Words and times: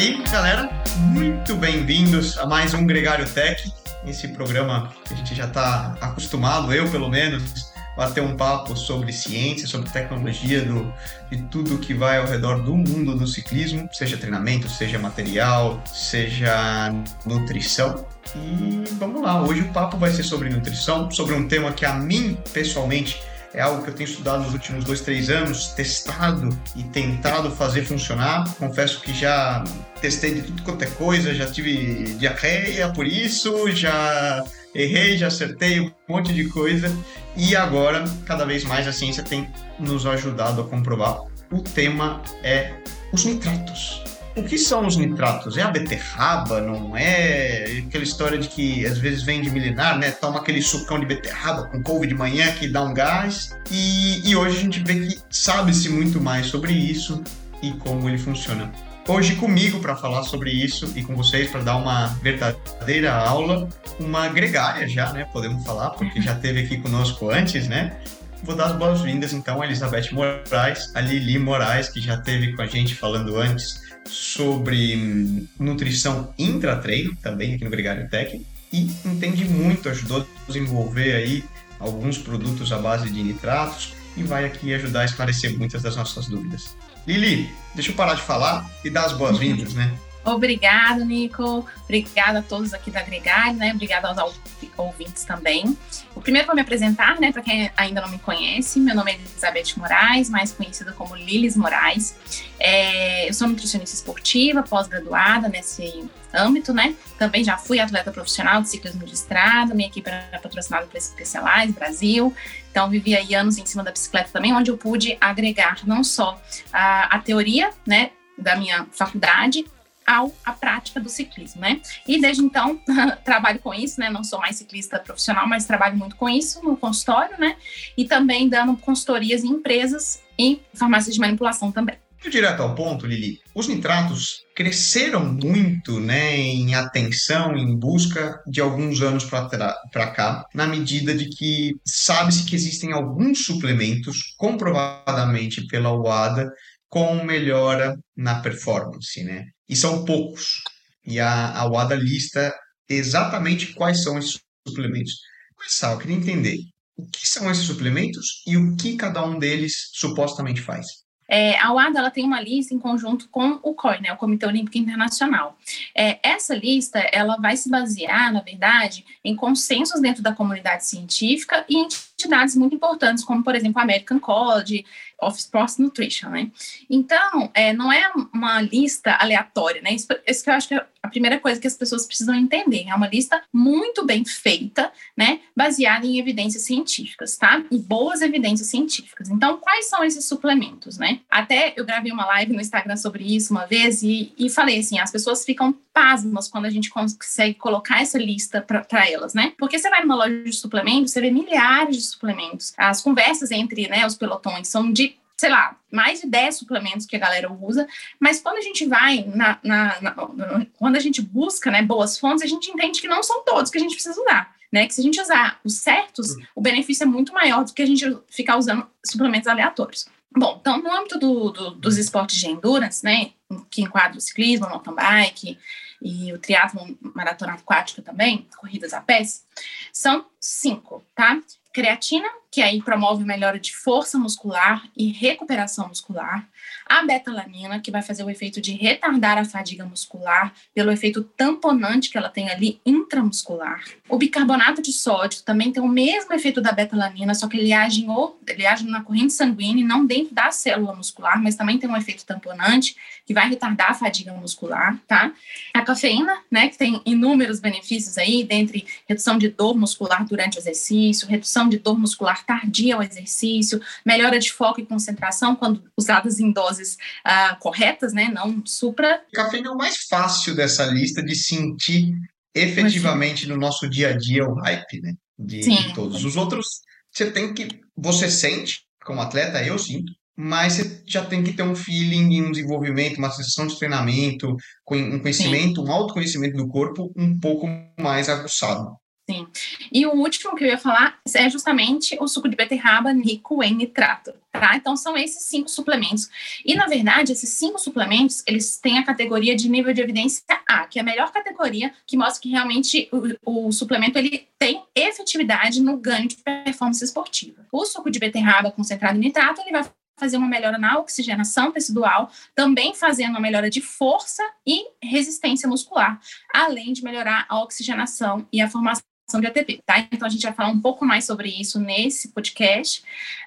aí, 0.00 0.22
galera, 0.32 0.70
muito 0.98 1.54
bem-vindos 1.56 2.38
a 2.38 2.46
mais 2.46 2.72
um 2.72 2.86
Gregário 2.86 3.28
Tech, 3.28 3.70
esse 4.06 4.28
programa 4.28 4.90
que 5.04 5.12
a 5.12 5.16
gente 5.18 5.34
já 5.34 5.44
está 5.44 5.94
acostumado, 6.00 6.72
eu 6.72 6.90
pelo 6.90 7.10
menos, 7.10 7.70
bater 7.98 8.22
um 8.22 8.34
papo 8.34 8.74
sobre 8.74 9.12
ciência, 9.12 9.68
sobre 9.68 9.90
tecnologia, 9.90 10.64
do, 10.64 10.90
de 11.30 11.42
tudo 11.50 11.76
que 11.76 11.92
vai 11.92 12.16
ao 12.16 12.26
redor 12.26 12.62
do 12.62 12.74
mundo 12.74 13.14
do 13.14 13.26
ciclismo, 13.26 13.90
seja 13.92 14.16
treinamento, 14.16 14.70
seja 14.70 14.98
material, 14.98 15.82
seja 15.84 16.94
nutrição. 17.26 18.06
E 18.34 18.84
vamos 18.92 19.20
lá, 19.20 19.42
hoje 19.42 19.60
o 19.60 19.68
papo 19.68 19.98
vai 19.98 20.10
ser 20.10 20.22
sobre 20.22 20.48
nutrição, 20.48 21.10
sobre 21.10 21.34
um 21.34 21.46
tema 21.46 21.72
que 21.72 21.84
a 21.84 21.92
mim, 21.92 22.38
pessoalmente, 22.54 23.20
é 23.52 23.60
algo 23.60 23.82
que 23.82 23.90
eu 23.90 23.94
tenho 23.94 24.08
estudado 24.08 24.44
nos 24.44 24.52
últimos 24.52 24.84
dois, 24.84 25.00
três 25.00 25.28
anos, 25.28 25.68
testado 25.68 26.56
e 26.76 26.82
tentado 26.84 27.50
fazer 27.50 27.84
funcionar. 27.84 28.48
Confesso 28.54 29.00
que 29.00 29.12
já 29.12 29.64
testei 30.00 30.34
de 30.34 30.42
tudo 30.42 30.62
quanto 30.62 30.82
é 30.82 30.86
coisa, 30.86 31.34
já 31.34 31.46
tive 31.46 32.14
diarreia 32.14 32.88
por 32.90 33.06
isso, 33.06 33.70
já 33.72 34.44
errei, 34.74 35.16
já 35.16 35.26
acertei 35.26 35.80
um 35.80 35.90
monte 36.08 36.32
de 36.32 36.48
coisa. 36.48 36.94
E 37.36 37.56
agora, 37.56 38.04
cada 38.24 38.44
vez 38.44 38.64
mais, 38.64 38.86
a 38.86 38.92
ciência 38.92 39.22
tem 39.22 39.48
nos 39.78 40.06
ajudado 40.06 40.60
a 40.60 40.64
comprovar. 40.64 41.22
O 41.50 41.60
tema 41.60 42.22
é 42.42 42.72
os 43.12 43.24
nitratos. 43.24 44.09
O 44.36 44.44
que 44.44 44.56
são 44.56 44.86
os 44.86 44.96
nitratos? 44.96 45.58
É 45.58 45.62
a 45.62 45.70
beterraba, 45.70 46.60
não 46.60 46.96
é? 46.96 47.82
Aquela 47.86 48.04
história 48.04 48.38
de 48.38 48.48
que 48.48 48.86
às 48.86 48.96
vezes 48.96 49.22
vem 49.24 49.42
de 49.42 49.50
milenar, 49.50 49.98
né? 49.98 50.12
Toma 50.12 50.38
aquele 50.38 50.62
sucão 50.62 51.00
de 51.00 51.06
beterraba 51.06 51.64
com 51.64 51.82
couve 51.82 52.06
de 52.06 52.14
manhã 52.14 52.52
que 52.52 52.68
dá 52.68 52.82
um 52.82 52.94
gás. 52.94 53.56
E, 53.70 54.28
e 54.28 54.36
hoje 54.36 54.58
a 54.58 54.60
gente 54.60 54.80
vê 54.80 54.94
que 54.94 55.18
sabe-se 55.30 55.88
muito 55.88 56.20
mais 56.20 56.46
sobre 56.46 56.72
isso 56.72 57.22
e 57.60 57.72
como 57.72 58.08
ele 58.08 58.18
funciona. 58.18 58.70
Hoje 59.08 59.34
comigo 59.34 59.80
para 59.80 59.96
falar 59.96 60.22
sobre 60.22 60.52
isso 60.52 60.92
e 60.94 61.02
com 61.02 61.16
vocês 61.16 61.50
para 61.50 61.62
dar 61.62 61.76
uma 61.76 62.06
verdadeira 62.22 63.12
aula, 63.12 63.68
uma 63.98 64.28
gregária 64.28 64.86
já, 64.86 65.12
né? 65.12 65.26
Podemos 65.32 65.64
falar, 65.64 65.90
porque 65.90 66.22
já 66.22 66.34
esteve 66.34 66.60
aqui 66.60 66.76
conosco 66.78 67.28
antes, 67.30 67.66
né? 67.66 67.96
Vou 68.42 68.56
dar 68.56 68.66
as 68.66 68.76
boas-vindas 68.76 69.32
então 69.32 69.60
a 69.60 69.66
Elizabeth 69.66 70.12
Moraes, 70.12 70.94
a 70.94 71.00
Lili 71.00 71.38
Moraes, 71.38 71.88
que 71.88 72.00
já 72.00 72.14
esteve 72.14 72.54
com 72.54 72.62
a 72.62 72.66
gente 72.66 72.94
falando 72.94 73.36
antes 73.36 73.82
sobre 74.06 74.96
hum, 74.96 75.46
nutrição 75.58 76.32
intratreino, 76.38 77.14
também 77.16 77.54
aqui 77.54 77.64
no 77.64 77.70
Gregário 77.70 78.08
Tech, 78.08 78.44
e 78.72 78.90
entende 79.04 79.44
muito, 79.44 79.88
ajudou 79.88 80.22
a 80.22 80.46
desenvolver 80.46 81.14
aí 81.14 81.44
alguns 81.78 82.18
produtos 82.18 82.72
à 82.72 82.78
base 82.78 83.10
de 83.10 83.22
nitratos 83.22 83.94
e 84.16 84.22
vai 84.22 84.44
aqui 84.44 84.72
ajudar 84.74 85.02
a 85.02 85.04
esclarecer 85.04 85.56
muitas 85.56 85.82
das 85.82 85.96
nossas 85.96 86.26
dúvidas. 86.26 86.76
Lili, 87.06 87.50
deixa 87.74 87.90
eu 87.90 87.94
parar 87.94 88.14
de 88.14 88.22
falar 88.22 88.68
e 88.84 88.90
dar 88.90 89.04
as 89.04 89.12
boas-vindas, 89.12 89.74
né? 89.74 89.92
Obrigado, 90.34 91.04
Nico. 91.04 91.66
Obrigada 91.84 92.40
a 92.40 92.42
todos 92.42 92.72
aqui 92.72 92.90
da 92.90 93.02
Gregário, 93.02 93.54
né? 93.54 93.72
Obrigada 93.72 94.08
aos 94.08 94.40
ouvintes 94.76 95.24
também. 95.24 95.76
O 96.14 96.20
primeiro 96.20 96.46
vou 96.46 96.54
me 96.54 96.62
apresentar, 96.62 97.20
né? 97.20 97.32
Para 97.32 97.42
quem 97.42 97.70
ainda 97.76 98.00
não 98.00 98.08
me 98.08 98.18
conhece, 98.18 98.78
meu 98.80 98.94
nome 98.94 99.12
é 99.12 99.14
Elizabeth 99.14 99.74
Moraes, 99.76 100.30
mais 100.30 100.52
conhecida 100.52 100.92
como 100.92 101.14
Lilis 101.14 101.56
Moraes. 101.56 102.16
É, 102.58 103.28
eu 103.28 103.34
sou 103.34 103.48
nutricionista 103.48 103.94
esportiva, 103.94 104.62
pós-graduada 104.62 105.48
nesse 105.48 106.08
âmbito, 106.32 106.72
né? 106.72 106.94
Também 107.18 107.42
já 107.42 107.56
fui 107.56 107.80
atleta 107.80 108.10
profissional 108.10 108.62
de 108.62 108.68
ciclismo 108.68 109.04
de 109.04 109.14
estrada, 109.14 109.74
minha 109.74 109.88
equipe 109.88 110.08
era 110.08 110.38
patrocinada 110.38 110.86
pela 110.86 111.00
Specialized 111.00 111.74
Brasil. 111.74 112.34
Então, 112.70 112.88
vivi 112.88 113.16
aí 113.16 113.34
anos 113.34 113.58
em 113.58 113.66
cima 113.66 113.82
da 113.82 113.90
bicicleta 113.90 114.30
também, 114.32 114.54
onde 114.54 114.70
eu 114.70 114.78
pude 114.78 115.16
agregar 115.20 115.80
não 115.86 116.04
só 116.04 116.40
a, 116.72 117.16
a 117.16 117.18
teoria, 117.18 117.70
né, 117.86 118.10
da 118.38 118.56
minha 118.56 118.86
faculdade, 118.92 119.64
ao 120.06 120.34
a 120.44 120.52
prática 120.52 121.00
do 121.00 121.08
ciclismo, 121.08 121.60
né? 121.60 121.80
E 122.06 122.20
desde 122.20 122.42
então 122.42 122.80
trabalho 123.24 123.58
com 123.60 123.72
isso, 123.72 124.00
né? 124.00 124.10
Não 124.10 124.24
sou 124.24 124.40
mais 124.40 124.56
ciclista 124.56 124.98
profissional, 124.98 125.48
mas 125.48 125.66
trabalho 125.66 125.96
muito 125.96 126.16
com 126.16 126.28
isso 126.28 126.62
no 126.64 126.76
consultório, 126.76 127.38
né? 127.38 127.56
E 127.96 128.04
também 128.04 128.48
dando 128.48 128.76
consultorias 128.76 129.44
em 129.44 129.48
empresas 129.48 130.20
e 130.38 130.60
farmácias 130.74 131.14
de 131.14 131.20
manipulação 131.20 131.70
também. 131.70 131.96
Direto 132.28 132.62
ao 132.62 132.74
ponto, 132.74 133.06
Lili, 133.06 133.40
os 133.54 133.66
nitratos 133.66 134.44
cresceram 134.54 135.24
muito 135.24 135.98
né, 135.98 136.36
em 136.36 136.74
atenção, 136.74 137.56
em 137.56 137.74
busca 137.74 138.42
de 138.46 138.60
alguns 138.60 139.00
anos 139.00 139.24
para 139.24 140.10
cá, 140.10 140.44
na 140.54 140.66
medida 140.66 141.14
de 141.14 141.30
que 141.30 141.76
sabe-se 141.82 142.44
que 142.44 142.54
existem 142.54 142.92
alguns 142.92 143.46
suplementos 143.46 144.34
comprovadamente 144.36 145.66
pela 145.66 145.94
UADA 145.94 146.50
com 146.90 147.24
melhora 147.24 147.96
na 148.14 148.40
performance, 148.40 149.24
né? 149.24 149.46
E 149.70 149.76
são 149.76 150.04
poucos. 150.04 150.60
E 151.06 151.20
a, 151.20 151.56
a 151.56 151.70
UADA 151.70 151.94
lista 151.94 152.52
exatamente 152.88 153.72
quais 153.72 154.02
são 154.02 154.18
esses 154.18 154.40
suplementos. 154.66 155.14
Começar, 155.54 155.92
eu 155.92 155.98
queria 155.98 156.16
entender 156.16 156.58
o 156.96 157.06
que 157.06 157.26
são 157.26 157.48
esses 157.48 157.64
suplementos 157.64 158.42
e 158.46 158.56
o 158.56 158.76
que 158.76 158.96
cada 158.96 159.24
um 159.24 159.38
deles 159.38 159.90
supostamente 159.92 160.60
faz. 160.60 160.86
É, 161.28 161.56
a 161.60 161.72
UADA 161.72 162.00
ela 162.00 162.10
tem 162.10 162.24
uma 162.24 162.40
lista 162.40 162.74
em 162.74 162.78
conjunto 162.80 163.28
com 163.30 163.60
o 163.62 163.72
COI, 163.72 164.00
né, 164.00 164.12
o 164.12 164.16
Comitê 164.16 164.44
Olímpico 164.44 164.76
Internacional. 164.76 165.56
É, 165.96 166.18
essa 166.28 166.56
lista 166.56 166.98
ela 166.98 167.36
vai 167.36 167.56
se 167.56 167.70
basear, 167.70 168.32
na 168.32 168.40
verdade, 168.40 169.04
em 169.24 169.36
consensos 169.36 170.00
dentro 170.00 170.20
da 170.20 170.34
comunidade 170.34 170.84
científica 170.84 171.64
e 171.68 171.76
entidades 171.76 172.09
muito 172.54 172.74
importantes, 172.74 173.24
como, 173.24 173.42
por 173.42 173.54
exemplo, 173.54 173.80
American 173.80 174.18
College 174.18 174.84
of 175.20 175.38
Sports 175.38 175.78
Nutrition, 175.78 176.30
né? 176.30 176.50
Então, 176.88 177.50
é, 177.54 177.72
não 177.72 177.92
é 177.92 178.10
uma 178.32 178.60
lista 178.60 179.12
aleatória, 179.12 179.82
né? 179.82 179.92
Isso, 179.92 180.06
isso, 180.26 180.42
que 180.42 180.50
eu 180.50 180.54
acho 180.54 180.68
que 180.68 180.74
é 180.74 180.86
a 181.02 181.08
primeira 181.08 181.38
coisa 181.38 181.60
que 181.60 181.66
as 181.66 181.76
pessoas 181.76 182.06
precisam 182.06 182.34
entender. 182.34 182.86
É 182.88 182.94
uma 182.94 183.08
lista 183.08 183.42
muito 183.52 184.04
bem 184.04 184.24
feita, 184.24 184.90
né? 185.16 185.40
Baseada 185.56 186.06
em 186.06 186.18
evidências 186.18 186.64
científicas, 186.64 187.36
tá? 187.36 187.62
E 187.70 187.78
boas 187.78 188.22
evidências 188.22 188.68
científicas. 188.68 189.28
Então, 189.28 189.58
quais 189.58 189.88
são 189.88 190.02
esses 190.04 190.24
suplementos, 190.24 190.98
né? 190.98 191.20
Até 191.30 191.74
eu 191.76 191.84
gravei 191.84 192.12
uma 192.12 192.26
live 192.26 192.52
no 192.52 192.60
Instagram 192.60 192.96
sobre 192.96 193.24
isso 193.24 193.52
uma 193.52 193.66
vez 193.66 194.02
e, 194.02 194.32
e 194.38 194.48
falei 194.48 194.80
assim, 194.80 194.98
as 194.98 195.10
pessoas 195.10 195.44
ficam 195.44 195.74
pasmas 195.92 196.48
quando 196.48 196.66
a 196.66 196.70
gente 196.70 196.88
consegue 196.88 197.54
colocar 197.54 198.00
essa 198.00 198.18
lista 198.18 198.62
para 198.62 199.08
elas, 199.08 199.34
né? 199.34 199.52
Porque 199.58 199.78
você 199.78 199.90
vai 199.90 200.02
numa 200.02 200.14
loja 200.14 200.42
de 200.42 200.52
suplementos, 200.52 201.12
você 201.12 201.20
vê 201.20 201.30
milhares 201.30 201.96
de 201.96 202.02
suplementos. 202.10 202.72
As 202.76 203.02
conversas 203.02 203.50
entre 203.50 203.88
né, 203.88 204.06
os 204.06 204.14
pelotões 204.14 204.68
são 204.68 204.92
de 204.92 205.16
sei 205.40 205.48
lá, 205.48 205.74
mais 205.90 206.20
de 206.20 206.26
10 206.26 206.54
suplementos 206.54 207.06
que 207.06 207.16
a 207.16 207.18
galera 207.18 207.50
usa, 207.50 207.88
mas 208.20 208.42
quando 208.42 208.58
a 208.58 208.60
gente 208.60 208.84
vai 208.84 209.24
na, 209.24 209.58
na, 209.62 210.00
na, 210.02 210.66
quando 210.74 210.96
a 210.96 211.00
gente 211.00 211.22
busca 211.22 211.70
né, 211.70 211.80
boas 211.80 212.18
fontes, 212.18 212.42
a 212.42 212.46
gente 212.46 212.70
entende 212.70 213.00
que 213.00 213.08
não 213.08 213.22
são 213.22 213.42
todos 213.42 213.70
que 213.70 213.78
a 213.78 213.80
gente 213.80 213.94
precisa 213.94 214.20
usar. 214.20 214.54
Né, 214.70 214.86
que 214.86 214.94
se 214.94 215.00
a 215.00 215.02
gente 215.02 215.20
usar 215.20 215.58
os 215.64 215.78
certos, 215.78 216.30
uhum. 216.30 216.42
o 216.54 216.60
benefício 216.60 217.02
é 217.02 217.06
muito 217.06 217.32
maior 217.32 217.64
do 217.64 217.72
que 217.72 217.82
a 217.82 217.86
gente 217.86 218.16
ficar 218.28 218.56
usando 218.56 218.86
suplementos 219.04 219.48
aleatórios. 219.48 220.06
Bom, 220.30 220.58
então 220.60 220.80
no 220.80 220.92
âmbito 220.92 221.18
do, 221.18 221.50
do, 221.50 221.70
dos 221.70 221.94
uhum. 221.94 222.00
esportes 222.00 222.36
de 222.36 222.46
endurance, 222.46 223.02
né, 223.02 223.32
que 223.68 223.82
enquadra 223.82 224.16
o 224.16 224.20
ciclismo, 224.20 224.66
o 224.66 224.70
mountain 224.70 224.94
bike 224.94 225.58
e 226.00 226.32
o 226.32 226.38
triatlo 226.38 226.96
maratona 227.00 227.54
aquática 227.54 228.00
também, 228.00 228.46
corridas 228.56 228.92
a 228.92 229.00
pés, 229.00 229.44
são 229.92 230.24
cinco, 230.38 231.02
tá? 231.16 231.40
Creatina, 231.72 232.28
que 232.50 232.60
aí 232.60 232.82
promove 232.82 233.24
melhora 233.24 233.60
de 233.60 233.74
força 233.74 234.18
muscular 234.18 234.82
e 234.96 235.12
recuperação 235.12 235.86
muscular. 235.88 236.48
A 236.84 237.04
betalanina, 237.04 237.78
que 237.78 237.90
vai 237.90 238.02
fazer 238.02 238.24
o 238.24 238.30
efeito 238.30 238.60
de 238.60 238.72
retardar 238.72 239.38
a 239.38 239.44
fadiga 239.44 239.84
muscular 239.84 240.52
pelo 240.74 240.90
efeito 240.90 241.22
tamponante 241.22 242.10
que 242.10 242.18
ela 242.18 242.28
tem 242.28 242.50
ali 242.50 242.80
intramuscular. 242.84 243.84
O 244.08 244.18
bicarbonato 244.18 244.82
de 244.82 244.92
sódio 244.92 245.42
também 245.42 245.72
tem 245.72 245.80
o 245.80 245.88
mesmo 245.88 246.32
efeito 246.34 246.60
da 246.60 246.72
betalanina, 246.72 247.34
só 247.34 247.46
que 247.46 247.56
ele 247.56 247.72
age, 247.72 248.04
em, 248.04 248.08
ele 248.48 248.66
age 248.66 248.84
na 248.84 249.02
corrente 249.02 249.32
sanguínea 249.32 249.86
não 249.86 250.04
dentro 250.04 250.34
da 250.34 250.50
célula 250.50 250.94
muscular, 250.94 251.40
mas 251.40 251.54
também 251.54 251.78
tem 251.78 251.88
um 251.88 251.96
efeito 251.96 252.26
tamponante 252.26 252.96
que 253.24 253.32
vai 253.32 253.48
retardar 253.48 253.92
a 253.92 253.94
fadiga 253.94 254.32
muscular, 254.32 254.98
tá? 255.06 255.32
A 255.72 255.82
cafeína, 255.82 256.42
né, 256.50 256.68
que 256.68 256.76
tem 256.76 257.00
inúmeros 257.06 257.60
benefícios 257.60 258.18
aí, 258.18 258.42
dentre 258.42 258.84
redução 259.08 259.38
de 259.38 259.48
dor 259.48 259.78
muscular 259.78 260.26
durante 260.26 260.58
o 260.58 260.60
exercício, 260.60 261.28
redução 261.28 261.68
de 261.68 261.78
dor 261.78 261.96
muscular 261.96 262.39
tardia 262.44 262.94
ao 262.96 263.02
exercício, 263.02 263.80
melhora 264.04 264.38
de 264.38 264.52
foco 264.52 264.80
e 264.80 264.86
concentração 264.86 265.56
quando 265.56 265.82
usadas 265.96 266.38
em 266.40 266.52
doses 266.52 266.96
uh, 267.26 267.58
corretas, 267.58 268.12
né, 268.12 268.28
não 268.32 268.64
supra. 268.64 269.22
A 269.32 269.36
cafeína 269.36 269.68
é 269.68 269.72
o 269.72 269.76
mais 269.76 269.96
fácil 270.08 270.54
dessa 270.54 270.84
lista 270.86 271.22
de 271.22 271.34
sentir 271.34 272.14
efetivamente 272.54 273.46
no 273.46 273.56
nosso 273.56 273.88
dia 273.88 274.10
a 274.10 274.16
dia 274.16 274.44
o 274.44 274.54
hype, 274.54 275.00
né, 275.00 275.14
de, 275.38 275.60
de 275.60 275.94
todos. 275.94 276.24
Os 276.24 276.36
outros, 276.36 276.80
você 277.10 277.30
tem 277.30 277.54
que, 277.54 277.68
você 277.96 278.30
sente, 278.30 278.84
como 279.04 279.20
atleta, 279.20 279.62
eu 279.64 279.78
sinto, 279.78 280.12
mas 280.36 280.74
você 280.74 281.02
já 281.06 281.24
tem 281.24 281.44
que 281.44 281.52
ter 281.52 281.62
um 281.62 281.76
feeling, 281.76 282.42
um 282.42 282.50
desenvolvimento, 282.50 283.18
uma 283.18 283.30
sessão 283.30 283.66
de 283.66 283.76
treinamento, 283.78 284.56
um 284.90 285.18
conhecimento, 285.18 285.82
Sim. 285.82 285.88
um 285.88 285.92
autoconhecimento 285.92 286.56
do 286.56 286.66
corpo 286.66 287.12
um 287.14 287.38
pouco 287.38 287.68
mais 287.98 288.28
aguçado. 288.28 288.96
Sim. 289.30 289.46
E 289.92 290.04
o 290.06 290.12
último 290.12 290.56
que 290.56 290.64
eu 290.64 290.68
ia 290.68 290.78
falar 290.78 291.18
é 291.32 291.48
justamente 291.48 292.16
o 292.20 292.26
suco 292.26 292.48
de 292.48 292.56
beterraba 292.56 293.12
rico 293.12 293.62
em 293.62 293.74
nitrato, 293.74 294.32
tá? 294.50 294.74
Então 294.74 294.96
são 294.96 295.16
esses 295.16 295.44
cinco 295.44 295.68
suplementos. 295.68 296.28
E 296.64 296.74
na 296.74 296.86
verdade, 296.86 297.30
esses 297.30 297.50
cinco 297.50 297.78
suplementos, 297.78 298.42
eles 298.44 298.76
têm 298.76 298.98
a 298.98 299.04
categoria 299.04 299.54
de 299.54 299.68
nível 299.68 299.94
de 299.94 300.00
evidência 300.00 300.42
A, 300.68 300.84
que 300.86 300.98
é 300.98 301.02
a 301.02 301.04
melhor 301.04 301.30
categoria 301.30 301.92
que 302.04 302.16
mostra 302.16 302.42
que 302.42 302.48
realmente 302.48 303.08
o, 303.44 303.68
o 303.68 303.72
suplemento 303.72 304.18
ele 304.18 304.48
tem 304.58 304.82
efetividade 304.96 305.80
no 305.80 305.96
ganho 305.96 306.26
de 306.26 306.36
performance 306.36 307.04
esportiva. 307.04 307.64
O 307.70 307.84
suco 307.84 308.10
de 308.10 308.18
beterraba 308.18 308.72
concentrado 308.72 309.16
em 309.16 309.20
nitrato, 309.20 309.60
ele 309.60 309.70
vai 309.70 309.84
fazer 310.18 310.36
uma 310.36 310.46
melhora 310.46 310.76
na 310.76 310.98
oxigenação 310.98 311.72
tecidual, 311.72 312.30
também 312.54 312.94
fazendo 312.94 313.30
uma 313.30 313.40
melhora 313.40 313.70
de 313.70 313.80
força 313.80 314.42
e 314.66 314.84
resistência 315.02 315.66
muscular, 315.66 316.20
além 316.52 316.92
de 316.92 317.02
melhorar 317.02 317.46
a 317.48 317.62
oxigenação 317.62 318.46
e 318.52 318.60
a 318.60 318.68
formação 318.68 319.02
de 319.38 319.46
ATP, 319.46 319.82
tá? 319.84 319.98
Então 320.10 320.26
a 320.26 320.30
gente 320.30 320.42
vai 320.42 320.54
falar 320.54 320.70
um 320.70 320.80
pouco 320.80 321.04
mais 321.04 321.26
sobre 321.26 321.50
isso 321.50 321.78
nesse 321.78 322.28
podcast, 322.28 323.02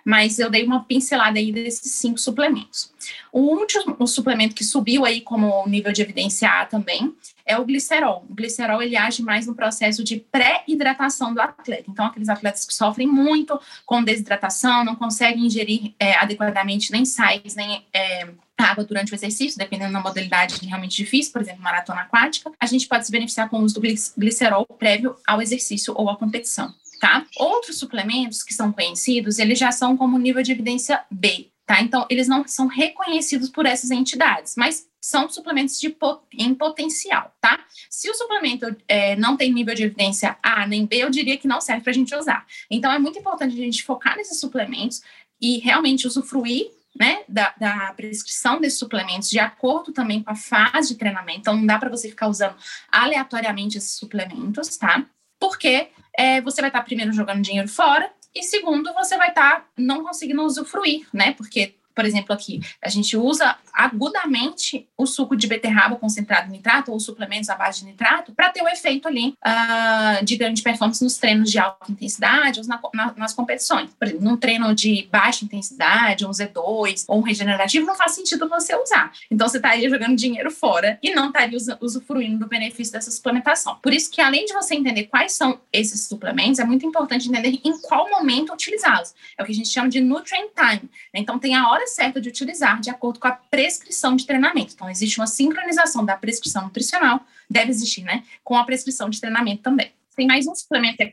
mas 0.06 0.38
eu 0.38 0.52
dei 0.52 0.64
uma 0.64 0.84
pincelada 0.84 1.40
aí 1.40 1.52
desses 1.52 1.94
cinco 1.94 2.20
suplementos. 2.20 2.94
O 3.32 3.40
último 3.40 4.06
suplemento 4.06 4.54
que 4.54 4.64
subiu 4.64 5.04
aí 5.04 5.22
como 5.22 5.68
nível 5.68 5.92
de 5.92 6.04
evidência 6.04 6.48
A 6.48 6.66
também 6.66 7.14
é 7.46 7.58
o 7.58 7.66
glicerol. 7.66 8.26
O 8.30 8.34
glicerol 8.34 8.82
ele 8.82 8.96
age 8.96 9.24
mais 9.24 9.48
no 9.48 9.56
processo 9.56 10.04
de 10.04 10.18
pré-hidratação 10.18 11.34
do 11.34 11.42
atleta. 11.42 11.86
Então 11.90 12.06
aqueles 12.06 12.30
atletas 12.30 12.66
que 12.66 12.74
sofrem 12.74 13.08
muito 13.08 13.60
com 13.86 14.04
desidratação, 14.04 14.86
não 14.86 14.96
conseguem 14.96 15.48
ingerir 15.48 15.94
é, 16.00 16.16
adequadamente 16.16 16.92
nem 16.92 17.06
sais, 17.06 17.56
nem 17.56 17.86
é, 17.92 18.30
água 18.64 18.84
durante 18.84 19.12
o 19.12 19.16
exercício, 19.16 19.58
dependendo 19.58 19.94
da 19.94 20.00
modalidade 20.00 20.66
realmente 20.66 20.96
difícil, 20.96 21.32
por 21.32 21.42
exemplo, 21.42 21.62
maratona 21.62 22.02
aquática, 22.02 22.52
a 22.60 22.66
gente 22.66 22.88
pode 22.88 23.06
se 23.06 23.12
beneficiar 23.12 23.50
com 23.50 23.60
o 23.60 23.64
uso 23.64 23.76
do 23.76 23.82
glicerol 24.18 24.66
prévio 24.66 25.16
ao 25.28 25.42
exercício 25.42 25.94
ou 25.96 26.10
à 26.10 26.18
competição. 26.18 26.74
Tá? 27.00 27.26
Outros 27.38 27.78
suplementos 27.78 28.44
que 28.44 28.54
são 28.54 28.72
conhecidos, 28.72 29.38
eles 29.38 29.60
já 29.60 29.72
são 29.72 29.98
como 29.98 30.18
nível 30.18 30.42
de 30.42 30.54
evidência 30.54 31.04
B, 31.12 31.50
tá? 31.66 31.82
Então, 31.82 32.06
eles 32.10 32.30
não 32.30 32.48
são 32.48 32.68
reconhecidos 32.68 33.50
por 33.50 33.66
essas 33.66 33.92
entidades, 33.92 34.56
mas 34.56 34.88
são 35.02 35.30
suplementos 35.30 35.78
de 35.82 35.94
em 36.34 36.56
potencial, 36.56 37.36
tá? 37.42 37.60
Se 37.90 38.10
o 38.10 38.16
suplemento 38.16 38.74
é, 38.88 39.18
não 39.18 39.36
tem 39.36 39.52
nível 39.52 39.76
de 39.76 39.84
evidência 39.84 40.38
A 40.42 40.66
nem 40.66 40.86
B, 40.86 40.96
eu 40.96 41.10
diria 41.10 41.38
que 41.38 41.46
não 41.46 41.60
serve 41.60 41.82
para 41.82 41.92
a 41.92 41.94
gente 41.94 42.16
usar. 42.16 42.46
Então, 42.72 42.90
é 42.90 42.98
muito 42.98 43.20
importante 43.20 43.54
a 43.54 43.58
gente 43.58 43.84
focar 43.84 44.16
nesses 44.16 44.40
suplementos 44.40 45.02
e 45.42 45.58
realmente 45.60 46.08
usufruir 46.08 46.72
né, 46.98 47.24
da, 47.28 47.54
da, 47.58 47.94
prescrição 47.94 48.62
desses 48.62 48.78
suplementos 48.78 49.30
de 49.30 49.40
acordo 49.40 49.92
também 49.92 50.22
com 50.22 50.32
a 50.32 50.36
fase 50.36 50.90
de 50.90 50.96
treinamento. 50.96 51.40
Então, 51.40 51.56
não 51.56 51.66
dá 51.66 51.80
para 51.80 51.90
você 51.90 52.10
ficar 52.10 52.28
usando 52.28 52.56
aleatoriamente 52.92 53.78
esses 53.78 53.98
suplementos, 53.98 54.78
tá? 54.78 55.06
Porque 55.40 55.90
é, 56.18 56.40
você 56.42 56.62
vai 56.62 56.70
estar 56.70 56.80
tá 56.80 56.86
primeiro 56.86 57.12
jogando 57.12 57.42
dinheiro 57.42 57.68
fora 57.68 58.12
e 58.36 58.44
segundo, 58.44 58.94
você 58.94 59.18
vai 59.18 59.30
estar 59.30 59.62
tá 59.62 59.66
não 59.78 60.04
conseguindo 60.04 60.44
usufruir, 60.44 61.08
né? 61.14 61.34
Porque 61.34 61.76
por 61.96 62.06
exemplo, 62.06 62.34
aqui, 62.34 62.62
a 62.82 62.90
gente 62.90 63.16
usa 63.16 63.56
agudamente 63.74 64.88
o 64.98 65.06
suco 65.06 65.36
de 65.36 65.48
beterraba 65.48 65.96
concentrado 65.96 66.48
em 66.50 66.54
nitrato 66.54 66.92
ou 66.92 67.00
suplementos 67.00 67.50
à 67.50 67.56
base 67.56 67.80
de 67.80 67.86
nitrato 67.86 68.34
para 68.34 68.50
ter 68.50 68.62
o 68.62 68.68
efeito 68.68 69.08
ali 69.08 69.36
uh, 69.46 70.24
de 70.24 70.36
grande 70.36 70.62
performance 70.62 71.04
nos 71.04 71.18
treinos 71.18 71.52
de 71.52 71.60
alta 71.60 71.92
intensidade 71.92 72.60
ou 72.60 72.68
na, 72.68 72.80
na, 72.94 73.14
nas 73.18 73.34
competições. 73.34 73.90
Por 73.98 74.08
exemplo, 74.08 74.24
num 74.24 74.38
treino 74.38 74.74
de 74.74 75.08
baixa 75.12 75.46
intensidade, 75.46 76.26
um 76.26 76.32
Z2 76.32 77.06
ou 77.08 77.20
um 77.20 77.22
regenerativo, 77.22 77.86
não 77.86 77.96
faz 77.96 78.14
sentido 78.14 78.48
você 78.48 78.76
usar. 78.76 79.12
Então, 79.30 79.48
você 79.48 79.58
estaria 79.58 79.90
jogando 79.90 80.16
dinheiro 80.16 80.52
fora 80.52 80.98
e 81.02 81.14
não 81.14 81.28
estaria 81.28 81.58
usufruindo 81.82 82.40
do 82.40 82.48
benefício 82.48 82.94
dessa 82.94 83.12
suplementação. 83.12 83.78
Por 83.82 83.94
isso 83.94 84.10
que, 84.10 84.22
além 84.22 84.46
de 84.46 84.54
você 84.54 84.76
entender 84.76 85.04
quais 85.04 85.34
são 85.34 85.60
esses 85.72 86.08
suplementos, 86.08 86.60
é 86.60 86.64
muito 86.64 86.86
importante 86.86 87.28
entender 87.28 87.60
em 87.64 87.78
qual 87.82 88.10
momento 88.10 88.54
utilizá-los. 88.54 89.14
É 89.38 89.44
o 89.44 89.46
que 89.46 89.52
a 89.52 89.56
gente 89.56 89.70
chama 89.70 89.90
de 89.90 90.02
nutrient 90.02 90.50
time. 90.56 90.90
Então, 91.14 91.40
tem 91.40 91.56
a 91.56 91.70
hora 91.70 91.83
hora 91.84 91.88
certa 91.88 92.22
de 92.22 92.30
utilizar 92.30 92.80
de 92.80 92.90
acordo 92.90 93.20
com 93.20 93.28
a 93.28 93.32
prescrição 93.32 94.16
de 94.16 94.26
treinamento. 94.26 94.74
Então, 94.74 94.90
existe 94.90 95.20
uma 95.20 95.28
sincronização 95.28 96.06
da 96.06 96.16
prescrição 96.16 96.64
nutricional, 96.64 97.22
deve 97.50 97.70
existir, 97.70 98.04
né? 98.04 98.24
Com 98.44 98.58
a 98.58 98.64
prescrição 98.64 99.10
de 99.10 99.20
treinamento 99.20 99.62
também. 99.62 99.92
Tem 100.16 100.28
mais 100.28 100.46
um 100.46 100.54
suplemento 100.54 100.98
que 100.98 101.04
é 101.04 101.08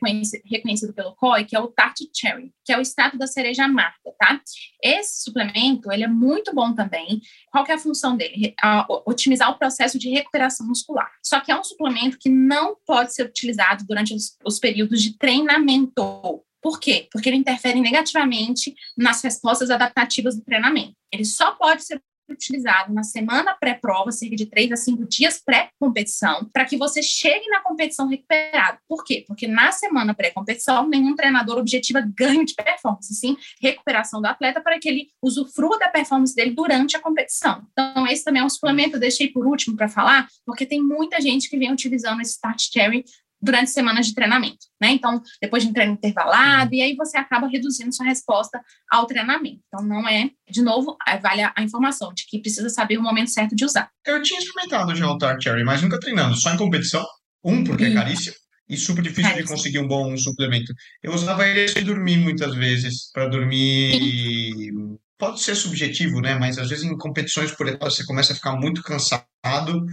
reconhecido 0.45 0.93
pelo 0.93 1.15
COI, 1.15 1.43
que 1.43 1.55
é 1.55 1.59
o 1.59 1.67
Tart 1.67 1.97
Cherry, 2.13 2.53
que 2.63 2.71
é 2.71 2.77
o 2.77 2.81
extrato 2.81 3.17
da 3.17 3.25
cereja 3.25 3.65
amarga, 3.65 3.97
tá? 4.19 4.39
Esse 4.81 5.23
suplemento, 5.23 5.91
ele 5.91 6.03
é 6.03 6.07
muito 6.07 6.53
bom 6.53 6.71
também. 6.75 7.19
Qual 7.51 7.65
é 7.67 7.73
a 7.73 7.79
função 7.79 8.15
dele? 8.15 8.53
otimizar 9.07 9.49
o 9.49 9.57
processo 9.57 9.97
de 9.97 10.09
recuperação 10.09 10.67
muscular. 10.67 11.11
Só 11.23 11.39
que 11.39 11.51
é 11.51 11.59
um 11.59 11.63
suplemento 11.63 12.17
que 12.19 12.29
não 12.29 12.77
pode 12.85 13.13
ser 13.15 13.25
utilizado 13.25 13.83
durante 13.85 14.13
os, 14.13 14.37
os 14.45 14.59
períodos 14.59 15.01
de 15.01 15.17
treinamento. 15.17 16.43
Por 16.61 16.79
quê? 16.79 17.07
Porque 17.11 17.29
ele 17.29 17.37
interfere 17.37 17.79
negativamente 17.79 18.75
nas 18.97 19.21
respostas 19.21 19.69
adaptativas 19.69 20.35
do 20.35 20.43
treinamento. 20.43 20.93
Ele 21.11 21.25
só 21.25 21.51
pode 21.51 21.83
ser 21.83 22.01
utilizado 22.31 22.93
na 22.93 23.03
semana 23.03 23.53
pré-prova, 23.53 24.11
cerca 24.11 24.35
de 24.35 24.45
três 24.45 24.71
a 24.71 24.75
cinco 24.75 25.05
dias 25.05 25.41
pré-competição, 25.43 26.49
para 26.51 26.65
que 26.65 26.77
você 26.77 27.03
chegue 27.03 27.47
na 27.49 27.59
competição 27.59 28.07
recuperado. 28.07 28.79
Por 28.87 29.03
quê? 29.03 29.23
Porque 29.27 29.47
na 29.47 29.71
semana 29.71 30.13
pré-competição, 30.13 30.87
nenhum 30.87 31.15
treinador 31.15 31.57
objetiva 31.57 32.01
ganho 32.01 32.45
de 32.45 32.53
performance, 32.53 33.13
sim 33.13 33.37
recuperação 33.61 34.21
do 34.21 34.27
atleta 34.27 34.61
para 34.61 34.79
que 34.79 34.87
ele 34.87 35.09
usufrua 35.21 35.77
da 35.77 35.89
performance 35.89 36.35
dele 36.35 36.51
durante 36.51 36.95
a 36.95 36.99
competição. 36.99 37.65
Então, 37.71 38.07
esse 38.07 38.23
também 38.23 38.41
é 38.41 38.45
um 38.45 38.49
suplemento, 38.49 38.95
eu 38.95 38.99
deixei 38.99 39.27
por 39.27 39.45
último 39.45 39.75
para 39.75 39.89
falar, 39.89 40.27
porque 40.45 40.65
tem 40.65 40.81
muita 40.81 41.19
gente 41.19 41.49
que 41.49 41.57
vem 41.57 41.71
utilizando 41.71 42.21
esse 42.21 42.31
Start 42.31 42.61
Cherry 42.71 43.03
durante 43.41 43.71
semanas 43.71 44.07
de 44.07 44.13
treinamento, 44.13 44.67
né? 44.79 44.91
Então, 44.91 45.21
depois 45.41 45.63
de 45.63 45.69
um 45.69 45.73
treino 45.73 45.93
intervalado, 45.93 46.73
e 46.73 46.81
aí 46.81 46.95
você 46.95 47.17
acaba 47.17 47.47
reduzindo 47.47 47.93
sua 47.93 48.05
resposta 48.05 48.61
ao 48.89 49.05
treinamento. 49.05 49.61
Então, 49.67 49.85
não 49.85 50.07
é, 50.07 50.29
de 50.49 50.61
novo, 50.61 50.97
vale 51.21 51.41
a, 51.41 51.53
informação 51.59 52.13
de 52.13 52.25
que 52.27 52.39
precisa 52.39 52.69
saber 52.69 52.97
o 52.97 53.01
momento 53.01 53.31
certo 53.31 53.55
de 53.55 53.65
usar. 53.65 53.89
Eu 54.05 54.21
tinha 54.21 54.39
experimentado 54.39 54.95
já 54.95 55.07
o 55.07 55.17
Tart 55.17 55.41
Cherry, 55.41 55.63
mas 55.63 55.81
nunca 55.81 55.99
treinando, 55.99 56.35
só 56.35 56.53
em 56.53 56.57
competição. 56.57 57.05
Um, 57.43 57.63
porque 57.63 57.85
é 57.85 57.93
caríssimo, 57.93 58.35
e 58.69 58.77
super 58.77 59.01
difícil 59.01 59.35
de 59.35 59.43
conseguir 59.43 59.79
um 59.79 59.87
bom 59.87 60.15
suplemento. 60.15 60.73
Eu 61.03 61.13
usava 61.13 61.45
ele 61.45 61.65
de 61.65 61.83
dormir 61.83 62.17
muitas 62.17 62.55
vezes, 62.55 63.11
para 63.11 63.27
dormir. 63.27 64.71
Pode 65.17 65.41
ser 65.41 65.55
subjetivo, 65.55 66.21
né? 66.21 66.35
Mas 66.39 66.57
às 66.57 66.69
vezes 66.69 66.85
em 66.85 66.97
competições 66.97 67.51
por 67.51 67.67
etapas 67.67 67.95
você 67.95 68.05
começa 68.05 68.31
a 68.31 68.35
ficar 68.35 68.55
muito 68.55 68.81
cansado 68.81 69.85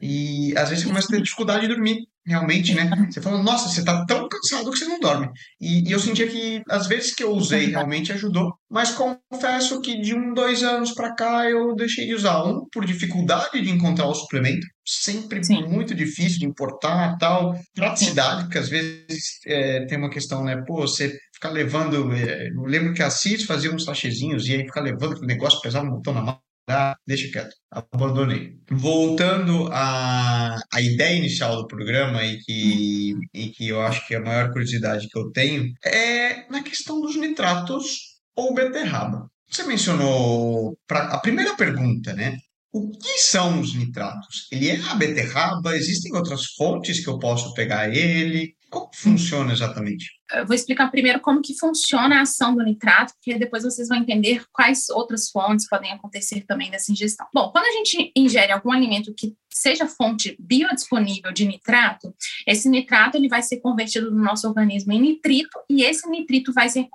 e 0.00 0.52
às 0.56 0.68
vezes 0.68 0.84
você 0.84 0.88
começa 0.88 1.08
a 1.08 1.10
ter 1.10 1.22
dificuldade 1.22 1.62
de 1.62 1.74
dormir 1.74 2.06
realmente, 2.28 2.74
né? 2.74 2.90
Você 3.10 3.20
fala, 3.20 3.42
nossa, 3.42 3.68
você 3.68 3.84
tá 3.84 4.04
tão 4.06 4.28
cansado 4.28 4.70
que 4.70 4.78
você 4.78 4.84
não 4.84 5.00
dorme. 5.00 5.28
E, 5.60 5.88
e, 5.88 5.92
eu 5.92 5.98
sentia 5.98 6.28
que, 6.28 6.62
às 6.68 6.86
vezes 6.86 7.14
que 7.14 7.24
eu 7.24 7.32
usei, 7.32 7.66
realmente 7.66 8.12
ajudou. 8.12 8.52
Mas 8.70 8.90
confesso 8.90 9.80
que 9.80 10.00
de 10.00 10.14
um, 10.14 10.34
dois 10.34 10.62
anos 10.62 10.92
para 10.92 11.14
cá 11.14 11.48
eu 11.48 11.74
deixei 11.74 12.06
de 12.06 12.14
usar. 12.14 12.44
Um, 12.44 12.66
por 12.72 12.84
dificuldade 12.84 13.60
de 13.60 13.70
encontrar 13.70 14.06
o 14.06 14.14
suplemento. 14.14 14.66
Sempre 14.86 15.42
Sim. 15.42 15.66
muito 15.66 15.94
difícil 15.94 16.38
de 16.38 16.46
importar 16.46 17.16
tal. 17.18 17.54
Praticidade, 17.74 18.42
porque 18.44 18.58
às 18.58 18.68
vezes 18.68 19.38
é, 19.46 19.86
tem 19.86 19.98
uma 19.98 20.10
questão, 20.10 20.44
né? 20.44 20.62
Pô, 20.66 20.82
você 20.82 21.16
ficar 21.34 21.50
levando... 21.50 22.12
É, 22.12 22.48
eu 22.48 22.62
lembro 22.64 22.94
que 22.94 23.02
a 23.02 23.10
CIS 23.10 23.44
fazia 23.44 23.72
uns 23.72 23.84
sachezinhos 23.84 24.46
e 24.46 24.54
aí 24.54 24.64
ficar 24.64 24.80
levando 24.80 25.12
aquele 25.12 25.26
negócio 25.26 25.60
pesado, 25.60 25.86
um 25.86 25.92
montão 25.92 26.14
na 26.14 26.22
mão 26.22 26.40
ah, 26.68 26.96
deixa 27.06 27.30
quieto, 27.30 27.54
abandonei. 27.70 28.58
Voltando 28.70 29.68
à, 29.72 30.56
à 30.72 30.80
ideia 30.80 31.16
inicial 31.16 31.56
do 31.56 31.66
programa 31.66 32.22
e 32.24 32.38
que, 32.40 33.14
e 33.34 33.48
que 33.50 33.68
eu 33.68 33.80
acho 33.80 34.06
que 34.06 34.14
é 34.14 34.18
a 34.18 34.22
maior 34.22 34.52
curiosidade 34.52 35.08
que 35.08 35.18
eu 35.18 35.30
tenho 35.32 35.72
é 35.84 36.46
na 36.50 36.62
questão 36.62 37.00
dos 37.00 37.16
nitratos 37.16 38.18
ou 38.36 38.54
beterraba. 38.54 39.28
Você 39.50 39.62
mencionou 39.64 40.76
pra, 40.86 41.04
a 41.14 41.18
primeira 41.18 41.56
pergunta, 41.56 42.12
né? 42.12 42.36
O 42.70 42.90
que 42.90 43.18
são 43.18 43.60
os 43.60 43.74
nitratos? 43.74 44.46
Ele 44.52 44.68
é 44.68 44.80
a 44.90 44.94
beterraba? 44.94 45.74
Existem 45.74 46.14
outras 46.14 46.44
fontes 46.56 47.02
que 47.02 47.08
eu 47.08 47.18
posso 47.18 47.54
pegar 47.54 47.88
ele? 47.88 48.54
Como 48.70 48.90
funciona 48.94 49.52
exatamente? 49.52 50.06
Eu 50.30 50.46
vou 50.46 50.54
explicar 50.54 50.90
primeiro 50.90 51.20
como 51.20 51.40
que 51.40 51.58
funciona 51.58 52.18
a 52.18 52.22
ação 52.22 52.54
do 52.54 52.62
nitrato, 52.62 53.14
porque 53.14 53.38
depois 53.38 53.62
vocês 53.62 53.88
vão 53.88 53.98
entender 53.98 54.44
quais 54.52 54.88
outras 54.90 55.30
fontes 55.30 55.66
podem 55.68 55.90
acontecer 55.92 56.44
também 56.46 56.70
dessa 56.70 56.92
ingestão. 56.92 57.26
Bom, 57.32 57.50
quando 57.50 57.64
a 57.64 57.72
gente 57.72 58.12
ingere 58.14 58.52
algum 58.52 58.70
alimento 58.70 59.14
que 59.14 59.34
seja 59.50 59.86
fonte 59.86 60.36
biodisponível 60.38 61.32
de 61.32 61.46
nitrato, 61.46 62.14
esse 62.46 62.68
nitrato 62.68 63.16
ele 63.16 63.28
vai 63.28 63.42
ser 63.42 63.60
convertido 63.60 64.10
no 64.10 64.22
nosso 64.22 64.46
organismo 64.46 64.92
em 64.92 65.00
nitrito 65.00 65.58
e 65.68 65.82
esse 65.82 66.08
nitrito 66.08 66.52
vai 66.52 66.68
ser 66.68 66.86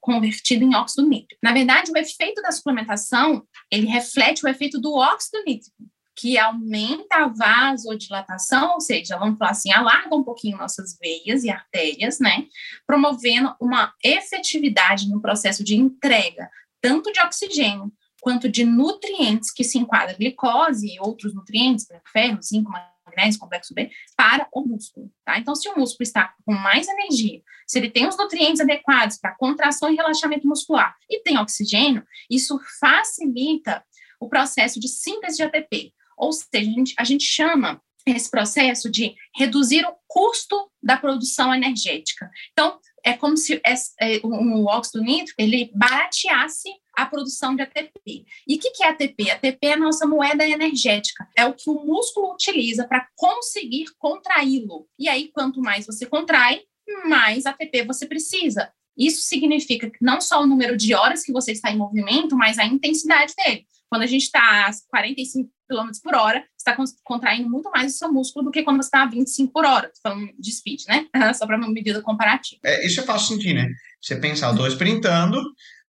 convertido 0.00 0.64
em 0.64 0.74
óxido 0.74 1.08
nítrico. 1.08 1.40
Na 1.42 1.52
verdade, 1.52 1.92
o 1.92 1.96
efeito 1.96 2.42
da 2.42 2.50
suplementação, 2.50 3.44
ele 3.70 3.86
reflete 3.86 4.44
o 4.44 4.48
efeito 4.48 4.80
do 4.80 4.94
óxido 4.94 5.42
nítrico 5.46 5.76
que 6.16 6.38
aumenta 6.38 7.16
a 7.16 7.28
vasodilatação, 7.28 8.74
ou 8.74 8.80
seja, 8.80 9.16
vamos 9.16 9.38
falar 9.38 9.52
assim, 9.52 9.72
alarga 9.72 10.14
um 10.14 10.22
pouquinho 10.22 10.58
nossas 10.58 10.96
veias 10.98 11.44
e 11.44 11.50
artérias, 11.50 12.18
né? 12.20 12.46
Promovendo 12.86 13.54
uma 13.60 13.92
efetividade 14.04 15.08
no 15.08 15.20
processo 15.20 15.64
de 15.64 15.74
entrega, 15.74 16.50
tanto 16.80 17.12
de 17.12 17.20
oxigênio 17.20 17.92
quanto 18.20 18.48
de 18.48 18.64
nutrientes 18.64 19.50
que 19.50 19.64
se 19.64 19.78
enquadram 19.78 20.16
glicose 20.16 20.86
e 20.86 21.00
outros 21.00 21.34
nutrientes, 21.34 21.86
ferro, 22.12 22.40
zinco, 22.40 22.70
magnésio, 23.04 23.40
complexo 23.40 23.74
B, 23.74 23.90
para 24.16 24.46
o 24.52 24.64
músculo, 24.64 25.10
tá? 25.24 25.38
Então, 25.38 25.54
se 25.54 25.68
o 25.68 25.76
músculo 25.76 26.02
está 26.02 26.32
com 26.46 26.52
mais 26.52 26.86
energia, 26.88 27.42
se 27.66 27.78
ele 27.78 27.90
tem 27.90 28.06
os 28.06 28.16
nutrientes 28.16 28.60
adequados 28.60 29.18
para 29.18 29.34
contração 29.34 29.90
e 29.90 29.96
relaxamento 29.96 30.46
muscular 30.46 30.94
e 31.10 31.20
tem 31.20 31.38
oxigênio, 31.38 32.04
isso 32.30 32.60
facilita 32.78 33.84
o 34.20 34.28
processo 34.28 34.78
de 34.78 34.88
síntese 34.88 35.38
de 35.38 35.42
ATP. 35.42 35.92
Ou 36.22 36.32
seja, 36.32 36.48
a 36.54 36.62
gente, 36.62 36.94
a 36.98 37.04
gente 37.04 37.24
chama 37.24 37.82
esse 38.06 38.30
processo 38.30 38.88
de 38.88 39.14
reduzir 39.36 39.84
o 39.84 39.94
custo 40.06 40.70
da 40.80 40.96
produção 40.96 41.52
energética. 41.52 42.30
Então, 42.52 42.78
é 43.04 43.12
como 43.14 43.36
se 43.36 43.60
é, 43.64 44.20
o 44.22 44.66
óxido 44.66 45.02
nítrico 45.02 45.40
ele 45.40 45.70
barateasse 45.74 46.68
a 46.96 47.06
produção 47.06 47.56
de 47.56 47.62
ATP. 47.62 48.24
E 48.46 48.54
o 48.54 48.58
que, 48.58 48.70
que 48.70 48.84
é 48.84 48.88
ATP? 48.88 49.30
ATP 49.30 49.66
é 49.66 49.72
a 49.72 49.78
nossa 49.78 50.06
moeda 50.06 50.46
energética, 50.46 51.26
é 51.36 51.44
o 51.44 51.54
que 51.54 51.68
o 51.68 51.84
músculo 51.84 52.32
utiliza 52.32 52.86
para 52.86 53.08
conseguir 53.16 53.86
contraí-lo. 53.98 54.86
E 54.98 55.08
aí, 55.08 55.28
quanto 55.32 55.60
mais 55.60 55.86
você 55.86 56.06
contrai, 56.06 56.62
mais 57.08 57.46
ATP 57.46 57.84
você 57.84 58.06
precisa. 58.06 58.72
Isso 58.96 59.22
significa 59.22 59.90
não 60.00 60.20
só 60.20 60.42
o 60.42 60.46
número 60.46 60.76
de 60.76 60.94
horas 60.94 61.22
que 61.22 61.32
você 61.32 61.52
está 61.52 61.70
em 61.70 61.78
movimento, 61.78 62.36
mas 62.36 62.58
a 62.58 62.64
intensidade 62.64 63.32
dele. 63.34 63.66
Quando 63.88 64.02
a 64.02 64.06
gente 64.06 64.22
está 64.22 64.66
a 64.66 64.70
45 64.88 65.50
km 65.72 65.90
por 66.02 66.14
hora, 66.14 66.44
está 66.56 66.76
contraindo 67.02 67.48
muito 67.48 67.70
mais 67.70 67.94
o 67.94 67.98
seu 67.98 68.12
músculo 68.12 68.46
do 68.46 68.50
que 68.50 68.62
quando 68.62 68.82
você 68.82 68.88
está 68.88 69.02
a 69.02 69.06
25 69.06 69.52
por 69.52 69.64
hora, 69.64 69.90
falando 70.02 70.30
de 70.38 70.52
speed, 70.52 70.82
né? 70.88 71.06
Só 71.34 71.46
para 71.46 71.56
uma 71.56 71.68
medida 71.68 72.02
comparativa. 72.02 72.60
É, 72.64 72.86
isso 72.86 73.00
é 73.00 73.02
fácil 73.02 73.36
sentir, 73.36 73.54
né? 73.54 73.68
Você 74.00 74.16
pensar, 74.16 74.50
estou 74.50 74.66
sprintando, 74.66 75.40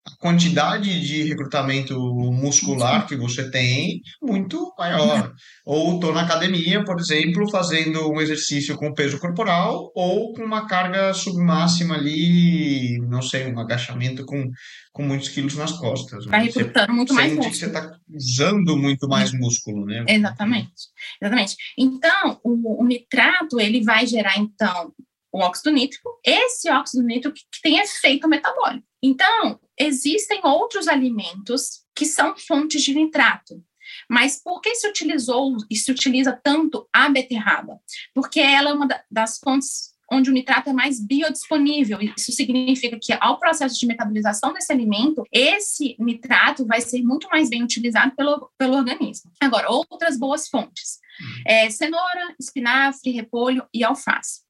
a 0.04 0.10
quantidade 0.18 1.00
de 1.00 1.22
recrutamento 1.22 1.96
muscular 2.32 3.06
que 3.06 3.14
você 3.14 3.48
tem 3.50 4.00
muito 4.20 4.74
maior. 4.76 5.32
Ou 5.64 5.94
estou 5.94 6.12
na 6.12 6.22
academia, 6.22 6.84
por 6.84 6.98
exemplo, 6.98 7.48
fazendo 7.50 8.10
um 8.10 8.20
exercício 8.20 8.76
com 8.76 8.92
peso 8.92 9.20
corporal 9.20 9.92
ou 9.94 10.32
com 10.32 10.42
uma 10.42 10.66
carga 10.66 11.14
submáxima 11.14 11.94
ali, 11.94 12.98
não 13.08 13.22
sei, 13.22 13.52
um 13.52 13.60
agachamento 13.60 14.26
com, 14.26 14.50
com 14.92 15.04
muitos 15.04 15.28
quilos 15.28 15.54
nas 15.54 15.72
costas. 15.72 16.24
Está 16.24 16.38
recrutando 16.38 16.92
muito 16.92 17.14
mais 17.14 17.32
músculo. 17.32 17.50
que 17.50 17.56
você 17.56 17.66
está 17.66 17.96
usando 18.12 18.76
muito 18.76 19.08
mais 19.08 19.32
músculo, 19.32 19.86
né? 19.86 20.04
Exatamente. 20.08 20.72
Exatamente. 21.20 21.56
Então, 21.78 22.40
o, 22.42 22.82
o 22.82 22.84
nitrato, 22.84 23.60
ele 23.60 23.84
vai 23.84 24.04
gerar, 24.04 24.36
então, 24.36 24.92
o 25.32 25.38
óxido 25.38 25.70
nítrico, 25.70 26.10
esse 26.24 26.68
óxido 26.70 27.04
nítrico 27.04 27.36
que 27.36 27.62
tem 27.62 27.78
efeito 27.78 28.28
metabólico. 28.28 28.91
Então, 29.02 29.58
existem 29.78 30.40
outros 30.44 30.86
alimentos 30.86 31.82
que 31.94 32.06
são 32.06 32.36
fontes 32.36 32.82
de 32.82 32.94
nitrato. 32.94 33.62
Mas 34.08 34.40
por 34.42 34.60
que 34.60 34.74
se 34.74 34.88
utilizou 34.88 35.56
e 35.70 35.76
se 35.76 35.90
utiliza 35.90 36.32
tanto 36.32 36.88
a 36.92 37.08
beterraba? 37.08 37.78
Porque 38.14 38.40
ela 38.40 38.70
é 38.70 38.72
uma 38.72 38.88
das 39.10 39.38
fontes 39.38 39.92
onde 40.10 40.28
o 40.28 40.32
nitrato 40.32 40.68
é 40.68 40.72
mais 40.72 41.00
biodisponível. 41.00 41.98
Isso 42.16 42.32
significa 42.32 42.98
que, 43.00 43.12
ao 43.18 43.38
processo 43.38 43.78
de 43.78 43.86
metabolização 43.86 44.52
desse 44.52 44.70
alimento, 44.70 45.24
esse 45.32 45.96
nitrato 45.98 46.66
vai 46.66 46.80
ser 46.82 47.02
muito 47.02 47.28
mais 47.28 47.48
bem 47.48 47.62
utilizado 47.62 48.14
pelo, 48.14 48.50
pelo 48.58 48.76
organismo. 48.76 49.30
Agora, 49.40 49.70
outras 49.70 50.18
boas 50.18 50.48
fontes: 50.48 50.98
hum. 51.20 51.42
é, 51.46 51.70
cenoura, 51.70 52.34
espinafre, 52.38 53.10
repolho 53.10 53.66
e 53.72 53.82
alface. 53.82 54.42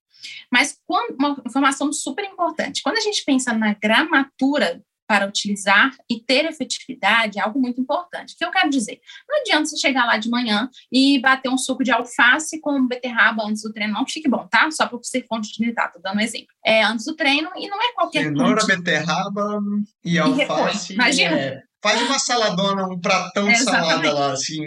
Mas 0.51 0.79
quando, 0.87 1.15
uma 1.17 1.37
informação 1.47 1.93
super 1.93 2.25
importante: 2.25 2.83
quando 2.83 2.99
a 2.99 3.01
gente 3.01 3.25
pensa 3.25 3.53
na 3.53 3.75
gramatura 3.75 4.83
para 5.13 5.27
utilizar 5.27 5.95
e 6.09 6.21
ter 6.21 6.47
efetividade 6.47 7.39
é 7.39 7.43
algo 7.43 7.61
muito 7.61 7.79
importante. 7.79 8.33
O 8.33 8.37
que 8.39 8.45
eu 8.45 8.51
quero 8.51 8.71
dizer? 8.71 8.99
Não 9.29 9.41
adianta 9.41 9.67
você 9.67 9.77
chegar 9.77 10.07
lá 10.07 10.17
de 10.17 10.31
manhã 10.31 10.71
e 10.91 11.21
bater 11.21 11.51
um 11.51 11.59
suco 11.59 11.85
de 11.85 11.93
alface 11.93 12.59
com 12.63 12.87
beterraba 12.87 13.45
antes 13.45 13.63
do 13.63 13.71
treino, 13.73 13.93
não 13.93 14.07
fique 14.07 14.27
bom, 14.27 14.47
tá? 14.49 14.71
Só 14.71 14.87
para 14.87 14.97
você 14.97 15.23
fonte 15.23 15.53
de 15.53 15.67
nitrato, 15.67 16.01
dando 16.03 16.17
um 16.17 16.21
exemplo. 16.21 16.47
É 16.65 16.83
antes 16.83 17.05
do 17.05 17.15
treino 17.15 17.51
e 17.57 17.69
não 17.69 17.77
é 17.83 17.93
qualquer 17.93 18.25
Cenoura, 18.25 18.63
fonte. 18.63 18.77
beterraba 18.77 19.61
e, 20.03 20.15
e 20.15 20.19
alface. 20.19 20.95
Imagina. 20.95 21.39
É, 21.39 21.63
faz 21.83 22.01
uma 22.01 22.19
saladona, 22.19 22.87
um 22.87 22.99
pratão 22.99 23.49
de 23.49 23.59
salada 23.59 24.15
lá, 24.15 24.33
assim. 24.33 24.63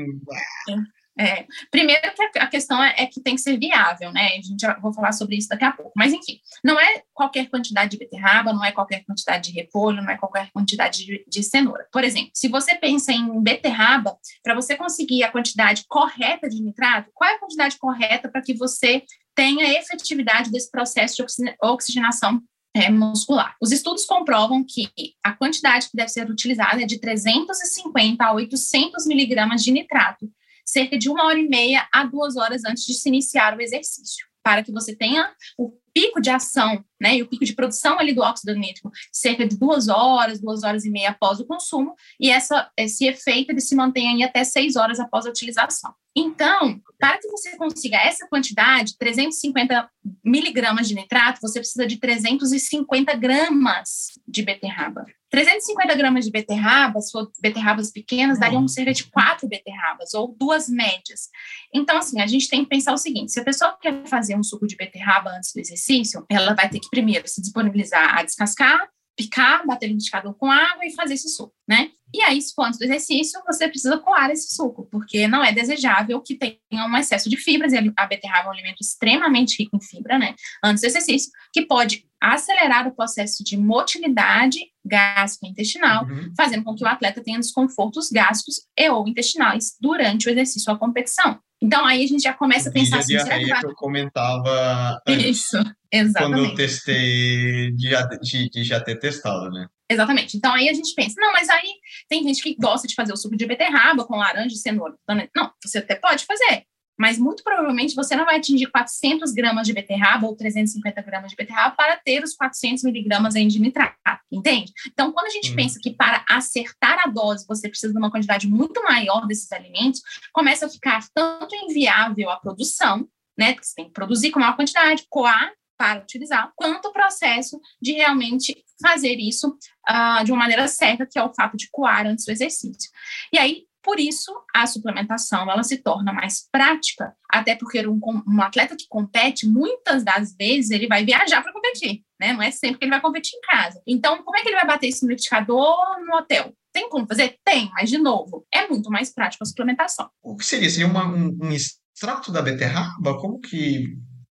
É, 1.18 1.46
primeiro 1.72 2.02
que 2.34 2.40
a 2.40 2.48
questão 2.48 2.84
é, 2.84 2.94
é, 2.98 3.06
que 3.06 3.22
tem 3.22 3.36
que 3.36 3.42
ser 3.42 3.58
viável, 3.58 4.12
né? 4.12 4.28
A 4.28 4.42
gente 4.42 4.60
já 4.60 4.78
vou 4.80 4.94
falar 4.94 5.14
sobre 5.14 5.38
isso 5.38 5.48
daqui 5.48 5.64
a 5.64 5.72
pouco. 5.72 5.94
Mas 5.96 6.12
enfim, 6.12 6.40
não 6.64 6.78
é 6.80 7.04
qualquer 7.14 7.50
quantidade 7.50 7.92
de 7.92 7.98
beterraba, 7.98 8.52
não 8.52 8.64
é 8.64 8.72
qualquer 8.72 9.04
quantidade 9.06 9.50
de 9.50 9.58
repolho, 9.58 10.04
não 10.04 10.10
é 10.10 10.18
qualquer 10.18 10.52
quantidade 10.52 11.06
de, 11.06 11.26
de 11.26 11.44
cenoura. 11.44 11.88
Por 11.92 12.04
exemplo, 12.04 12.32
se 12.34 12.50
você 12.50 12.76
pensa 12.76 13.14
em 13.14 13.42
beterraba, 13.42 14.18
para 14.44 14.54
você 14.54 14.76
conseguir 14.76 15.24
a 15.24 15.32
quantidade 15.32 15.86
correta 15.88 16.50
de 16.50 16.62
nitrato, 16.62 17.10
qual 17.14 17.30
é 17.30 17.36
a 17.36 17.40
quantidade 17.40 17.78
correta 17.78 18.30
para 18.30 18.42
que 18.42 18.54
você 18.54 19.04
tenha 19.34 19.80
efetividade 19.80 20.52
desse 20.52 20.70
processo 20.70 21.16
de 21.16 21.56
oxigenação 21.62 22.42
é, 22.74 22.90
muscular. 22.90 23.56
Os 23.62 23.72
estudos 23.72 24.06
comprovam 24.06 24.66
que 24.68 24.90
a 25.24 25.32
quantidade 25.32 25.90
que 25.90 25.96
deve 25.96 26.10
ser 26.10 26.30
utilizada 26.30 26.82
é 26.82 26.86
de 26.86 27.00
350 27.00 28.24
a 28.24 28.34
800 28.34 29.06
miligramas 29.06 29.64
de 29.64 29.72
nitrato 29.72 30.30
cerca 30.66 30.98
de 30.98 31.10
uma 31.10 31.26
hora 31.26 31.40
e 31.40 31.48
meia 31.48 31.88
a 31.94 32.04
duas 32.06 32.36
horas 32.36 32.64
antes 32.66 32.86
de 32.86 32.94
se 32.94 33.08
iniciar 33.08 33.56
o 33.56 33.62
exercício, 33.62 34.26
para 34.44 34.64
que 34.64 34.72
você 34.72 34.96
tenha 34.96 35.32
o 35.58 35.72
pico 35.94 36.20
de 36.20 36.30
ação, 36.30 36.84
né, 37.00 37.18
e 37.18 37.22
o 37.22 37.28
pico 37.28 37.46
de 37.46 37.54
produção 37.54 38.00
ali 38.00 38.14
do 38.14 38.22
óxido 38.22 38.56
nítrico, 38.56 38.92
cerca 39.12 39.48
de 39.48 39.58
duas 39.58 39.88
horas, 39.88 40.40
duas 40.40 40.64
horas 40.64 40.86
e 40.86 40.92
meia 40.92 41.10
após 41.10 41.40
o 41.40 41.46
consumo, 41.46 41.94
e 42.20 42.30
essa, 42.30 42.70
esse 42.78 43.06
efeito 43.06 43.52
ele 43.52 43.62
se 43.62 43.76
mantém 43.76 44.08
aí 44.10 44.24
até 44.24 44.44
seis 44.44 44.76
horas 44.76 45.00
após 45.00 45.26
a 45.26 45.30
utilização. 45.30 45.94
Então, 46.18 46.80
para 46.98 47.18
que 47.18 47.28
você 47.28 47.58
consiga 47.58 47.98
essa 47.98 48.26
quantidade, 48.28 48.98
350 48.98 49.90
miligramas 50.24 50.88
de 50.88 50.96
nitrato, 50.96 51.42
você 51.42 51.60
precisa 51.60 51.86
de 51.86 51.98
350 51.98 53.14
gramas 53.18 54.12
de 54.26 54.42
beterraba. 54.42 55.06
350 55.30 55.96
gramas 55.96 56.24
de 56.24 56.32
beterraba, 56.32 57.02
se 57.02 57.12
for 57.12 57.30
beterrabas 57.42 57.92
pequenas, 57.92 58.40
dariam 58.40 58.66
cerca 58.70 58.94
de 58.94 59.04
quatro 59.12 59.50
beterrabas, 59.50 60.14
ou 60.14 60.34
duas 60.40 60.70
médias. 60.70 61.28
Então, 61.74 61.98
assim, 61.98 62.22
a 62.22 62.28
gente 62.28 62.48
tem 62.48 62.64
que 62.64 62.70
pensar 62.70 62.94
o 62.94 62.98
seguinte: 62.98 63.34
se 63.34 63.40
a 63.42 63.44
pessoa 63.44 63.78
quer 63.82 64.08
fazer 64.08 64.38
um 64.38 64.44
suco 64.44 64.66
de 64.66 64.78
beterraba 64.78 65.32
antes 65.32 65.52
do 65.52 65.60
exercício, 65.60 66.26
ela 66.30 66.54
vai 66.54 66.70
ter 66.70 66.80
que 66.80 66.85
primeiro 66.90 67.28
se 67.28 67.42
disponibilizar 67.42 68.18
a 68.18 68.24
descascar, 68.24 68.90
picar, 69.16 69.66
bater 69.66 69.88
no 69.88 69.94
liquidificador 69.94 70.34
com 70.34 70.52
água 70.52 70.86
e 70.86 70.94
fazer 70.94 71.14
esse 71.14 71.30
suco, 71.30 71.54
né? 71.68 71.90
E 72.14 72.22
aí, 72.22 72.42
se 72.42 72.54
for 72.54 72.64
antes 72.64 72.80
do 72.80 72.86
exercício, 72.86 73.42
você 73.46 73.68
precisa 73.68 73.98
coar 73.98 74.30
esse 74.30 74.56
suco, 74.56 74.88
porque 74.92 75.28
não 75.28 75.44
é 75.44 75.52
desejável 75.52 76.22
que 76.22 76.36
tenha 76.36 76.86
um 76.86 76.98
excesso 76.98 77.30
de 77.30 77.36
fibras, 77.36 77.74
e 77.74 77.94
a 77.96 78.06
beterraba 78.06 78.46
é 78.46 78.50
um 78.50 78.54
alimento 78.54 78.82
extremamente 78.82 79.58
rico 79.60 79.76
em 79.76 79.82
fibra, 79.82 80.18
né? 80.18 80.34
Antes 80.64 80.82
do 80.82 80.88
exercício, 80.88 81.32
que 81.52 81.66
pode 81.66 82.06
acelerar 82.22 82.88
o 82.88 82.96
processo 82.96 83.44
de 83.44 83.58
motilidade 83.58 84.60
gástrico-intestinal, 84.86 86.06
uhum. 86.06 86.34
fazendo 86.38 86.64
com 86.64 86.76
que 86.76 86.84
o 86.84 86.88
atleta 86.88 87.22
tenha 87.22 87.40
desconfortos 87.40 88.10
gástricos 88.10 88.62
e 88.78 88.90
ou 88.90 89.08
intestinais 89.08 89.76
durante 89.80 90.28
o 90.28 90.32
exercício 90.32 90.72
ou 90.72 90.76
a 90.76 90.80
competição. 90.80 91.40
Então, 91.66 91.86
aí 91.86 92.04
a 92.04 92.08
gente 92.08 92.22
já 92.22 92.34
começa 92.34 92.70
a 92.70 92.72
pensar 92.72 93.00
assim... 93.00 93.14
Diarreia 93.14 93.44
que, 93.44 93.50
vai... 93.50 93.60
que 93.60 93.68
eu 93.68 93.76
comentava 93.76 95.02
Isso, 95.10 95.58
exatamente. 95.92 96.40
Quando 96.40 96.50
eu 96.52 96.56
testei, 96.56 97.72
de, 97.72 97.90
de, 98.22 98.50
de 98.50 98.64
já 98.64 98.80
ter 98.80 99.00
testado, 99.00 99.50
né? 99.50 99.68
Exatamente. 99.90 100.38
Então 100.38 100.54
aí 100.54 100.70
a 100.70 100.74
gente 100.74 100.94
pensa, 100.96 101.16
não, 101.18 101.32
mas 101.32 101.50
aí 101.50 101.70
tem 102.08 102.24
gente 102.24 102.42
que 102.42 102.56
gosta 102.56 102.88
de 102.88 102.96
fazer 102.96 103.14
o 103.14 103.18
suco 103.18 103.36
de 103.36 103.46
beterraba 103.46 104.06
com 104.06 104.18
laranja 104.18 104.54
e 104.54 104.58
cenoura. 104.58 104.94
Não, 105.36 105.52
você 105.64 105.80
até 105.80 105.96
pode 105.96 106.26
fazer, 106.26 106.64
mas 106.98 107.18
muito 107.18 107.44
provavelmente 107.44 107.96
você 107.96 108.16
não 108.16 108.26
vai 108.26 108.38
atingir 108.38 108.68
400 108.68 109.32
gramas 109.34 109.68
de 109.68 109.74
beterraba 109.74 110.28
ou 110.28 110.36
350 110.36 111.02
gramas 111.02 111.32
de 111.32 111.36
beterraba 111.36 111.76
para 111.76 111.98
ter 111.98 112.24
os 112.24 112.36
400 112.36 112.84
miligramas 112.84 113.34
de 113.34 113.60
nitrato, 113.60 113.96
entende? 114.32 114.72
Então, 114.88 115.12
quando 115.12 115.28
a 115.28 115.30
gente 115.32 115.50
uhum. 115.50 115.56
pensa 115.56 115.80
que 115.82 115.92
para 115.92 116.24
acertar 116.30 117.00
a 117.04 117.10
dose 117.10 117.46
você 117.48 117.68
precisa 117.68 117.94
de 117.94 118.00
uma 118.00 118.12
quantidade 118.12 118.48
muito 118.48 118.82
maior 118.84 119.28
desses 119.28 119.52
alimentos, 119.52 120.02
começa 120.34 120.66
a 120.66 120.70
ficar 120.70 121.04
tanto 121.14 121.56
inviável 121.56 122.30
a 122.30 122.38
produção, 122.38 123.08
né? 123.38 123.54
Porque 123.54 123.68
você 123.68 123.76
tem 123.76 123.86
que 123.86 123.92
produzir 123.92 124.32
com 124.32 124.40
maior 124.40 124.56
quantidade, 124.56 125.06
coar 125.10 125.52
para 125.78 126.02
utilizar, 126.02 126.52
quanto 126.56 126.88
o 126.88 126.94
processo 126.94 127.60
de 127.82 127.92
realmente 127.94 128.64
fazer 128.82 129.16
isso 129.16 129.58
uh, 129.90 130.24
de 130.24 130.32
uma 130.32 130.40
maneira 130.40 130.68
certa, 130.68 131.06
que 131.06 131.20
é 131.20 131.24
o 131.24 131.34
fato 131.34 131.58
de 131.58 131.70
coar 131.70 132.08
antes 132.08 132.26
do 132.26 132.32
exercício. 132.32 132.90
E 133.32 133.38
aí, 133.38 133.64
por 133.86 134.00
isso, 134.00 134.34
a 134.54 134.66
suplementação 134.66 135.50
ela 135.50 135.62
se 135.62 135.78
torna 135.78 136.12
mais 136.12 136.50
prática, 136.52 137.16
até 137.30 137.56
porque 137.56 137.88
um, 137.88 138.00
um 138.28 138.42
atleta 138.42 138.76
que 138.76 138.88
compete, 138.90 139.48
muitas 139.48 140.04
das 140.04 140.36
vezes, 140.36 140.72
ele 140.72 140.88
vai 140.88 141.06
viajar 141.06 141.44
para 141.44 141.54
competir, 141.54 142.02
né? 142.20 142.34
Não 142.34 142.42
é 142.42 142.50
sempre 142.50 142.80
que 142.80 142.86
ele 142.86 142.92
vai 142.92 143.00
competir 143.00 143.38
em 143.38 143.42
casa. 143.42 143.80
Então, 143.86 144.24
como 144.24 144.36
é 144.36 144.42
que 144.42 144.48
ele 144.48 144.56
vai 144.56 144.66
bater 144.66 144.90
no 145.04 145.10
liquidificador 145.10 145.78
no 146.04 146.16
hotel? 146.16 146.52
Tem 146.74 146.90
como 146.90 147.06
fazer? 147.06 147.38
Tem, 147.46 147.70
mas, 147.76 147.92
de 147.92 148.00
novo, 148.00 148.44
é 148.52 148.68
muito 148.68 148.90
mais 148.90 149.14
prático 149.14 149.44
a 149.44 149.46
suplementação. 149.46 150.10
O 150.24 150.36
que 150.36 150.46
seria? 150.46 150.70
Seria 150.70 150.88
uma, 150.88 151.06
um, 151.08 151.38
um 151.44 151.52
extrato 151.52 152.32
da 152.32 152.42
beterraba? 152.42 153.20
Como 153.20 153.40
que 153.40 153.96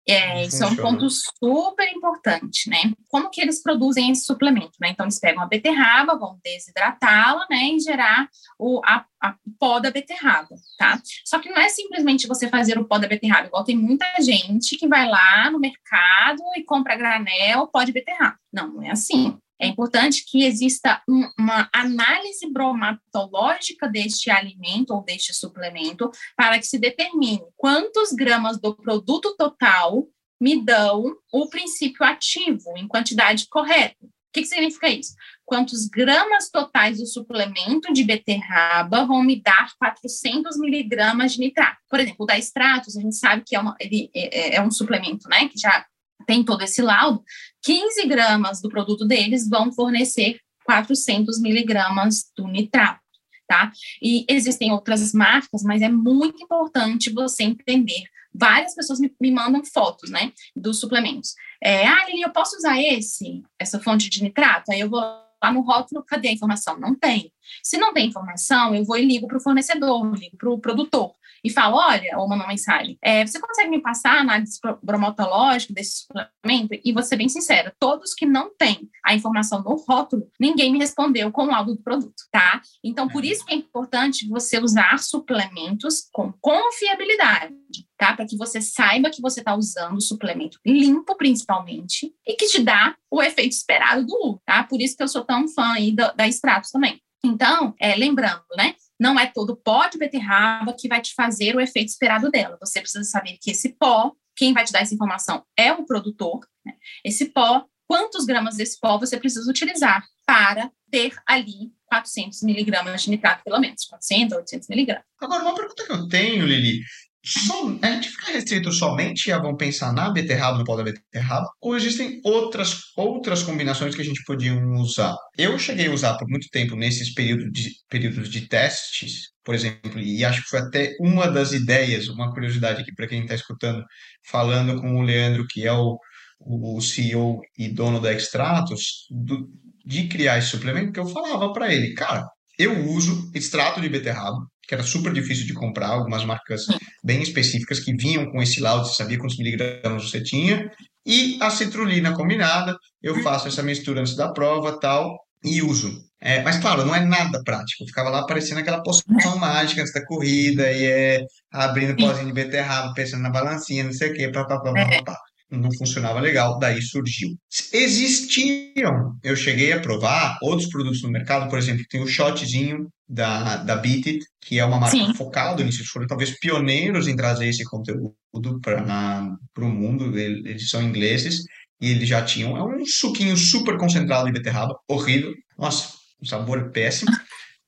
É, 0.09 0.45
isso 0.47 0.65
é 0.65 0.67
um 0.67 0.75
ponto 0.75 1.07
super 1.11 1.87
importante, 1.93 2.71
né? 2.71 2.79
Como 3.09 3.29
que 3.29 3.43
eles 3.43 3.63
produzem 3.63 4.11
esse 4.11 4.25
suplemento, 4.25 4.73
né? 4.81 4.89
Então, 4.89 5.05
eles 5.05 5.19
pegam 5.21 5.43
a 5.43 5.47
beterraba, 5.47 6.19
vão 6.19 6.41
desidratá-la, 6.43 7.47
né? 7.51 7.75
E 7.75 7.79
gerar 7.79 8.27
o, 8.59 8.81
a, 8.87 9.05
a 9.21 9.35
pó 9.61 9.79
da 9.79 9.91
beterraba, 9.91 10.57
tá? 10.79 10.99
Só 11.27 11.39
que 11.39 11.51
não 11.51 11.59
é 11.59 11.69
simplesmente 11.69 12.27
você 12.27 12.49
fazer 12.49 12.79
o 12.79 12.87
pó 12.87 12.97
da 12.99 13.07
beterraba, 13.07 13.49
igual 13.49 13.65
tem 13.65 13.77
muita 13.77 14.07
gente 14.21 14.79
que 14.79 14.89
vai 14.89 15.07
lá 15.07 15.51
no 15.51 15.59
mercado 15.59 16.43
e 16.57 16.65
compra 16.65 16.97
granel 16.97 17.67
pó 17.67 17.85
de 17.85 17.93
beterraba. 17.93 18.39
Não, 18.51 18.69
não 18.69 18.83
é 18.83 18.91
assim. 18.91 19.39
É 19.61 19.67
importante 19.67 20.25
que 20.27 20.45
exista 20.45 21.03
um, 21.09 21.29
uma 21.39 21.69
análise 21.73 22.51
bromatológica 22.51 23.89
deste 23.89 24.31
alimento 24.31 24.95
ou 24.95 25.03
deste 25.03 25.35
suplemento 25.35 26.11
para 26.37 26.59
que 26.59 26.67
se 26.67 26.79
determine 26.79 27.43
quantos 27.57 28.13
gramas 28.13 28.61
do 28.61 28.75
produto 28.75 29.35
total 29.37 30.07
me 30.41 30.65
dão 30.65 31.17
o 31.33 31.49
princípio 31.49 32.05
ativo 32.05 32.77
em 32.77 32.87
quantidade 32.87 33.49
correta. 33.49 33.97
O 34.05 34.33
que, 34.33 34.43
que 34.43 34.47
significa 34.47 34.89
isso? 34.89 35.15
Quantos 35.45 35.87
gramas 35.87 36.51
totais 36.51 36.99
do 36.99 37.07
suplemento 37.07 37.93
de 37.93 38.05
beterraba 38.05 39.07
vão 39.07 39.23
me 39.23 39.41
dar 39.41 39.73
400 39.79 40.59
miligramas 40.59 41.33
de 41.33 41.41
nitrato? 41.41 41.79
Por 41.89 41.99
exemplo, 41.99 42.25
o 42.25 42.27
da 42.27 42.39
extratos, 42.39 42.97
a 42.97 43.01
gente 43.01 43.17
sabe 43.17 43.43
que 43.45 43.57
é, 43.57 43.61
uma, 43.61 43.75
ele 43.81 44.11
é, 44.15 44.39
é, 44.39 44.55
é 44.57 44.63
um 44.63 44.71
suplemento, 44.71 45.29
né, 45.29 45.49
que 45.49 45.59
já 45.59 45.85
tem 46.29 46.45
todo 46.45 46.61
esse 46.61 46.83
laudo, 46.83 47.25
15 47.63 48.07
gramas 48.07 48.61
do 48.61 48.69
produto 48.69 49.07
deles 49.07 49.49
vão 49.49 49.73
fornecer 49.73 50.39
400 50.67 51.41
miligramas 51.41 52.31
do 52.37 52.47
nitrato, 52.47 53.01
tá? 53.49 53.73
E 54.03 54.27
existem 54.29 54.71
outras 54.71 55.15
marcas, 55.15 55.63
mas 55.63 55.81
é 55.81 55.89
muito 55.89 56.45
importante 56.45 57.11
você 57.11 57.45
entender. 57.45 58.03
Várias 58.33 58.75
pessoas 58.75 59.01
me, 59.01 59.11
me 59.19 59.31
mandam 59.31 59.65
fotos, 59.65 60.11
né, 60.11 60.31
dos 60.55 60.79
suplementos. 60.79 61.35
É, 61.65 61.87
ah, 61.87 62.05
Lili, 62.07 62.21
eu 62.21 62.31
posso 62.31 62.59
usar 62.59 62.79
esse, 62.79 63.43
essa 63.59 63.81
fonte 63.81 64.11
de 64.11 64.23
nitrato? 64.23 64.71
Aí 64.71 64.81
eu 64.81 64.91
vou 64.91 65.01
lá 65.01 65.51
no 65.51 65.63
rótulo, 65.63 66.05
cadê 66.05 66.29
a 66.29 66.33
informação? 66.33 66.79
Não 66.79 66.95
tem. 66.95 67.33
Se 67.63 67.79
não 67.79 67.95
tem 67.95 68.07
informação, 68.07 68.75
eu 68.75 68.85
vou 68.85 68.99
e 68.99 69.07
ligo 69.07 69.27
para 69.27 69.39
o 69.39 69.41
fornecedor, 69.41 70.15
ligo 70.15 70.37
para 70.37 70.51
o 70.51 70.59
produtor 70.59 71.15
e 71.45 71.51
falo, 71.51 71.77
olha, 71.77 72.19
ou 72.19 72.29
mando 72.29 72.43
uma 72.43 72.49
mensagem, 72.49 72.99
é, 73.03 73.27
você 73.27 73.41
consegue 73.41 73.71
me 73.71 73.81
passar 73.81 74.17
a 74.17 74.21
análise 74.21 74.59
bromatológica 74.83 75.73
desse 75.73 76.07
suplemento? 76.07 76.81
E 76.85 76.93
vou 76.93 77.03
ser 77.03 77.17
bem 77.17 77.29
sincera, 77.29 77.75
todos 77.79 78.15
que 78.15 78.27
não 78.27 78.51
têm 78.57 78.89
a 79.05 79.15
informação 79.15 79.63
no 79.63 79.77
rótulo, 79.89 80.29
ninguém 80.39 80.73
me 80.73 80.79
respondeu 80.79 81.31
com 81.31 81.45
o 81.45 81.47
laudo 81.47 81.75
do 81.75 81.83
produto, 81.83 82.25
tá? 82.31 82.61
Então, 82.83 83.09
por 83.09 83.25
isso 83.25 83.45
que 83.45 83.53
é 83.53 83.57
importante 83.57 84.29
você 84.29 84.59
usar 84.59 84.99
suplementos 84.99 86.09
com 86.13 86.33
confiabilidade, 86.41 87.55
tá? 87.97 88.15
Para 88.15 88.27
que 88.27 88.37
você 88.37 88.61
saiba 88.61 89.11
que 89.11 89.23
você 89.23 89.41
está 89.41 89.55
usando 89.55 89.97
o 89.97 90.03
suplemento 90.03 90.59
limpo, 90.67 91.17
principalmente, 91.17 92.13
e 92.27 92.35
que 92.35 92.47
te 92.47 92.63
dá 92.63 92.97
o 93.11 93.23
efeito 93.23 93.53
esperado 93.53 94.05
do 94.05 94.13
lucro, 94.13 94.43
tá? 94.45 94.65
Por 94.65 94.81
isso 94.81 94.97
que 94.97 95.03
eu 95.03 95.09
sou 95.09 95.25
tão 95.25 95.49
fã 95.49 95.73
aí 95.73 95.95
da, 95.95 96.13
da 96.13 96.27
Extratos 96.27 96.71
também. 96.71 97.01
Então, 97.25 97.75
é, 97.81 97.95
lembrando, 97.97 98.45
né? 98.57 98.75
Não 98.99 99.19
é 99.19 99.27
todo 99.27 99.57
pó 99.57 99.87
de 99.89 99.99
beterraba 99.99 100.75
que 100.79 100.89
vai 100.89 101.01
te 101.01 101.15
fazer 101.15 101.55
o 101.55 101.61
efeito 101.61 101.89
esperado 101.89 102.31
dela. 102.31 102.59
Você 102.61 102.81
precisa 102.81 103.05
saber 103.05 103.39
que 103.41 103.51
esse 103.51 103.71
pó, 103.75 104.13
quem 104.37 104.53
vai 104.53 104.65
te 104.65 104.73
dar 104.73 104.81
essa 104.81 104.95
informação 104.95 105.45
é 105.57 105.73
o 105.73 105.87
produtor. 105.87 106.41
Né? 106.65 106.75
Esse 107.05 107.27
pó, 107.27 107.65
quantos 107.87 108.25
gramas 108.25 108.57
desse 108.57 108.79
pó 108.81 108.99
você 108.99 109.19
precisa 109.19 109.49
utilizar 109.51 110.05
para 110.27 110.71
ter 110.91 111.15
ali 111.27 111.73
400 111.87 112.43
miligramas 112.43 113.03
de 113.03 113.11
nitrato, 113.11 113.43
pelo 113.45 113.59
menos, 113.59 113.85
400, 113.87 114.37
800 114.37 114.69
miligramas. 114.69 115.05
Agora, 115.21 115.43
uma 115.43 115.55
pergunta 115.55 115.87
que 115.87 115.93
eu 115.93 116.09
tenho, 116.09 116.47
Lili, 116.47 116.83
só, 117.29 117.79
a 117.83 117.91
gente 117.91 118.09
fica 118.09 118.33
restrito 118.33 118.73
somente 118.73 119.31
a, 119.31 119.39
vamos 119.39 119.59
pensar 119.59 119.93
na 119.93 120.09
beterraba, 120.09 120.57
no 120.57 120.65
pó 120.65 120.77
da 120.77 120.83
beterraba, 120.83 121.47
ou 121.61 121.77
existem 121.77 122.21
outras, 122.25 122.81
outras 122.97 123.43
combinações 123.43 123.95
que 123.95 124.01
a 124.01 124.05
gente 124.05 124.23
podia 124.25 124.55
usar? 124.55 125.15
Eu 125.37 125.59
cheguei 125.59 125.89
a 125.89 125.93
usar 125.93 126.17
por 126.17 126.27
muito 126.27 126.49
tempo 126.51 126.75
nesses 126.75 127.13
períodos 127.13 127.51
de, 127.53 127.71
períodos 127.89 128.31
de 128.31 128.49
testes, 128.49 129.31
por 129.45 129.55
exemplo, 129.55 130.01
e 130.01 130.25
acho 130.25 130.43
que 130.43 130.49
foi 130.49 130.61
até 130.61 130.97
uma 130.99 131.27
das 131.27 131.53
ideias, 131.53 132.09
uma 132.09 132.33
curiosidade 132.33 132.81
aqui 132.81 132.95
para 132.95 133.07
quem 133.07 133.23
está 133.23 133.35
escutando, 133.35 133.85
falando 134.27 134.81
com 134.81 134.97
o 134.97 135.03
Leandro, 135.03 135.47
que 135.47 135.67
é 135.67 135.73
o, 135.73 135.99
o 136.41 136.81
CEO 136.81 137.41
e 137.59 137.69
dono 137.69 138.01
da 138.01 138.13
Extratos, 138.13 139.07
do, 139.11 139.51
de 139.85 140.09
criar 140.09 140.39
esse 140.39 140.49
suplemento, 140.49 140.93
que 140.93 141.01
eu 141.01 141.07
falava 141.07 141.53
para 141.53 141.73
ele, 141.73 141.93
cara, 141.93 142.27
eu 142.59 142.87
uso 142.89 143.31
extrato 143.35 143.81
de 143.81 143.89
beterraba, 143.89 144.39
que 144.69 144.75
era 144.75 144.85
super 144.85 145.15
difícil 145.15 145.47
de 145.47 145.55
comprar, 145.55 145.89
algumas 145.89 146.27
marcas 146.27 146.67
bem 147.03 147.23
específicas 147.23 147.81
que 147.81 147.97
vinham 147.97 148.31
com 148.31 148.43
esse 148.43 148.61
laudo, 148.61 148.87
você 148.87 148.97
sabia 148.97 149.19
quantos 149.19 149.39
miligramas 149.39 150.11
você 150.11 150.23
tinha, 150.23 150.71
e 151.07 151.39
a 151.41 151.49
citrulina 151.49 152.15
combinada, 152.15 152.77
eu 153.03 153.23
faço 153.23 153.49
essa 153.49 153.63
mistura 153.63 154.03
antes 154.03 154.15
da 154.15 154.31
prova 154.31 154.79
tal, 154.79 155.19
e 155.43 155.63
uso. 155.63 156.07
É, 156.21 156.43
mas 156.43 156.59
claro, 156.59 156.85
não 156.85 156.95
é 156.95 157.01
nada 157.01 157.43
prático. 157.45 157.87
ficava 157.87 158.11
lá 158.11 158.27
parecendo 158.27 158.61
aquela 158.61 158.83
poção 158.83 159.05
mágica 159.39 159.81
antes 159.81 159.95
da 159.95 160.05
corrida, 160.05 160.71
e 160.71 160.85
é 160.85 161.21
abrindo 161.51 161.97
pozinho 161.97 162.27
de 162.27 162.33
beterraba, 162.35 162.93
pensando 162.93 163.23
na 163.23 163.31
balancinha, 163.31 163.85
não 163.85 163.93
sei 163.93 164.11
o 164.11 164.15
quê, 164.15 164.29
papapá, 164.29 164.71
papapá 164.75 165.19
não 165.51 165.71
funcionava 165.77 166.21
legal, 166.21 166.59
daí 166.59 166.81
surgiu. 166.83 167.31
Existiam, 167.73 169.17
eu 169.23 169.35
cheguei 169.35 169.73
a 169.73 169.81
provar 169.81 170.39
outros 170.43 170.69
produtos 170.69 171.03
no 171.03 171.11
mercado, 171.11 171.49
por 171.49 171.59
exemplo, 171.59 171.85
tem 171.89 172.03
o 172.03 172.07
shotzinho 172.07 172.89
da, 173.09 173.57
da 173.57 173.77
Beat 173.77 174.07
It, 174.07 174.27
que 174.41 174.59
é 174.59 174.65
uma 174.65 174.79
marca 174.79 174.97
Sim. 174.97 175.15
focada 175.15 175.65
nisso, 175.65 175.85
foram 175.87 176.07
talvez 176.07 176.39
pioneiros 176.39 177.09
em 177.09 177.17
trazer 177.17 177.49
esse 177.49 177.65
conteúdo 177.65 178.15
para 178.63 179.39
o 179.57 179.69
mundo, 179.69 180.19
eles 180.19 180.69
são 180.69 180.83
ingleses, 180.83 181.43
e 181.81 181.91
eles 181.91 182.09
já 182.09 182.23
tinham, 182.23 182.57
é 182.57 182.63
um 182.63 182.85
suquinho 182.85 183.37
super 183.37 183.79
concentrado 183.79 184.27
de 184.27 184.33
beterraba, 184.33 184.77
horrível, 184.87 185.33
nossa, 185.57 185.93
um 186.21 186.27
sabor 186.27 186.71
péssimo. 186.71 187.11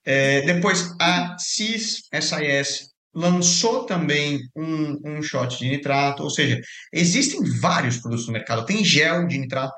É, 0.05 0.43
depois 0.43 0.93
a 1.01 1.37
CIS, 1.39 2.03
SIS, 2.13 2.90
lançou 3.15 3.85
também 3.85 4.41
um, 4.57 5.01
um 5.05 5.23
shot 5.23 5.59
de 5.59 5.69
nitrato, 5.69 6.23
ou 6.23 6.31
seja, 6.31 6.61
existem 6.93 7.43
vários 7.61 7.99
produtos 7.99 8.27
no 8.27 8.33
mercado. 8.33 8.65
Tem 8.65 8.85
gel 8.85 9.27
de 9.27 9.39
nitrato 9.39 9.75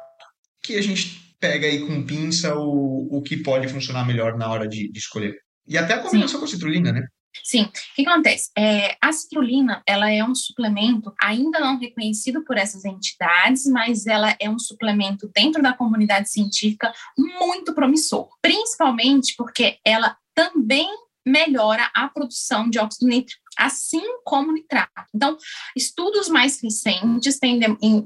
que 0.63 0.77
a 0.77 0.83
gente 0.83 1.35
pega 1.41 1.67
aí 1.67 1.87
com 1.87 2.05
pinça 2.05 2.55
o, 2.55 3.09
o 3.11 3.23
que 3.23 3.37
pode 3.37 3.69
funcionar 3.69 4.07
melhor 4.07 4.37
na 4.37 4.49
hora 4.49 4.69
de, 4.69 4.91
de 4.91 4.99
escolher. 4.99 5.35
E 5.67 5.77
até 5.77 5.95
a 5.95 5.99
combinação 5.99 6.35
Sim. 6.35 6.39
com 6.39 6.45
a 6.45 6.49
citrulina, 6.49 6.93
né? 6.93 7.07
Sim. 7.43 7.63
O 7.63 7.95
que 7.97 8.07
acontece? 8.07 8.51
É, 8.57 8.97
a 9.01 9.11
citrulina, 9.11 9.83
ela 9.87 10.11
é 10.11 10.23
um 10.23 10.35
suplemento 10.35 11.13
ainda 11.21 11.59
não 11.59 11.79
reconhecido 11.79 12.45
por 12.45 12.59
essas 12.59 12.85
entidades, 12.85 13.65
mas 13.67 14.07
ela 14.07 14.37
é 14.39 14.51
um 14.51 14.59
suplemento 14.59 15.31
dentro 15.35 15.63
da 15.63 15.73
comunidade 15.73 16.31
científica 16.31 16.93
muito 17.17 17.75
promissor, 17.75 18.29
principalmente 18.43 19.35
porque 19.37 19.79
ela 19.85 20.17
também 20.35 20.89
melhora 21.27 21.91
a 21.95 22.09
produção 22.09 22.69
de 22.69 22.79
óxido 22.79 23.07
nítrico, 23.07 23.43
assim 23.57 24.03
como 24.25 24.53
nitrato. 24.53 25.09
Então, 25.15 25.37
estudos 25.77 26.29
mais 26.29 26.61
recentes, 26.61 27.39
tem, 27.39 27.61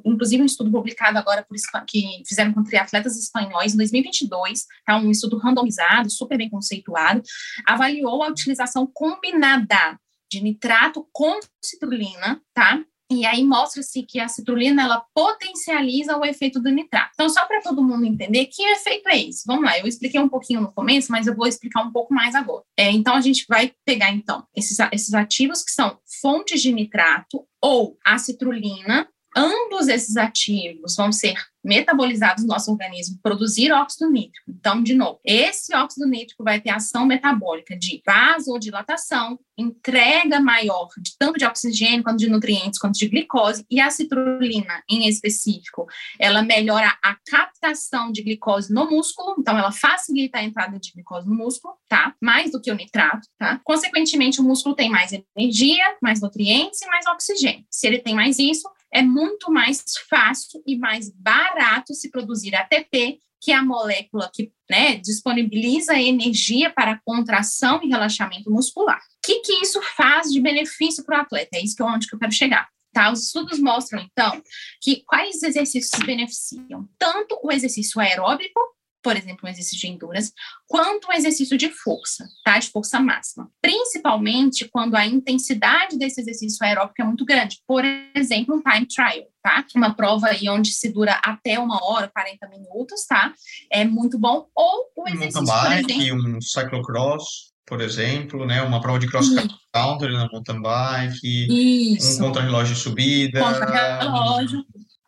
inclusive 0.04 0.42
um 0.42 0.46
estudo 0.46 0.70
publicado 0.70 1.18
agora 1.18 1.44
por 1.44 1.56
que 1.86 2.22
fizeram 2.26 2.52
com 2.52 2.62
triatletas 2.62 3.16
espanhóis 3.16 3.74
em 3.74 3.76
2022, 3.76 4.66
tá, 4.84 4.96
um 4.96 5.10
estudo 5.10 5.38
randomizado, 5.38 6.10
super 6.10 6.36
bem 6.36 6.50
conceituado, 6.50 7.22
avaliou 7.66 8.22
a 8.22 8.28
utilização 8.28 8.86
combinada 8.92 9.98
de 10.30 10.42
nitrato 10.42 11.06
com 11.12 11.38
citrulina, 11.62 12.40
tá? 12.52 12.82
E 13.10 13.24
aí 13.24 13.44
mostra-se 13.44 14.02
que 14.02 14.18
a 14.18 14.26
citrulina 14.26 14.82
ela 14.82 15.04
potencializa 15.14 16.16
o 16.16 16.24
efeito 16.24 16.60
do 16.60 16.70
nitrato. 16.70 17.12
Então, 17.14 17.28
só 17.28 17.46
para 17.46 17.60
todo 17.60 17.82
mundo 17.82 18.04
entender 18.04 18.46
que 18.46 18.62
efeito 18.62 19.08
é 19.08 19.20
esse. 19.20 19.44
Vamos 19.46 19.64
lá, 19.64 19.78
eu 19.78 19.86
expliquei 19.86 20.20
um 20.20 20.28
pouquinho 20.28 20.60
no 20.60 20.72
começo, 20.72 21.12
mas 21.12 21.26
eu 21.26 21.34
vou 21.34 21.46
explicar 21.46 21.82
um 21.82 21.92
pouco 21.92 22.12
mais 22.12 22.34
agora. 22.34 22.64
É, 22.76 22.90
então, 22.90 23.14
a 23.14 23.20
gente 23.20 23.46
vai 23.48 23.72
pegar 23.84 24.10
então 24.10 24.44
esses, 24.54 24.76
esses 24.92 25.14
ativos 25.14 25.62
que 25.62 25.70
são 25.70 25.98
fontes 26.20 26.60
de 26.60 26.72
nitrato 26.72 27.46
ou 27.62 27.96
a 28.04 28.18
citrulina, 28.18 29.08
ambos 29.36 29.86
esses 29.86 30.16
ativos 30.16 30.96
vão 30.96 31.12
ser 31.12 31.36
metabolizados 31.66 32.44
no 32.44 32.48
nosso 32.48 32.70
organismo, 32.70 33.18
produzir 33.20 33.72
óxido 33.72 34.08
nítrico. 34.08 34.48
Então, 34.48 34.80
de 34.82 34.94
novo, 34.94 35.18
esse 35.24 35.74
óxido 35.74 36.06
nítrico 36.06 36.44
vai 36.44 36.60
ter 36.60 36.70
ação 36.70 37.04
metabólica 37.04 37.76
de 37.76 38.00
vasodilatação, 38.06 39.36
entrega 39.58 40.38
maior 40.38 40.88
de 40.98 41.16
tanto 41.18 41.38
de 41.38 41.44
oxigênio 41.44 42.04
quanto 42.04 42.18
de 42.18 42.28
nutrientes, 42.28 42.78
quanto 42.78 42.96
de 42.96 43.08
glicose, 43.08 43.66
e 43.68 43.80
a 43.80 43.90
citrulina, 43.90 44.82
em 44.88 45.08
específico, 45.08 45.86
ela 46.20 46.40
melhora 46.42 46.96
a 47.02 47.16
captação 47.28 48.12
de 48.12 48.22
glicose 48.22 48.72
no 48.72 48.88
músculo, 48.88 49.34
então 49.38 49.58
ela 49.58 49.72
facilita 49.72 50.38
a 50.38 50.44
entrada 50.44 50.78
de 50.78 50.92
glicose 50.92 51.28
no 51.28 51.34
músculo, 51.34 51.74
tá? 51.88 52.14
Mais 52.22 52.52
do 52.52 52.60
que 52.60 52.70
o 52.70 52.76
nitrato, 52.76 53.26
tá? 53.36 53.60
Consequentemente, 53.64 54.40
o 54.40 54.44
músculo 54.44 54.76
tem 54.76 54.88
mais 54.88 55.10
energia, 55.36 55.96
mais 56.00 56.20
nutrientes 56.20 56.80
e 56.80 56.86
mais 56.86 57.06
oxigênio. 57.06 57.64
Se 57.68 57.88
ele 57.88 57.98
tem 57.98 58.14
mais 58.14 58.38
isso, 58.38 58.68
é 58.96 59.02
muito 59.02 59.52
mais 59.52 59.84
fácil 60.08 60.62
e 60.66 60.74
mais 60.74 61.10
barato 61.10 61.92
se 61.92 62.10
produzir 62.10 62.54
ATP, 62.54 63.20
que 63.38 63.52
é 63.52 63.54
a 63.54 63.62
molécula 63.62 64.30
que 64.32 64.50
né, 64.70 64.96
disponibiliza 64.96 66.00
energia 66.00 66.70
para 66.70 66.98
contração 67.04 67.78
e 67.82 67.88
relaxamento 67.88 68.50
muscular. 68.50 68.98
O 68.98 69.00
que, 69.22 69.40
que 69.40 69.52
isso 69.60 69.82
faz 69.94 70.32
de 70.32 70.40
benefício 70.40 71.04
para 71.04 71.18
o 71.18 71.20
atleta? 71.20 71.58
É 71.58 71.62
isso 71.62 71.76
que 71.76 71.82
eu, 71.82 71.86
onde 71.86 72.08
que 72.08 72.14
eu 72.14 72.18
quero 72.18 72.32
chegar. 72.32 72.66
Tá? 72.90 73.12
Os 73.12 73.26
estudos 73.26 73.58
mostram, 73.58 74.00
então, 74.00 74.42
que 74.80 75.02
quais 75.04 75.42
exercícios 75.42 76.02
beneficiam? 76.02 76.88
Tanto 76.98 77.38
o 77.42 77.52
exercício 77.52 78.00
aeróbico, 78.00 78.58
por 79.06 79.16
exemplo, 79.16 79.42
um 79.44 79.48
exercício 79.48 79.78
de 79.78 79.86
endurance, 79.86 80.32
quanto 80.66 81.08
um 81.08 81.12
exercício 81.12 81.56
de 81.56 81.70
força, 81.70 82.26
tá? 82.44 82.58
De 82.58 82.68
força 82.70 82.98
máxima. 82.98 83.48
Principalmente 83.62 84.68
quando 84.68 84.96
a 84.96 85.06
intensidade 85.06 85.96
desse 85.96 86.20
exercício 86.20 86.58
aeróbico 86.66 87.00
é 87.00 87.04
muito 87.04 87.24
grande. 87.24 87.60
Por 87.68 87.84
exemplo, 88.16 88.56
um 88.56 88.60
time 88.60 88.84
trial, 88.84 89.28
tá? 89.40 89.64
Uma 89.76 89.94
prova 89.94 90.26
aí 90.26 90.48
onde 90.48 90.72
se 90.72 90.88
dura 90.88 91.20
até 91.24 91.56
uma 91.56 91.78
hora, 91.84 92.08
40 92.08 92.48
minutos, 92.48 93.06
tá? 93.06 93.32
É 93.70 93.84
muito 93.84 94.18
bom. 94.18 94.48
Ou 94.52 94.90
o 94.96 95.08
exercício, 95.08 95.40
um 95.40 95.44
mountain 95.44 95.82
bike, 95.82 95.92
exemplo, 95.92 96.36
um 96.36 96.40
cyclocross 96.40 97.54
por 97.64 97.80
exemplo, 97.80 98.46
né? 98.46 98.62
Uma 98.62 98.80
prova 98.80 98.98
de 98.98 99.08
cross 99.08 99.28
country 99.72 100.12
na 100.12 100.28
mountain 100.32 100.62
bike, 100.62 101.96
Isso. 101.96 102.22
um 102.22 102.26
contra-relógio 102.26 102.74
de 102.74 102.80
subida. 102.80 103.40
Contra-relógio. 103.40 104.64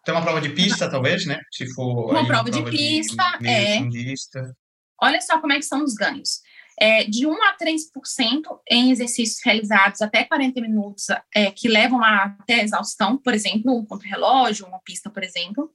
Tem 0.09 0.15
uma 0.15 0.23
prova 0.23 0.41
de 0.41 0.49
pista, 0.49 0.91
talvez, 0.91 1.27
né? 1.27 1.39
Se 1.53 1.67
for. 1.75 2.11
Uma, 2.11 2.25
prova, 2.27 2.41
uma 2.41 2.45
prova, 2.45 2.51
de 2.51 2.71
pista, 2.71 3.37
de 3.39 3.47
é. 3.47 3.77
Fundista. 3.77 4.57
Olha 5.03 5.21
só 5.21 5.39
como 5.39 5.53
é 5.53 5.57
que 5.57 5.67
são 5.67 5.85
os 5.85 5.93
ganhos 5.93 6.41
é, 6.81 7.05
de 7.05 7.27
1 7.27 7.33
a 7.33 7.57
3% 7.57 8.43
em 8.71 8.91
exercícios 8.91 9.41
realizados 9.45 10.01
até 10.01 10.25
40 10.25 10.61
minutos, 10.61 11.07
é, 11.35 11.51
que 11.51 11.69
levam 11.69 12.03
a, 12.03 12.37
até 12.41 12.63
exaustão, 12.63 13.19
por 13.19 13.35
exemplo, 13.35 13.77
um 13.77 13.85
contra-relógio, 13.85 14.67
uma 14.67 14.81
pista, 14.81 15.11
por 15.11 15.25
exemplo, 15.25 15.71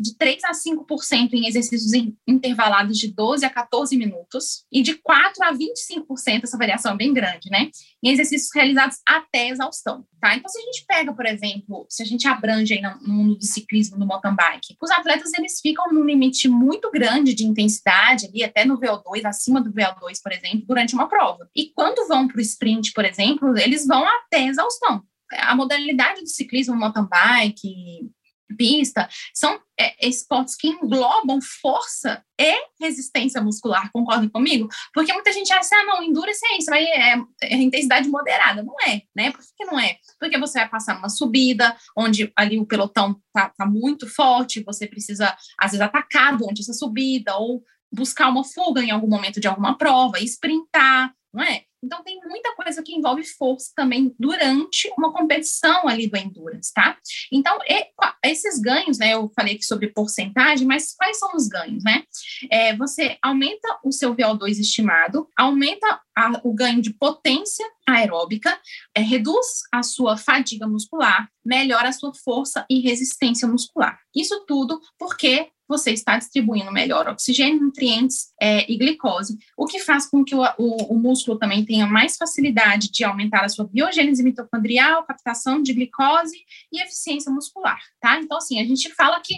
de 0.00 0.16
3 0.16 0.44
a 0.44 0.52
5% 0.52 1.34
em 1.34 1.46
exercícios 1.46 1.92
intervalados 2.26 2.98
de 2.98 3.12
12 3.12 3.44
a 3.44 3.50
14 3.50 3.96
minutos, 3.96 4.64
e 4.72 4.82
de 4.82 4.94
4 4.94 5.44
a 5.44 5.52
25%, 5.52 6.44
essa 6.44 6.58
variação 6.58 6.92
é 6.92 6.96
bem 6.96 7.12
grande, 7.12 7.50
né? 7.50 7.70
Em 8.06 8.10
exercícios 8.12 8.50
realizados 8.54 8.98
até 9.04 9.48
exaustão, 9.48 10.06
tá? 10.20 10.36
Então, 10.36 10.48
se 10.48 10.60
a 10.60 10.62
gente 10.62 10.84
pega, 10.86 11.12
por 11.12 11.26
exemplo, 11.26 11.84
se 11.88 12.04
a 12.04 12.06
gente 12.06 12.28
abrange 12.28 12.72
aí 12.72 12.80
no 12.80 13.00
mundo 13.02 13.34
do 13.34 13.44
ciclismo, 13.44 13.98
no 13.98 14.06
mountain 14.06 14.32
bike, 14.32 14.76
os 14.80 14.90
atletas, 14.92 15.32
eles 15.36 15.60
ficam 15.60 15.92
num 15.92 16.04
limite 16.04 16.48
muito 16.48 16.88
grande 16.92 17.34
de 17.34 17.44
intensidade, 17.44 18.26
ali 18.26 18.44
até 18.44 18.64
no 18.64 18.78
VO2, 18.78 19.24
acima 19.24 19.60
do 19.60 19.72
VO2, 19.72 20.22
por 20.22 20.30
exemplo, 20.30 20.64
durante 20.68 20.94
uma 20.94 21.08
prova. 21.08 21.50
E 21.52 21.72
quando 21.74 22.06
vão 22.06 22.28
para 22.28 22.38
o 22.38 22.40
sprint, 22.40 22.92
por 22.92 23.04
exemplo, 23.04 23.58
eles 23.58 23.84
vão 23.84 24.06
até 24.06 24.46
exaustão. 24.46 25.02
A 25.38 25.56
modalidade 25.56 26.20
do 26.20 26.28
ciclismo, 26.28 26.76
mountain 26.76 27.08
bike, 27.08 28.08
pista, 28.56 29.08
são 29.34 29.60
é, 29.78 30.06
esportes 30.06 30.54
que 30.54 30.68
englobam 30.68 31.40
força 31.60 32.22
e 32.38 32.54
resistência 32.80 33.40
muscular, 33.40 33.90
concordam 33.92 34.28
comigo? 34.28 34.68
Porque 34.92 35.12
muita 35.12 35.32
gente 35.32 35.52
acha, 35.52 35.74
ah, 35.74 35.84
não, 35.84 36.02
endurance 36.02 36.40
é 36.44 36.58
isso, 36.58 36.72
aí 36.72 36.84
é, 36.84 37.16
é, 37.42 37.56
intensidade 37.56 38.08
moderada. 38.08 38.62
Não 38.62 38.74
é, 38.86 39.02
né? 39.14 39.30
Por 39.30 39.40
que 39.40 39.64
não 39.64 39.78
é? 39.78 39.96
Porque 40.18 40.38
você 40.38 40.58
vai 40.60 40.68
passar 40.68 40.94
numa 40.94 41.08
subida, 41.08 41.76
onde 41.96 42.32
ali 42.36 42.58
o 42.58 42.66
pelotão 42.66 43.20
tá, 43.32 43.50
tá 43.56 43.66
muito 43.66 44.08
forte, 44.08 44.62
você 44.64 44.86
precisa, 44.86 45.36
às 45.58 45.72
vezes, 45.72 45.84
atacar 45.84 46.36
durante 46.36 46.60
essa 46.60 46.72
subida, 46.72 47.36
ou 47.36 47.62
buscar 47.92 48.28
uma 48.28 48.44
fuga 48.44 48.82
em 48.82 48.90
algum 48.90 49.08
momento 49.08 49.40
de 49.40 49.48
alguma 49.48 49.76
prova, 49.78 50.20
sprintar, 50.20 51.12
não 51.36 51.44
é? 51.44 51.64
Então, 51.84 52.02
tem 52.02 52.18
muita 52.26 52.54
coisa 52.54 52.82
que 52.82 52.94
envolve 52.94 53.22
força 53.22 53.70
também 53.76 54.12
durante 54.18 54.90
uma 54.96 55.12
competição 55.12 55.86
ali 55.86 56.08
do 56.08 56.16
endurance, 56.16 56.72
tá? 56.72 56.96
Então, 57.30 57.58
e, 57.68 57.86
esses 58.24 58.58
ganhos, 58.58 58.98
né? 58.98 59.12
Eu 59.12 59.30
falei 59.36 59.54
aqui 59.54 59.64
sobre 59.64 59.92
porcentagem, 59.92 60.66
mas 60.66 60.94
quais 60.96 61.18
são 61.18 61.36
os 61.36 61.46
ganhos, 61.46 61.84
né? 61.84 62.02
É, 62.50 62.74
você 62.74 63.18
aumenta 63.22 63.78
o 63.84 63.92
seu 63.92 64.16
VO2 64.16 64.58
estimado, 64.58 65.28
aumenta 65.36 66.00
a, 66.16 66.40
o 66.42 66.54
ganho 66.54 66.80
de 66.80 66.94
potência 66.94 67.64
aeróbica, 67.86 68.58
é, 68.94 69.00
reduz 69.02 69.46
a 69.70 69.82
sua 69.82 70.16
fadiga 70.16 70.66
muscular, 70.66 71.28
melhora 71.44 71.90
a 71.90 71.92
sua 71.92 72.12
força 72.14 72.64
e 72.70 72.80
resistência 72.80 73.46
muscular. 73.46 74.00
Isso 74.14 74.44
tudo 74.46 74.80
porque 74.98 75.50
você 75.68 75.90
está 75.90 76.16
distribuindo 76.16 76.72
melhor 76.72 77.08
oxigênio, 77.08 77.60
nutrientes 77.60 78.32
é, 78.40 78.70
e 78.70 78.76
glicose, 78.76 79.38
o 79.56 79.66
que 79.66 79.80
faz 79.80 80.06
com 80.06 80.24
que 80.24 80.34
o, 80.34 80.42
o, 80.58 80.94
o, 80.94 80.98
músculo 80.98 81.38
também 81.38 81.64
tenha 81.64 81.86
mais 81.86 82.16
facilidade 82.16 82.90
de 82.90 83.04
aumentar 83.04 83.44
a 83.44 83.48
sua 83.48 83.66
biogênese 83.66 84.22
mitocondrial, 84.22 85.04
captação 85.04 85.62
de 85.62 85.72
glicose 85.72 86.36
e 86.72 86.80
eficiência 86.80 87.30
muscular, 87.32 87.80
tá? 88.00 88.18
Então, 88.20 88.38
assim, 88.38 88.60
a 88.60 88.64
gente 88.64 88.92
fala 88.94 89.20
que 89.20 89.34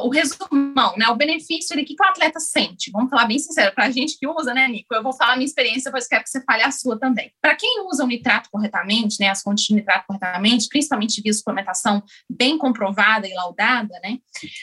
o 0.00 0.08
resumão, 0.08 0.96
né, 0.96 1.08
o 1.08 1.16
benefício 1.16 1.78
o 1.78 1.84
que, 1.84 1.94
o 1.98 2.04
atleta 2.04 2.40
sente? 2.40 2.90
Vamos 2.90 3.10
falar 3.10 3.26
bem 3.26 3.38
sincero, 3.38 3.74
para 3.74 3.86
a 3.86 3.90
gente 3.90 4.18
que 4.18 4.26
usa, 4.26 4.52
né, 4.52 4.66
Nico? 4.68 4.94
Eu 4.94 5.02
vou 5.02 5.12
falar 5.12 5.34
a 5.34 5.36
minha 5.36 5.46
experiência, 5.46 5.90
depois 5.90 6.08
quero 6.08 6.24
que 6.24 6.30
você 6.30 6.42
fale 6.42 6.62
a 6.62 6.70
sua 6.70 6.98
também. 6.98 7.32
Para 7.40 7.54
quem 7.54 7.86
usa 7.86 8.04
o 8.04 8.06
nitrato 8.06 8.48
corretamente, 8.50 9.16
né, 9.20 9.28
as 9.28 9.42
fontes 9.42 9.64
de 9.64 9.74
nitrato 9.74 10.06
corretamente, 10.06 10.68
principalmente 10.68 11.20
via 11.20 11.32
suplementação 11.32 12.02
bem 12.28 12.58
comprovada 12.58 13.26
e 13.26 13.34
laudada, 13.34 13.98
né, 14.02 14.18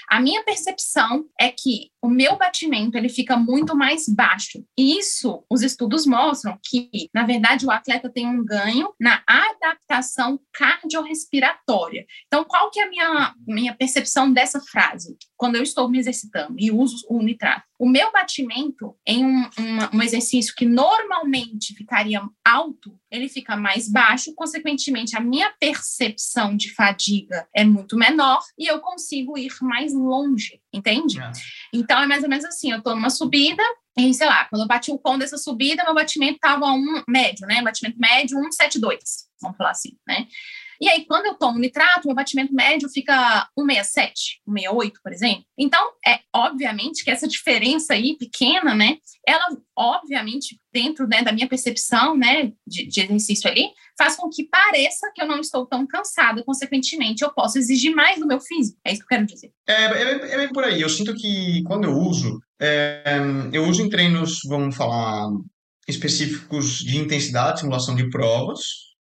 a 0.09 0.19
minha 0.19 0.43
percepção 0.43 1.04
é 1.39 1.49
que 1.49 1.91
o 2.01 2.09
meu 2.09 2.37
batimento 2.37 2.97
ele 2.97 3.09
fica 3.09 3.35
muito 3.35 3.75
mais 3.75 4.07
baixo. 4.07 4.63
E 4.77 4.99
isso, 4.99 5.43
os 5.49 5.63
estudos 5.63 6.05
mostram 6.05 6.57
que, 6.63 7.09
na 7.13 7.25
verdade, 7.25 7.65
o 7.65 7.71
atleta 7.71 8.09
tem 8.09 8.27
um 8.27 8.45
ganho 8.45 8.93
na 8.99 9.23
adaptação 9.27 10.39
cardiorrespiratória. 10.53 12.05
Então, 12.27 12.43
qual 12.43 12.69
que 12.69 12.79
é 12.79 12.83
a 12.83 12.89
minha, 12.89 13.35
minha 13.47 13.73
percepção 13.73 14.31
dessa 14.31 14.61
frase? 14.61 15.17
Quando 15.35 15.55
eu 15.55 15.63
estou 15.63 15.89
me 15.89 15.97
exercitando 15.97 16.55
e 16.59 16.71
uso 16.71 17.05
o 17.09 17.21
nitrato. 17.21 17.65
O 17.77 17.87
meu 17.87 18.11
batimento 18.11 18.95
em 19.05 19.25
um, 19.25 19.41
um, 19.41 19.97
um 19.97 20.01
exercício 20.01 20.55
que 20.55 20.65
normalmente 20.65 21.73
ficaria 21.73 22.21
alto, 22.43 22.97
ele 23.11 23.27
fica 23.27 23.55
mais 23.57 23.89
baixo, 23.89 24.33
consequentemente, 24.33 25.15
a 25.15 25.19
minha 25.19 25.51
percepção 25.59 26.55
de 26.55 26.73
fadiga 26.73 27.47
é 27.55 27.63
muito 27.63 27.97
menor 27.97 28.41
e 28.57 28.67
eu 28.67 28.79
consigo 28.79 29.37
ir 29.37 29.51
mais 29.61 29.93
longe, 29.93 30.61
entende? 30.73 31.19
É. 31.19 31.31
Então, 31.73 32.01
é 32.01 32.07
mais 32.07 32.23
ou 32.23 32.29
menos 32.29 32.45
assim: 32.45 32.71
eu 32.71 32.77
estou 32.77 32.95
numa 32.95 33.09
subida, 33.09 33.63
e 33.97 34.13
sei 34.13 34.27
lá, 34.27 34.45
quando 34.45 34.61
eu 34.63 34.67
bati 34.67 34.91
o 34.91 34.99
pão 34.99 35.17
dessa 35.17 35.37
subida, 35.37 35.83
meu 35.83 35.93
batimento 35.93 36.35
estava 36.35 36.65
um 36.71 37.03
médio, 37.07 37.47
né? 37.47 37.61
Batimento 37.61 37.97
médio 37.99 38.37
172, 38.37 38.99
vamos 39.41 39.57
falar 39.57 39.71
assim, 39.71 39.97
né? 40.07 40.27
E 40.81 40.89
aí, 40.89 41.05
quando 41.05 41.25
eu 41.27 41.35
tomo 41.35 41.59
nitrato, 41.59 42.07
meu 42.07 42.15
batimento 42.15 42.53
médio 42.53 42.89
fica 42.89 43.47
167, 43.57 44.41
168, 44.45 44.99
por 45.01 45.11
exemplo. 45.11 45.45
Então, 45.57 45.81
é 46.05 46.19
obviamente 46.33 47.03
que 47.03 47.11
essa 47.11 47.27
diferença 47.27 47.93
aí 47.93 48.17
pequena, 48.17 48.75
né? 48.75 48.97
Ela, 49.27 49.45
obviamente, 49.75 50.59
dentro 50.71 51.07
né, 51.07 51.21
da 51.21 51.31
minha 51.31 51.47
percepção, 51.47 52.17
né, 52.17 52.51
de, 52.67 52.85
de, 52.85 53.01
exercício 53.01 53.49
ali, 53.49 53.69
faz 53.97 54.15
com 54.15 54.29
que 54.29 54.43
pareça 54.43 55.11
que 55.13 55.21
eu 55.21 55.27
não 55.27 55.39
estou 55.39 55.65
tão 55.65 55.87
cansada, 55.87 56.43
consequentemente, 56.43 57.23
eu 57.23 57.33
posso 57.33 57.57
exigir 57.57 57.95
mais 57.95 58.19
do 58.19 58.27
meu 58.27 58.39
físico. 58.41 58.77
É 58.83 58.91
isso 58.91 58.99
que 58.99 59.05
eu 59.05 59.17
quero 59.17 59.25
dizer. 59.25 59.51
É, 59.67 59.73
é, 59.73 60.33
é 60.33 60.37
bem 60.37 60.49
por 60.49 60.63
aí. 60.63 60.81
Eu 60.81 60.89
sinto 60.89 61.13
que 61.15 61.63
quando 61.63 61.85
eu 61.85 61.93
uso, 61.93 62.39
é, 62.61 63.17
eu 63.53 63.63
uso 63.65 63.81
em 63.81 63.89
treinos, 63.89 64.39
vamos 64.47 64.75
falar, 64.75 65.29
específicos 65.87 66.79
de 66.79 66.97
intensidade, 66.97 67.61
simulação 67.61 67.95
de 67.95 68.09
provas 68.09 68.59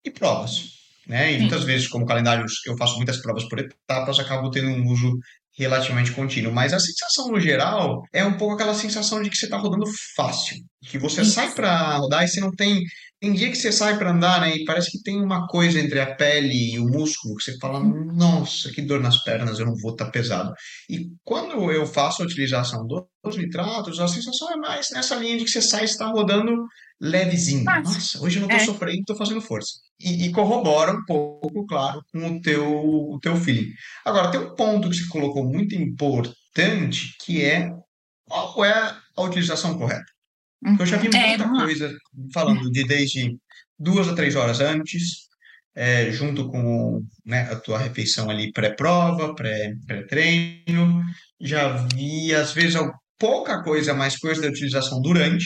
e 0.06 0.12
provas 0.12 0.79
né? 1.08 1.34
E 1.34 1.40
muitas 1.40 1.64
vezes, 1.64 1.88
como 1.88 2.06
calendário, 2.06 2.46
eu 2.66 2.78
faço 2.78 2.98
muitas 2.98 3.18
provas 3.18 3.48
por 3.48 3.60
etapas, 3.60 4.20
acabo 4.20 4.50
tendo 4.52 4.70
um 4.70 4.88
uso 4.88 5.18
relativamente 5.58 6.12
contínuo. 6.14 6.54
Mas 6.54 6.74
a 6.74 6.80
sensação 6.80 7.28
no 7.30 7.40
geral 7.40 8.02
é 8.14 8.24
um 8.24 8.38
pouco 8.38 8.56
aquela 8.56 8.74
sensação 8.74 9.22
de 9.22 9.30
que 9.30 9.36
você 9.36 9.46
está 9.46 9.58
rodando 9.58 9.86
fácil, 10.16 10.58
que 10.86 10.98
você 10.98 11.22
Isso. 11.22 11.32
sai 11.32 11.52
para 11.52 11.98
rodar 11.98 12.24
e 12.24 12.28
você 12.28 12.40
não 12.40 12.52
tem 12.52 12.82
tem 13.20 13.34
dia 13.34 13.50
que 13.50 13.58
você 13.58 13.70
sai 13.70 13.98
para 13.98 14.12
andar, 14.12 14.40
né? 14.40 14.56
E 14.56 14.64
parece 14.64 14.92
que 14.92 15.04
tem 15.04 15.22
uma 15.22 15.46
coisa 15.48 15.78
entre 15.78 16.00
a 16.00 16.16
pele 16.16 16.74
e 16.74 16.80
o 16.80 16.86
músculo 16.86 17.36
que 17.36 17.44
você 17.44 17.58
fala, 17.60 17.82
nossa, 17.82 18.72
que 18.72 18.82
dor 18.82 19.02
nas 19.02 19.22
pernas, 19.24 19.60
eu 19.60 19.66
não 19.66 19.76
vou 19.76 19.92
estar 19.92 20.06
tá 20.06 20.12
pesado. 20.12 20.54
E 20.90 21.10
quando 21.26 21.70
eu 21.70 21.86
faço 21.86 22.22
a 22.22 22.26
utilização 22.26 22.88
dos 22.88 23.36
nitratos, 23.36 24.00
a 24.00 24.08
sensação 24.08 24.54
é 24.54 24.56
mais 24.56 24.88
nessa 24.94 25.16
linha 25.16 25.38
de 25.38 25.44
que 25.44 25.52
você 25.52 25.62
sai 25.62 25.82
e 25.82 25.86
está 25.86 26.08
rodando 26.08 26.66
levezinho. 27.00 27.64
Nossa, 27.64 28.22
hoje 28.22 28.38
eu 28.38 28.42
não 28.42 28.50
estou 28.50 28.62
é. 28.62 28.66
sofrendo, 28.66 29.00
estou 29.00 29.16
fazendo 29.16 29.42
força. 29.42 29.74
E, 30.00 30.26
e, 30.26 30.32
corrobora 30.32 30.92
um 30.92 31.04
pouco, 31.06 31.66
claro, 31.66 32.02
com 32.12 32.38
o 32.38 32.42
teu, 32.42 32.66
o 32.68 33.20
teu 33.22 33.36
feeling. 33.36 33.70
Agora, 34.06 34.32
tem 34.32 34.40
um 34.40 34.56
ponto 34.56 34.90
que 34.90 34.96
você 34.96 35.08
colocou 35.08 35.44
muito 35.44 35.76
importante, 35.76 37.16
que 37.24 37.44
é 37.44 37.72
qual 38.26 38.66
é 38.66 38.96
a 39.16 39.22
utilização 39.22 39.78
correta. 39.78 40.06
Uhum. 40.66 40.78
Eu 40.80 40.86
já 40.86 40.98
vi 40.98 41.08
é, 41.08 41.38
muita 41.38 41.44
é, 41.44 41.66
coisa 41.66 41.98
falando 42.34 42.70
de 42.72 42.84
desde 42.84 43.38
duas 43.78 44.08
a 44.10 44.16
três 44.16 44.36
horas 44.36 44.60
antes, 44.60 45.30
é, 45.76 46.12
junto 46.12 46.50
com 46.50 47.02
né, 47.26 47.50
a 47.52 47.56
tua 47.56 47.80
refeição 47.80 48.30
ali 48.30 48.52
pré-prova, 48.52 49.34
pré-treino. 49.34 51.02
já 51.40 51.88
vi, 51.94 52.36
às 52.36 52.52
vezes, 52.54 52.78
pouca 53.18 53.64
coisa, 53.64 53.94
mais 53.94 54.18
coisa 54.18 54.42
da 54.42 54.50
utilização 54.50 55.02
durante. 55.02 55.46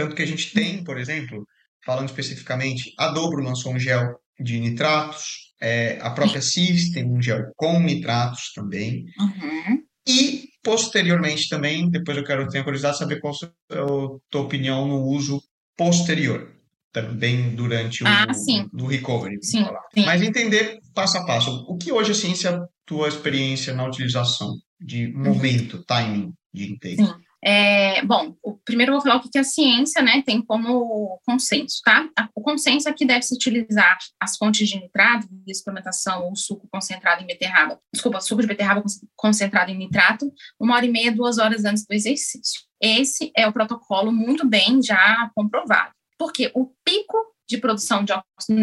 Tanto 0.00 0.16
que 0.16 0.22
a 0.22 0.26
gente 0.26 0.54
tem, 0.54 0.82
por 0.82 0.98
exemplo, 0.98 1.46
falando 1.84 2.08
especificamente, 2.08 2.94
a 2.98 3.08
Dobro 3.08 3.44
lançou 3.44 3.74
um 3.74 3.78
gel 3.78 4.18
de 4.38 4.58
nitratos, 4.58 5.52
é, 5.60 5.98
a 6.00 6.08
própria 6.08 6.40
CIS 6.40 6.90
tem 6.90 7.04
um 7.04 7.20
gel 7.20 7.52
com 7.54 7.78
nitratos 7.80 8.50
também. 8.54 9.04
Uhum. 9.18 9.82
E, 10.08 10.48
posteriormente 10.64 11.50
também, 11.50 11.90
depois 11.90 12.16
eu 12.16 12.24
quero 12.24 12.48
ter 12.48 12.60
a 12.60 12.64
curiosidade 12.64 12.94
de 12.94 13.00
saber 13.00 13.20
qual 13.20 13.34
é 13.70 13.74
a 13.74 13.86
tua 14.30 14.40
opinião 14.40 14.88
no 14.88 15.02
uso 15.02 15.42
posterior. 15.76 16.50
também 16.92 17.54
durante 17.54 18.02
o 18.02 18.06
ah, 18.06 18.26
no 18.72 18.86
recovery. 18.86 19.38
Sim, 19.42 19.64
sim, 19.94 20.04
Mas 20.06 20.22
entender 20.22 20.80
passo 20.94 21.18
a 21.18 21.26
passo. 21.26 21.64
O 21.68 21.76
que 21.76 21.92
hoje 21.92 22.12
a 22.12 22.14
ciência, 22.14 22.58
tua 22.86 23.06
experiência 23.06 23.74
na 23.74 23.86
utilização 23.86 24.56
de 24.80 25.12
momento, 25.12 25.84
timing 25.84 26.32
de 26.52 26.72
intake? 26.72 26.96
Sim. 26.96 27.14
É, 27.42 28.04
bom, 28.04 28.36
o, 28.42 28.58
primeiro 28.58 28.92
vou 28.92 29.00
falar 29.00 29.16
o 29.16 29.20
que 29.20 29.38
a 29.38 29.44
ciência 29.44 30.02
né, 30.02 30.22
tem 30.22 30.42
como 30.42 31.18
consenso, 31.26 31.80
tá? 31.82 32.08
O 32.34 32.42
consenso 32.42 32.88
é 32.88 32.92
que 32.92 33.06
deve-se 33.06 33.34
utilizar 33.34 33.98
as 34.20 34.36
fontes 34.36 34.68
de 34.68 34.78
nitrato, 34.78 35.26
de 35.30 35.54
suplementação 35.54 36.24
ou 36.24 36.36
suco 36.36 36.68
concentrado 36.70 37.22
em 37.22 37.26
beterraba, 37.26 37.80
desculpa, 37.92 38.20
suco 38.20 38.42
de 38.42 38.48
beterraba 38.48 38.82
concentrado 39.16 39.70
em 39.70 39.78
nitrato, 39.78 40.30
uma 40.60 40.74
hora 40.74 40.84
e 40.84 40.90
meia, 40.90 41.12
duas 41.12 41.38
horas 41.38 41.64
antes 41.64 41.86
do 41.86 41.94
exercício. 41.94 42.60
Esse 42.80 43.30
é 43.36 43.46
o 43.46 43.52
protocolo 43.52 44.12
muito 44.12 44.46
bem 44.46 44.82
já 44.82 45.30
comprovado, 45.34 45.92
porque 46.18 46.50
o 46.54 46.72
pico 46.84 47.16
de 47.48 47.58
produção 47.58 48.04
de 48.04 48.12
óxido 48.12 48.60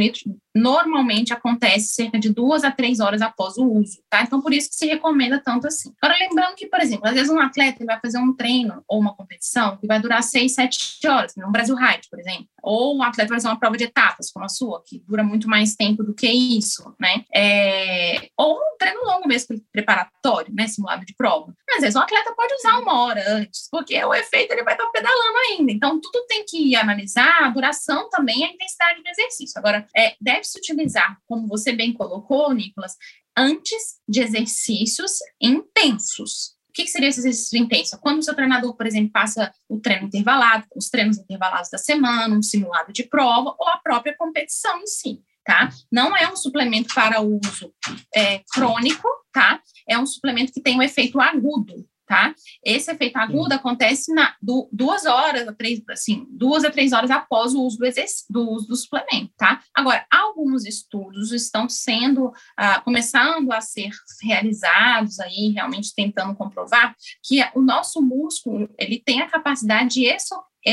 normalmente 0.58 1.34
acontece 1.34 1.93
cerca 1.93 2.20
de 2.20 2.30
duas 2.30 2.63
a 2.63 2.72
três 2.72 3.00
horas 3.00 3.22
após 3.22 3.58
o 3.58 3.65
uso, 3.65 4.00
tá? 4.10 4.22
Então, 4.22 4.41
por 4.41 4.54
isso 4.54 4.70
que 4.70 4.76
se 4.76 4.86
recomenda 4.86 5.41
tanto 5.43 5.67
assim. 5.67 5.93
Agora, 6.02 6.17
lembrando 6.20 6.56
que, 6.56 6.67
por 6.67 6.80
exemplo, 6.80 7.08
às 7.08 7.13
vezes 7.13 7.30
um 7.30 7.39
atleta 7.39 7.86
vai 7.86 8.00
fazer 8.00 8.17
um 8.17 8.34
treino 8.36 8.84
ou 8.88 9.00
uma 9.00 9.15
competição 9.15 9.78
que 9.78 9.88
vai 9.88 10.00
durar 10.00 10.22
seis, 10.24 10.54
sete 10.54 11.08
horas, 11.08 11.36
no 11.36 11.52
Brasil 11.52 11.76
Ride, 11.76 12.08
por 12.10 12.20
exemplo. 12.20 12.48
Ou 12.62 12.98
um 12.98 13.04
atleta 13.04 13.30
vai 13.30 13.38
fazer 13.38 13.48
uma 13.48 13.60
prova 13.60 13.78
de 13.78 13.86
etapas, 13.86 14.32
como 14.32 14.46
a 14.46 14.50
sua, 14.50 14.84
que 14.86 15.00
dura 15.08 15.24
muito 15.24 15.48
mais 15.48 15.76
tempo 15.76 16.04
do 16.04 16.13
que 16.13 16.28
isso, 16.28 16.93
né? 17.00 17.24
É... 17.34 18.30
Ou 18.38 18.58
um 18.58 18.78
treino 18.78 19.04
longo 19.04 19.28
mesmo, 19.28 19.56
preparatório, 19.72 20.54
né? 20.54 20.67
Simulado 20.67 21.06
de 21.06 21.15
prova. 21.15 21.54
Mas, 21.67 21.78
às 21.78 21.82
vezes, 21.82 21.96
um 21.96 22.02
atleta 22.02 22.34
pode 22.36 22.54
usar 22.56 22.80
uma 22.80 23.02
hora 23.02 23.24
antes, 23.28 23.67
porque 23.72 24.04
o 24.04 24.13
efeito 24.13 24.52
ele 24.52 24.63
vai 24.63 24.74
estar 24.74 24.88
pedalando 24.88 25.38
ainda. 25.50 25.72
Então, 25.72 26.00
tudo 26.00 26.26
tem 26.28 26.43
que 26.46 26.76
analisar 26.76 27.43
a 27.43 27.50
duração 27.50 28.10
também 28.10 28.43
a 28.43 28.52
intensidade 28.52 29.02
do 29.02 29.10
exercício. 29.10 29.58
Agora, 29.58 29.88
é, 29.96 30.15
deve 30.20 30.43
se 30.48 30.58
utilizar, 30.58 31.18
como 31.26 31.48
você 31.48 31.72
bem 31.72 31.94
colocou, 31.94 32.54
Nicolas, 32.54 32.96
antes 33.36 34.00
de 34.08 34.22
exercícios 34.22 35.12
intensos. 35.42 36.56
O 36.70 36.74
que, 36.74 36.84
que 36.84 36.90
seria 36.90 37.10
esse 37.10 37.20
exercício 37.20 37.60
intenso? 37.60 38.00
Quando 38.00 38.20
o 38.20 38.24
seu 38.24 38.36
treinador, 38.36 38.76
por 38.76 38.86
exemplo, 38.86 39.12
passa 39.12 39.52
o 39.68 39.80
treino 39.80 40.08
intervalado, 40.08 40.66
os 40.76 40.90
treinos 40.90 41.18
intervalados 41.18 41.70
da 41.70 41.78
semana, 41.78 42.36
um 42.36 42.42
simulado 42.42 42.94
de 42.94 43.04
prova 43.04 43.56
ou 43.58 43.68
a 43.68 43.78
própria 43.78 44.16
competição 44.16 44.80
em 44.80 44.88
si. 44.88 45.22
Tá? 45.44 45.70
Não 45.90 46.16
é 46.16 46.30
um 46.30 46.36
suplemento 46.36 46.94
para 46.94 47.22
uso 47.22 47.74
é, 48.14 48.40
crônico, 48.52 49.08
tá? 49.32 49.62
É 49.88 49.98
um 49.98 50.06
suplemento 50.06 50.52
que 50.52 50.62
tem 50.62 50.78
um 50.78 50.82
efeito 50.82 51.22
agudo, 51.22 51.88
tá? 52.08 52.34
Esse 52.63 52.91
efeito 52.91 53.17
agudo 53.17 53.54
acontece 53.54 54.13
na 54.13 54.34
do, 54.41 54.70
duas 54.72 55.06
horas 55.06 55.48
a 55.48 55.54
três, 55.54 55.82
assim, 55.89 56.26
duas 56.30 56.63
a 56.63 56.72
três 56.72 56.93
horas 56.93 57.12
após 57.12 57.54
o 57.54 57.62
uso 57.62 57.78
do, 57.78 57.86
do 58.30 58.52
uso 58.52 58.67
do 58.67 58.76
suplemento, 58.76 59.34
tá? 59.38 59.62
Agora, 59.76 60.06
alguns 60.10 60.65
estudos 60.65 61.32
estão 61.32 61.67
sendo, 61.67 62.32
ah, 62.56 62.82
começando 62.82 63.52
a 63.52 63.60
ser 63.60 63.89
realizados 64.24 65.20
aí, 65.20 65.52
realmente 65.54 65.93
tentando 65.93 66.36
comprovar 66.36 66.96
que 67.24 67.43
o 67.54 67.62
nosso 67.62 68.02
músculo, 68.02 68.70
ele 68.78 69.02
tem 69.04 69.22
a 69.22 69.30
capacidade 69.30 69.89
de 69.96 70.06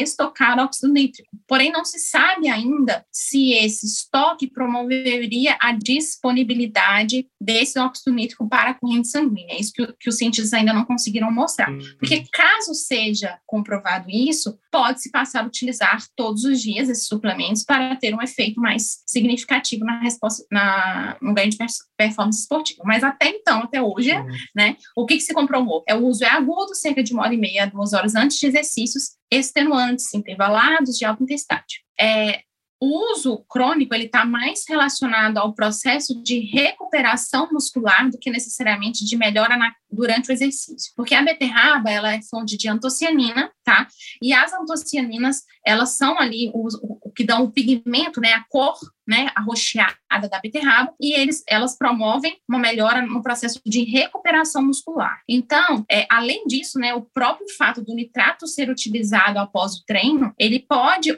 estocar 0.03 0.59
óxido 0.59 0.93
nítrico. 0.93 1.29
Porém, 1.47 1.71
não 1.71 1.85
se 1.85 1.99
sabe 1.99 2.49
ainda 2.49 3.05
se 3.11 3.53
esse 3.53 3.87
estoque 3.87 4.47
promoveria 4.47 5.57
a 5.61 5.73
disponibilidade 5.73 7.27
desse 7.41 7.79
óxido 7.79 8.15
nítrico 8.15 8.49
para 8.49 8.71
a 8.71 8.75
corrente 8.75 9.09
sanguínea. 9.09 9.55
É 9.55 9.61
isso 9.61 9.73
que, 9.73 9.87
que 10.01 10.09
os 10.09 10.17
cientistas 10.17 10.53
ainda 10.53 10.73
não 10.73 10.85
conseguiram 10.85 11.31
mostrar. 11.31 11.71
Uhum. 11.71 11.81
Porque 11.99 12.25
caso 12.33 12.75
seja 12.75 13.39
comprovado 13.47 14.11
isso, 14.11 14.59
pode-se 14.71 15.11
passar 15.11 15.45
a 15.45 15.47
utilizar 15.47 16.03
todos 16.17 16.45
os 16.45 16.61
dias 16.61 16.89
esses 16.89 17.07
suplementos 17.07 17.63
para 17.65 17.97
ter 17.97 18.15
um 18.15 18.23
efeito 18.23 18.61
mais 18.61 19.03
significativo 19.07 19.85
na 19.85 20.01
resposta, 20.01 20.45
na, 20.51 21.17
no 21.21 21.35
ganho 21.35 21.51
de 21.51 21.59
performance 21.97 22.41
esportiva. 22.41 22.83
Mas 22.85 23.05
até 23.05 23.29
então, 23.29 23.63
até 23.63 23.81
hoje, 23.81 24.13
uhum. 24.13 24.27
né, 24.55 24.77
o 24.97 25.07
que, 25.07 25.17
que 25.17 25.23
se 25.23 25.35
comprovou? 25.35 25.85
É 25.87 25.95
o 25.95 26.07
uso 26.07 26.25
é 26.25 26.29
agudo, 26.31 26.75
cerca 26.75 27.03
de 27.03 27.13
uma 27.13 27.23
hora 27.23 27.35
e 27.35 27.39
meia, 27.39 27.67
duas 27.67 27.93
horas 27.93 28.15
antes 28.15 28.39
de 28.39 28.47
exercícios, 28.47 29.13
extenuantes, 29.37 30.13
intervalados, 30.15 30.97
de 30.97 31.05
alta 31.05 31.23
intensidade. 31.23 31.83
É, 32.01 32.43
o 32.81 33.13
uso 33.13 33.39
crônico 33.49 33.95
ele 33.95 34.05
está 34.05 34.25
mais 34.25 34.65
relacionado 34.69 35.39
ao 35.39 35.55
processo 35.55 36.23
de 36.23 36.41
recuperação 36.41 37.49
muscular 37.51 38.11
do 38.11 38.19
que 38.19 38.31
necessariamente 38.31 39.05
de 39.07 39.17
melhora 39.17 39.57
na, 39.57 39.73
durante 39.91 40.31
o 40.31 40.33
exercício, 40.33 40.93
porque 40.95 41.15
a 41.15 41.23
beterraba 41.23 41.91
ela 41.91 42.13
é 42.13 42.21
fonte 42.23 42.59
de 42.59 42.69
antocianina, 42.69 43.51
tá? 43.65 43.89
E 44.21 44.35
as 44.35 44.53
antocianinas 44.53 45.43
elas 45.65 45.97
são 45.97 46.19
ali 46.19 46.51
o, 46.53 46.69
o 47.03 47.11
que 47.11 47.25
dão 47.25 47.45
o 47.45 47.51
pigmento, 47.51 48.21
né, 48.21 48.35
a 48.35 48.45
cor, 48.51 48.75
né, 49.07 49.31
arroxeada 49.35 50.29
da 50.31 50.41
beterraba, 50.41 50.93
e 51.01 51.13
eles, 51.13 51.43
elas 51.49 51.77
promovem 51.77 52.39
uma 52.49 52.59
melhora 52.59 53.03
no 53.03 53.23
processo 53.23 53.61
de 53.65 53.85
recuperação 53.85 54.63
muscular. 54.63 55.21
Então, 55.29 55.85
é, 55.91 56.07
além 56.11 56.47
disso, 56.47 56.79
né, 56.79 56.95
o 56.95 57.03
próprio 57.03 57.47
fato 57.57 57.83
do 57.83 57.95
nitrato 57.95 58.47
ser 58.47 58.71
utilizado 58.71 59.39
após 59.39 59.75
o 59.75 59.85
treino, 59.85 60.33
ele 60.39 60.61
pode 60.61 61.17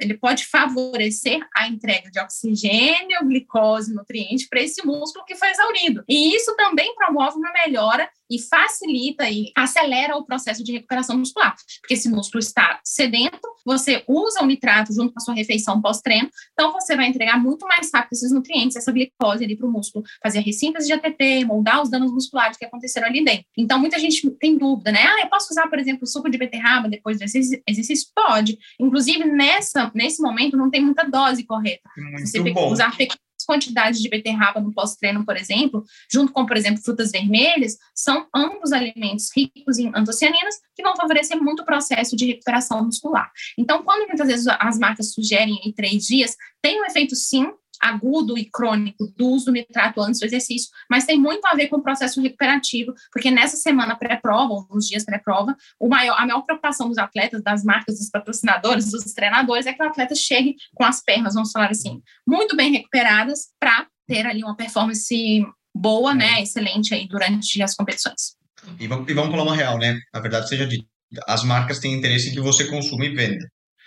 ele 0.00 0.14
pode 0.14 0.46
favorecer 0.46 1.40
a 1.54 1.68
entrega 1.68 2.10
de 2.10 2.18
oxigênio, 2.18 3.24
glicose, 3.24 3.94
nutrientes 3.94 4.48
para 4.48 4.60
esse 4.60 4.84
músculo 4.84 5.24
que 5.24 5.36
foi 5.36 5.50
exaurido. 5.50 6.04
E 6.08 6.34
isso 6.34 6.54
também 6.56 6.94
promove 6.94 7.36
uma 7.36 7.52
melhora 7.52 8.08
e 8.30 8.40
facilita 8.40 9.28
e 9.30 9.52
acelera 9.56 10.16
o 10.16 10.24
processo 10.24 10.62
de 10.62 10.72
recuperação 10.72 11.18
muscular, 11.18 11.54
porque 11.80 11.94
esse 11.94 12.08
músculo 12.08 12.40
está 12.40 12.80
sedento, 12.84 13.40
você 13.64 14.04
usa 14.06 14.42
o 14.42 14.46
nitrato 14.46 14.92
junto 14.92 15.12
com 15.12 15.18
a 15.18 15.22
sua 15.22 15.34
refeição 15.34 15.80
pós-treino, 15.80 16.28
então 16.52 16.72
você 16.72 16.96
vai 16.96 17.08
entregar 17.08 17.40
muito 17.42 17.66
mais 17.66 17.90
rápido 17.92 18.12
esses 18.12 18.32
nutrientes, 18.32 18.76
essa 18.76 18.92
glicose 18.92 19.44
ali 19.44 19.56
para 19.56 19.66
o 19.66 19.70
músculo, 19.70 20.04
fazer 20.22 20.38
a 20.38 20.42
ressíntese 20.42 20.86
de 20.86 20.92
ATP, 20.92 21.44
moldar 21.44 21.82
os 21.82 21.90
danos 21.90 22.12
musculares 22.12 22.56
que 22.56 22.64
aconteceram 22.64 23.06
ali 23.06 23.24
dentro. 23.24 23.44
Então, 23.56 23.78
muita 23.78 23.98
gente 23.98 24.28
tem 24.38 24.56
dúvida, 24.56 24.92
né? 24.92 25.00
Ah, 25.02 25.20
eu 25.22 25.28
posso 25.28 25.50
usar, 25.50 25.68
por 25.68 25.78
exemplo, 25.78 26.06
suco 26.06 26.30
de 26.30 26.38
beterraba 26.38 26.88
depois 26.88 27.18
desse 27.18 27.62
exercício? 27.66 28.08
Pode. 28.14 28.58
Inclusive, 28.80 29.24
nessa, 29.24 29.90
nesse 29.94 30.22
momento, 30.22 30.56
não 30.56 30.70
tem 30.70 30.82
muita 30.82 31.04
dose 31.04 31.44
correta. 31.44 31.88
Muito 31.96 32.26
você 32.26 32.40
bom. 32.52 32.72
usar 32.72 32.96
pequenos 32.96 33.25
quantidades 33.46 34.00
de 34.00 34.08
beterraba 34.08 34.60
no 34.60 34.72
pós-treino, 34.72 35.24
por 35.24 35.36
exemplo, 35.36 35.84
junto 36.10 36.32
com, 36.32 36.44
por 36.44 36.56
exemplo, 36.56 36.82
frutas 36.82 37.12
vermelhas, 37.12 37.78
são 37.94 38.26
ambos 38.34 38.72
alimentos 38.72 39.30
ricos 39.34 39.78
em 39.78 39.90
antocianinas 39.94 40.56
que 40.74 40.82
vão 40.82 40.96
favorecer 40.96 41.40
muito 41.40 41.62
o 41.62 41.64
processo 41.64 42.16
de 42.16 42.26
recuperação 42.26 42.84
muscular. 42.84 43.30
Então, 43.56 43.82
quando 43.82 44.06
muitas 44.08 44.26
vezes 44.26 44.46
as 44.46 44.78
marcas 44.78 45.12
sugerem 45.12 45.60
em 45.64 45.72
três 45.72 46.04
dias, 46.04 46.36
tem 46.60 46.82
um 46.82 46.84
efeito 46.84 47.14
sim 47.14 47.50
agudo 47.80 48.36
e 48.38 48.48
crônico 48.50 49.12
do 49.16 49.28
uso 49.28 49.46
do 49.46 49.52
nitrato 49.52 50.00
antes 50.00 50.20
do 50.20 50.26
exercício, 50.26 50.70
mas 50.90 51.04
tem 51.04 51.18
muito 51.18 51.44
a 51.46 51.54
ver 51.54 51.68
com 51.68 51.76
o 51.76 51.82
processo 51.82 52.20
recuperativo, 52.20 52.92
porque 53.12 53.30
nessa 53.30 53.56
semana 53.56 53.96
pré-prova, 53.96 54.52
ou 54.52 54.66
nos 54.70 54.86
dias 54.88 55.04
pré-prova, 55.04 55.56
maior, 55.80 56.16
a 56.18 56.26
maior 56.26 56.42
preocupação 56.42 56.88
dos 56.88 56.98
atletas, 56.98 57.42
das 57.42 57.64
marcas, 57.64 57.98
dos 57.98 58.10
patrocinadores, 58.10 58.90
dos 58.90 59.12
treinadores, 59.12 59.66
é 59.66 59.72
que 59.72 59.82
o 59.82 59.86
atleta 59.86 60.14
chegue 60.14 60.56
com 60.74 60.84
as 60.84 61.02
pernas, 61.02 61.34
vamos 61.34 61.52
falar 61.52 61.70
assim, 61.70 62.00
muito 62.26 62.56
bem 62.56 62.72
recuperadas 62.72 63.48
para 63.58 63.86
ter 64.06 64.26
ali 64.26 64.42
uma 64.42 64.56
performance 64.56 65.44
boa, 65.74 66.14
né, 66.14 66.42
excelente 66.42 66.94
aí 66.94 67.06
durante 67.06 67.62
as 67.62 67.74
competições. 67.74 68.36
E 68.80 68.86
vamos, 68.86 69.08
e 69.08 69.14
vamos 69.14 69.30
falar 69.30 69.42
uma 69.42 69.54
real, 69.54 69.78
né? 69.78 70.00
Na 70.12 70.20
verdade, 70.20 70.48
seja 70.48 70.66
dito, 70.66 70.86
as 71.26 71.44
marcas 71.44 71.78
têm 71.78 71.92
interesse 71.92 72.30
em 72.30 72.32
que 72.32 72.40
você 72.40 72.64
consuma 72.66 73.04
e 73.04 73.14
venda. 73.14 73.46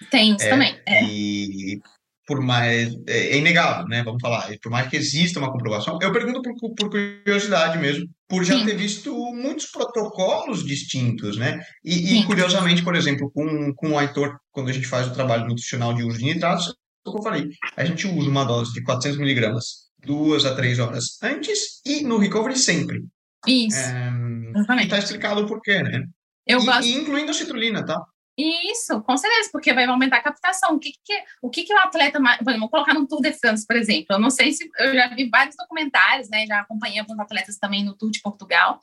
Tem 0.10 0.36
isso 0.36 0.46
é, 0.46 0.50
também. 0.50 0.80
É. 0.86 1.04
E 1.04 1.82
por 2.30 2.42
mais. 2.42 2.94
É, 3.08 3.32
é, 3.32 3.38
inegável, 3.38 3.88
né? 3.88 4.04
Vamos 4.04 4.22
falar. 4.22 4.48
Por 4.62 4.72
mais 4.72 4.88
que 4.88 4.96
exista 4.96 5.40
uma 5.40 5.52
comprovação, 5.52 5.98
eu 6.00 6.14
pergunto 6.14 6.44
por, 6.44 6.76
por 6.76 6.90
curiosidade 6.92 7.80
mesmo, 7.80 8.06
por 8.28 8.44
já 8.44 8.56
Sim. 8.60 8.66
ter 8.68 8.78
visto 8.78 9.12
muitos 9.34 9.66
protocolos 9.72 10.64
distintos, 10.64 11.38
né? 11.38 11.60
E, 11.84 12.20
e, 12.20 12.26
curiosamente, 12.26 12.84
por 12.84 12.96
exemplo, 12.96 13.32
com, 13.32 13.74
com 13.74 13.90
o 13.94 13.98
Aitor, 13.98 14.38
quando 14.52 14.70
a 14.70 14.72
gente 14.72 14.86
faz 14.86 15.08
o 15.08 15.14
trabalho 15.14 15.48
nutricional 15.48 15.92
de 15.92 16.04
uso 16.04 16.20
de 16.20 16.26
nitratos, 16.26 16.72
como 17.04 17.18
eu 17.18 17.24
falei, 17.24 17.50
a 17.76 17.84
gente 17.84 18.06
usa 18.06 18.30
uma 18.30 18.46
dose 18.46 18.72
de 18.74 18.84
400 18.84 19.18
miligramas 19.18 19.90
duas 20.06 20.46
a 20.46 20.56
três 20.56 20.78
horas 20.78 21.18
antes 21.24 21.82
e 21.84 22.04
no 22.04 22.20
recovery 22.20 22.58
sempre. 22.58 23.04
Isso. 23.48 23.80
É, 23.80 24.84
e 24.84 24.88
tá 24.88 25.00
explicado 25.00 25.42
o 25.42 25.48
porquê, 25.48 25.82
né? 25.82 26.04
Eu 26.46 26.60
e, 26.60 26.66
gosto... 26.66 26.86
e 26.86 26.94
incluindo 26.94 27.32
a 27.32 27.34
citrulina, 27.34 27.84
tá? 27.84 28.00
Isso, 28.42 29.02
com 29.02 29.18
certeza, 29.18 29.50
porque 29.52 29.74
vai 29.74 29.84
aumentar 29.84 30.18
a 30.18 30.24
captação. 30.24 30.76
O 30.76 30.80
que, 30.80 30.94
que, 31.04 31.24
o, 31.42 31.50
que, 31.50 31.64
que 31.64 31.74
o 31.74 31.78
atleta. 31.78 32.22
Vamos 32.42 32.70
colocar 32.70 32.94
no 32.94 33.06
Tour 33.06 33.22
de 33.22 33.34
France, 33.34 33.68
por 33.68 33.76
exemplo. 33.76 34.06
Eu 34.12 34.20
não 34.20 34.30
sei 34.30 34.54
se. 34.54 34.70
Eu 34.80 34.94
já 34.94 35.10
vi 35.10 35.30
vários 35.30 35.58
documentários, 35.58 36.30
né? 36.30 36.46
Já 36.46 36.62
acompanhei 36.62 37.00
alguns 37.00 37.20
atletas 37.20 37.58
também 37.58 37.84
no 37.84 37.98
Tour 37.98 38.10
de 38.10 38.22
Portugal. 38.22 38.80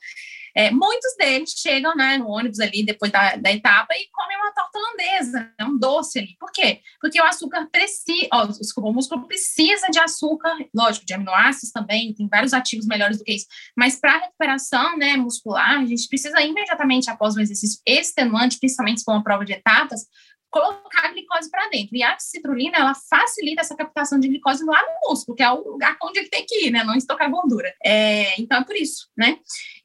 É, 0.57 0.71
muitos 0.71 1.15
deles 1.19 1.51
chegam 1.55 1.95
né, 1.95 2.17
no 2.17 2.27
ônibus 2.29 2.59
ali 2.59 2.83
depois 2.83 3.11
da, 3.11 3.35
da 3.35 3.51
etapa 3.51 3.93
e 3.93 4.09
comem 4.11 4.35
uma 4.37 4.51
torta 4.51 4.79
holandesa, 4.79 5.53
né, 5.59 5.65
um 5.65 5.77
doce 5.77 6.17
ali. 6.17 6.35
Por 6.39 6.51
quê? 6.51 6.81
Porque 6.99 7.21
o 7.21 7.23
açúcar 7.23 7.67
precisa, 7.71 8.27
desculpa, 8.59 8.89
o 8.89 8.93
músculo 8.93 9.27
precisa 9.27 9.85
de 9.91 9.99
açúcar, 9.99 10.57
lógico, 10.73 11.05
de 11.05 11.13
aminoácidos 11.13 11.69
também, 11.71 12.11
tem 12.15 12.27
vários 12.27 12.55
ativos 12.55 12.87
melhores 12.87 13.19
do 13.19 13.23
que 13.23 13.35
isso, 13.35 13.45
mas 13.77 13.99
para 13.99 14.17
recuperação 14.17 14.97
né, 14.97 15.15
muscular, 15.15 15.79
a 15.79 15.85
gente 15.85 16.07
precisa 16.07 16.41
imediatamente 16.41 17.07
após 17.07 17.37
um 17.37 17.39
exercício 17.39 17.79
extenuante, 17.85 18.57
principalmente 18.57 19.03
for 19.03 19.11
uma 19.11 19.23
prova 19.23 19.45
de 19.45 19.53
etapas, 19.53 20.07
colocar 20.49 21.05
a 21.05 21.11
glicose 21.11 21.49
para 21.49 21.69
dentro. 21.69 21.95
E 21.95 22.03
a 22.03 22.17
citrulina, 22.19 22.77
ela 22.77 22.93
facilita 22.95 23.61
essa 23.61 23.75
captação 23.75 24.19
de 24.19 24.27
glicose 24.27 24.63
lá 24.63 24.81
no 24.81 25.09
músculo, 25.09 25.35
que 25.35 25.43
é 25.43 25.51
o 25.51 25.71
lugar 25.71 25.97
onde 26.01 26.19
ele 26.19 26.29
tem 26.29 26.45
que 26.45 26.67
ir, 26.67 26.71
né? 26.71 26.83
Não 26.83 26.95
estocar 26.95 27.29
gordura. 27.29 27.73
É, 27.83 28.39
então 28.41 28.59
é 28.59 28.63
por 28.63 28.75
isso, 28.75 29.07
né? 29.15 29.37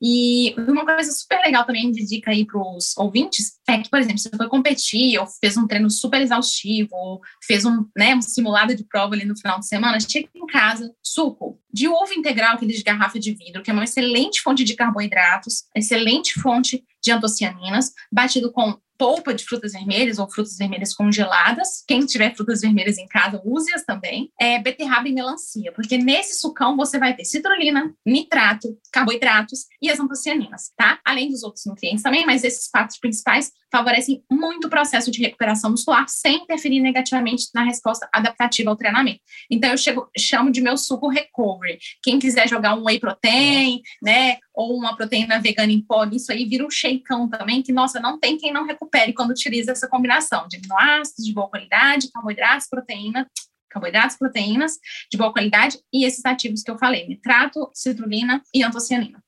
E 0.02 0.54
uma 0.58 0.84
coisa 0.84 1.12
super 1.12 1.40
legal 1.40 1.64
também 1.64 1.92
de 1.92 2.04
dica 2.04 2.32
aí 2.32 2.44
para 2.44 2.58
os 2.60 2.96
ouvintes 2.96 3.52
é 3.68 3.78
que, 3.78 3.88
por 3.88 4.00
exemplo, 4.00 4.18
se 4.18 4.28
você 4.28 4.36
foi 4.36 4.48
competir 4.48 5.18
ou 5.20 5.26
fez 5.40 5.56
um 5.56 5.66
treino 5.66 5.88
super 5.88 6.20
exaustivo, 6.20 6.90
ou 6.92 7.20
fez 7.44 7.64
um, 7.64 7.86
né, 7.96 8.12
um 8.14 8.20
simulado 8.20 8.74
de 8.74 8.84
prova 8.84 9.14
ali 9.14 9.24
no 9.24 9.36
final 9.36 9.60
de 9.60 9.66
semana, 9.68 10.00
chega 10.00 10.28
em 10.34 10.46
casa, 10.46 10.92
suco 11.00 11.60
de 11.72 11.86
uva 11.88 12.14
integral, 12.14 12.54
aquele 12.54 12.74
de 12.74 12.82
garrafa 12.82 13.18
de 13.18 13.32
vidro, 13.32 13.62
que 13.62 13.70
é 13.70 13.72
uma 13.72 13.84
excelente 13.84 14.42
fonte 14.42 14.64
de 14.64 14.74
carboidratos, 14.74 15.64
excelente 15.74 16.34
fonte 16.34 16.84
de 17.02 17.12
antocianinas, 17.12 17.92
batido 18.12 18.52
com 18.52 18.76
polpa 19.02 19.34
de 19.34 19.44
frutas 19.44 19.72
vermelhas 19.72 20.20
ou 20.20 20.30
frutas 20.30 20.56
vermelhas 20.56 20.94
congeladas. 20.94 21.82
Quem 21.88 22.06
tiver 22.06 22.36
frutas 22.36 22.60
vermelhas 22.60 22.98
em 22.98 23.08
casa, 23.08 23.42
use-as 23.44 23.82
também. 23.84 24.30
É, 24.40 24.60
beterraba 24.60 25.08
e 25.08 25.12
melancia, 25.12 25.72
porque 25.72 25.98
nesse 25.98 26.38
sucão 26.38 26.76
você 26.76 27.00
vai 27.00 27.12
ter 27.16 27.24
citrulina, 27.24 27.92
nitrato, 28.06 28.78
carboidratos 28.92 29.66
e 29.80 29.90
antocianinas, 30.00 30.72
tá? 30.76 31.00
Além 31.04 31.30
dos 31.30 31.42
outros 31.42 31.64
nutrientes 31.66 32.02
também, 32.02 32.26
mas 32.26 32.44
esses 32.44 32.68
quatro 32.68 32.96
principais 33.00 33.50
favorecem 33.70 34.22
muito 34.30 34.66
o 34.66 34.70
processo 34.70 35.10
de 35.10 35.20
recuperação 35.20 35.70
muscular 35.70 36.06
sem 36.08 36.42
interferir 36.42 36.80
negativamente 36.80 37.46
na 37.54 37.62
resposta 37.62 38.08
adaptativa 38.12 38.70
ao 38.70 38.76
treinamento. 38.76 39.20
Então 39.50 39.70
eu 39.70 39.78
chego, 39.78 40.08
chamo 40.16 40.50
de 40.50 40.60
meu 40.60 40.76
suco 40.76 41.08
recovery. 41.08 41.78
Quem 42.02 42.18
quiser 42.18 42.48
jogar 42.48 42.74
um 42.74 42.84
whey 42.84 43.00
protein, 43.00 43.80
né, 44.02 44.36
ou 44.54 44.76
uma 44.76 44.94
proteína 44.94 45.40
vegana 45.40 45.72
em 45.72 45.80
pó, 45.80 46.04
isso 46.12 46.30
aí 46.30 46.44
vira 46.44 46.66
um 46.66 46.70
shakeão 46.70 47.28
também, 47.28 47.62
que 47.62 47.72
nossa, 47.72 47.98
não 47.98 48.18
tem 48.18 48.36
quem 48.36 48.52
não 48.52 48.66
recupere 48.66 49.14
quando 49.14 49.30
utiliza 49.30 49.72
essa 49.72 49.88
combinação 49.88 50.46
de 50.48 50.58
aminoácidos 50.58 51.24
de 51.24 51.32
boa 51.32 51.48
qualidade, 51.48 52.10
carboidratos, 52.12 52.68
proteína, 52.68 53.26
carboidratos, 53.70 54.16
proteínas 54.16 54.78
de 55.10 55.16
boa 55.16 55.32
qualidade 55.32 55.78
e 55.92 56.04
esses 56.04 56.24
ativos 56.24 56.62
que 56.62 56.70
eu 56.70 56.78
falei, 56.78 57.06
nitrato, 57.08 57.70
citrulina 57.72 58.42
e 58.54 58.62
antocianina. 58.62 59.22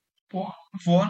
Vou 0.85 1.09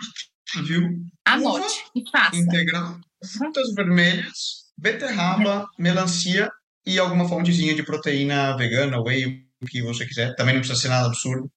viu? 0.66 0.82
Anote 1.24 1.84
e 1.96 2.10
faça. 2.10 2.36
Integral, 2.36 3.00
frutas 3.24 3.72
vermelhas, 3.74 4.66
beterraba, 4.76 5.66
melancia 5.78 6.50
e 6.86 6.98
alguma 6.98 7.26
fontezinha 7.26 7.74
de 7.74 7.82
proteína 7.82 8.54
vegana, 8.56 9.00
whey, 9.00 9.46
o 9.62 9.66
que 9.66 9.82
você 9.82 10.06
quiser. 10.06 10.34
Também 10.36 10.54
não 10.54 10.60
precisa 10.60 10.78
ser 10.80 10.88
nada 10.88 11.06
absurdo. 11.06 11.50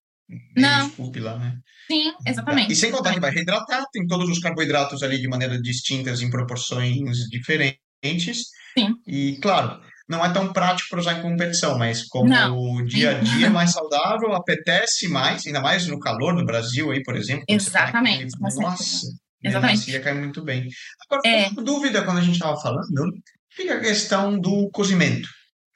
Não. 0.55 0.87
Desculpe 0.87 1.19
lá, 1.19 1.37
né? 1.37 1.57
Sim, 1.91 2.13
exatamente. 2.25 2.71
E 2.71 2.75
sem 2.75 2.91
contar 2.91 3.13
que 3.13 3.19
vai 3.19 3.31
reidratar, 3.31 3.85
tem 3.91 4.07
todos 4.07 4.29
os 4.29 4.39
carboidratos 4.39 5.03
ali 5.03 5.19
de 5.19 5.27
maneira 5.27 5.61
distintas, 5.61 6.21
em 6.21 6.29
proporções 6.29 7.17
diferentes. 7.29 8.45
Sim. 8.77 8.93
E, 9.05 9.37
claro, 9.41 9.81
não 10.07 10.23
é 10.25 10.31
tão 10.31 10.53
prático 10.53 10.89
para 10.89 10.99
usar 10.99 11.13
em 11.13 11.21
competição, 11.21 11.77
mas 11.77 12.03
como 12.07 12.29
Não. 12.29 12.57
o 12.57 12.85
dia 12.85 13.11
a 13.11 13.13
dia 13.19 13.47
é 13.47 13.49
mais 13.49 13.71
saudável, 13.71 14.33
apetece 14.33 15.07
mais, 15.07 15.45
ainda 15.45 15.59
mais 15.61 15.85
no 15.87 15.99
calor 15.99 16.33
no 16.33 16.45
Brasil 16.45 16.91
aí, 16.91 17.03
por 17.03 17.15
exemplo. 17.15 17.43
tá 17.47 17.53
Exatamente, 17.53 18.37
com 18.37 18.49
certeza. 18.49 18.61
Nossa, 18.61 19.07
Exatamente. 19.43 19.77
melancia 19.79 19.99
cai 20.01 20.13
muito 20.13 20.43
bem. 20.43 20.67
Agora, 21.09 21.21
É. 21.27 21.49
uma 21.49 21.63
dúvida 21.63 22.03
quando 22.03 22.19
a 22.19 22.21
gente 22.21 22.35
estava 22.35 22.59
falando, 22.59 22.87
fica 23.51 23.75
a 23.75 23.79
questão 23.79 24.39
do 24.39 24.69
cozimento. 24.71 25.27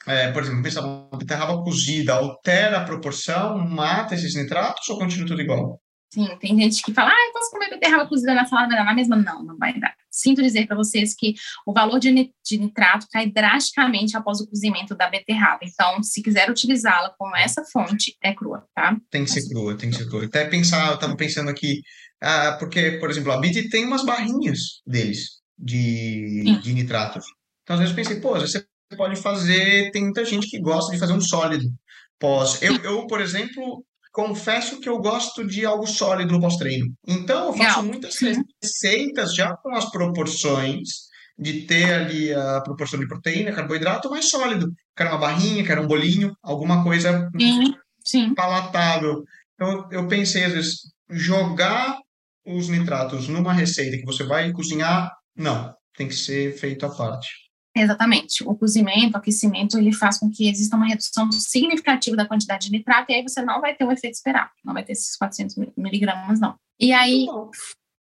É, 0.07 0.31
por 0.31 0.41
exemplo, 0.41 0.63
pensava, 0.63 0.87
uma 0.87 1.17
beterraba 1.19 1.61
cozida 1.63 2.13
altera 2.13 2.77
a 2.79 2.83
proporção, 2.85 3.57
mata 3.59 4.15
esses 4.15 4.33
nitratos 4.35 4.87
ou 4.89 4.97
continua 4.97 5.27
tudo 5.27 5.41
igual? 5.41 5.79
Sim, 6.13 6.28
tem 6.41 6.58
gente 6.60 6.82
que 6.84 6.93
fala, 6.93 7.10
ah, 7.10 7.28
eu 7.28 7.32
posso 7.32 7.52
comer 7.52 7.69
beterraba 7.69 8.06
cozida 8.06 8.34
na 8.34 8.45
salada, 8.45 8.67
vai 8.67 8.78
dar 8.78 8.84
na 8.84 8.93
mesma? 8.93 9.15
Não, 9.15 9.43
não 9.43 9.58
vai 9.58 9.80
dar. 9.80 9.95
Sinto 10.10 10.41
dizer 10.41 10.67
para 10.67 10.76
vocês 10.76 11.15
que 11.15 11.36
o 11.65 11.71
valor 11.71 12.00
de, 12.00 12.12
ni- 12.12 12.34
de 12.45 12.58
nitrato 12.58 13.08
cai 13.10 13.30
drasticamente 13.30 14.17
após 14.17 14.41
o 14.41 14.47
cozimento 14.47 14.93
da 14.93 15.10
beterraba. 15.10 15.60
Então, 15.63 16.04
se 16.04 16.21
quiser 16.21 16.50
utilizá-la 16.52 17.12
como 17.17 17.34
essa 17.38 17.63
fonte, 17.63 18.17
é 18.21 18.34
crua, 18.34 18.67
tá? 18.76 18.97
Tem 19.10 19.24
que 19.24 19.32
ser 19.32 19.47
crua, 19.47 19.78
tem 19.78 19.89
que 19.89 19.95
ser 19.95 20.10
crua. 20.10 20.26
Até 20.26 20.43
pensar, 20.50 20.91
eu 20.91 21.00
tava 21.00 21.15
pensando 21.15 21.50
aqui, 21.50 21.82
ah, 22.21 22.58
porque, 22.60 22.91
por 23.00 23.10
exemplo, 23.10 23.32
a 23.32 23.38
BIT 23.39 23.69
tem 23.69 23.86
umas 23.86 24.04
barrinhas 24.04 24.82
deles 24.86 25.39
de, 25.58 26.43
Sim. 26.45 26.60
de 26.60 26.74
nitratos. 26.74 27.26
Então, 27.63 27.76
às 27.76 27.80
vezes 27.80 27.95
eu 27.97 28.04
pensei, 28.04 28.19
pô, 28.19 28.34
às 28.36 28.41
vezes 28.41 28.67
você 28.89 28.97
pode 28.97 29.15
fazer, 29.21 29.91
tem 29.91 30.04
muita 30.04 30.26
gente 30.26 30.50
que 30.50 30.60
gosta 30.60 30.91
de 30.91 31.00
fazer 31.00 31.13
um 31.13 31.21
sólido 31.21 31.71
pós. 32.19 32.62
Eu, 32.62 32.76
eu, 32.84 33.08
por 33.08 33.21
exemplo, 33.21 33.86
confesso 34.12 34.80
que 34.80 34.89
eu 34.89 35.00
gosto 35.00 35.45
de 35.45 35.65
algo 35.65 35.88
sólido 35.88 36.34
no 36.34 36.41
pós-treino. 36.41 36.88
Então, 37.08 37.47
eu 37.47 37.54
faço 37.54 37.82
Legal. 37.82 37.84
muitas 37.84 38.15
receitas 38.62 39.34
já 39.34 39.56
com 39.58 39.74
as 39.76 39.89
proporções 39.89 41.10
de 41.38 41.62
ter 41.65 41.91
ali 41.93 42.34
a 42.34 42.62
proporção 42.62 43.00
de 43.00 43.08
proteína, 43.08 43.54
carboidrato 43.54 44.10
mais 44.10 44.30
sólido. 44.30 44.71
Quero 44.95 45.10
uma 45.10 45.17
barrinha, 45.17 45.65
quero 45.65 45.82
um 45.82 45.88
bolinho, 45.88 46.36
alguma 46.43 46.84
coisa 46.84 47.30
Sim, 47.39 47.74
sim. 48.06 48.34
palatável. 48.36 49.24
Então, 49.56 49.88
eu 49.91 50.08
pensei, 50.08 50.43
às 50.43 50.54
vezes, 50.54 50.76
jogar 51.10 51.97
os 52.45 52.69
nitratos 52.69 53.28
numa 53.28 53.54
receita 53.54 53.97
que 53.97 54.06
você 54.06 54.24
vai 54.24 54.52
cozinhar, 54.52 55.12
não, 55.36 55.74
tem 55.95 56.08
que 56.08 56.15
ser 56.15 56.58
feito 56.58 56.86
à 56.86 56.89
parte. 56.89 57.30
Exatamente. 57.75 58.43
O 58.43 58.53
cozimento, 58.55 59.13
o 59.13 59.17
aquecimento, 59.17 59.77
ele 59.77 59.93
faz 59.93 60.19
com 60.19 60.29
que 60.29 60.49
exista 60.49 60.75
uma 60.75 60.88
redução 60.88 61.31
significativa 61.31 62.17
da 62.17 62.27
quantidade 62.27 62.65
de 62.67 62.71
nitrato 62.71 63.12
e 63.12 63.15
aí 63.15 63.21
você 63.23 63.41
não 63.41 63.62
vai 63.62 63.73
ter 63.73 63.86
o 63.86 63.91
efeito 63.91 64.15
esperado. 64.15 64.49
Não 64.63 64.73
vai 64.73 64.84
ter 64.84 64.91
esses 64.91 65.15
400 65.15 65.55
miligramas, 65.77 66.39
não. 66.39 66.55
E 66.79 66.91
aí, 66.91 67.27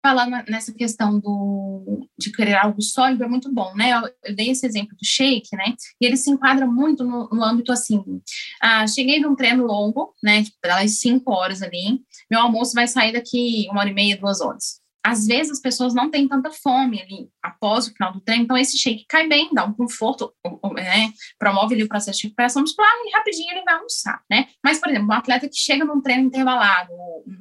falando 0.02 0.32
nessa 0.50 0.74
questão 0.74 1.20
do, 1.20 2.08
de 2.18 2.32
querer 2.32 2.56
algo 2.56 2.82
sólido, 2.82 3.24
é 3.24 3.28
muito 3.28 3.54
bom, 3.54 3.76
né? 3.76 3.92
Eu, 3.92 4.10
eu 4.26 4.36
dei 4.36 4.50
esse 4.50 4.66
exemplo 4.66 4.96
do 4.96 5.06
shake, 5.06 5.56
né? 5.56 5.76
E 6.02 6.06
ele 6.06 6.18
se 6.18 6.32
enquadra 6.32 6.66
muito 6.66 7.04
no, 7.04 7.30
no 7.30 7.44
âmbito 7.44 7.72
assim. 7.72 8.02
Ah, 8.62 8.88
cheguei 8.88 9.20
de 9.20 9.28
um 9.28 9.36
treino 9.36 9.66
longo, 9.66 10.16
né? 10.24 10.44
Tipo, 10.44 10.58
das 10.64 11.00
cinco 11.00 11.32
horas 11.32 11.62
ali. 11.62 12.02
Meu 12.32 12.40
almoço 12.42 12.74
vai 12.74 12.88
sair 12.88 13.14
daqui 13.14 13.68
uma 13.70 13.82
hora 13.82 13.90
e 13.90 13.94
meia, 13.94 14.18
duas 14.18 14.42
horas. 14.42 14.79
Às 15.04 15.26
vezes 15.26 15.54
as 15.54 15.62
pessoas 15.62 15.94
não 15.94 16.10
têm 16.10 16.28
tanta 16.28 16.52
fome 16.52 17.02
ali 17.02 17.30
após 17.42 17.88
o 17.88 17.94
final 17.94 18.14
do 18.14 18.22
treino, 18.22 18.44
então 18.44 18.58
esse 18.58 18.78
shake 18.78 19.06
cai 19.08 19.28
bem, 19.28 19.50
dá 19.54 19.66
um 19.66 19.74
conforto, 19.74 20.34
né? 20.74 21.12
Promove 21.38 21.76
ali 21.76 21.84
o 21.84 21.88
processo 21.88 22.20
de 22.20 22.28
recuperação 22.28 22.62
muscular 22.62 22.92
e 23.06 23.12
rapidinho 23.16 23.52
ele 23.52 23.64
vai 23.64 23.76
almoçar, 23.76 24.22
né? 24.30 24.48
Mas, 24.64 24.80
por 24.80 24.90
exemplo, 24.90 25.08
um 25.08 25.14
atleta 25.14 25.48
que 25.48 25.56
chega 25.56 25.86
num 25.86 26.02
treino 26.02 26.26
intervalado, 26.26 26.92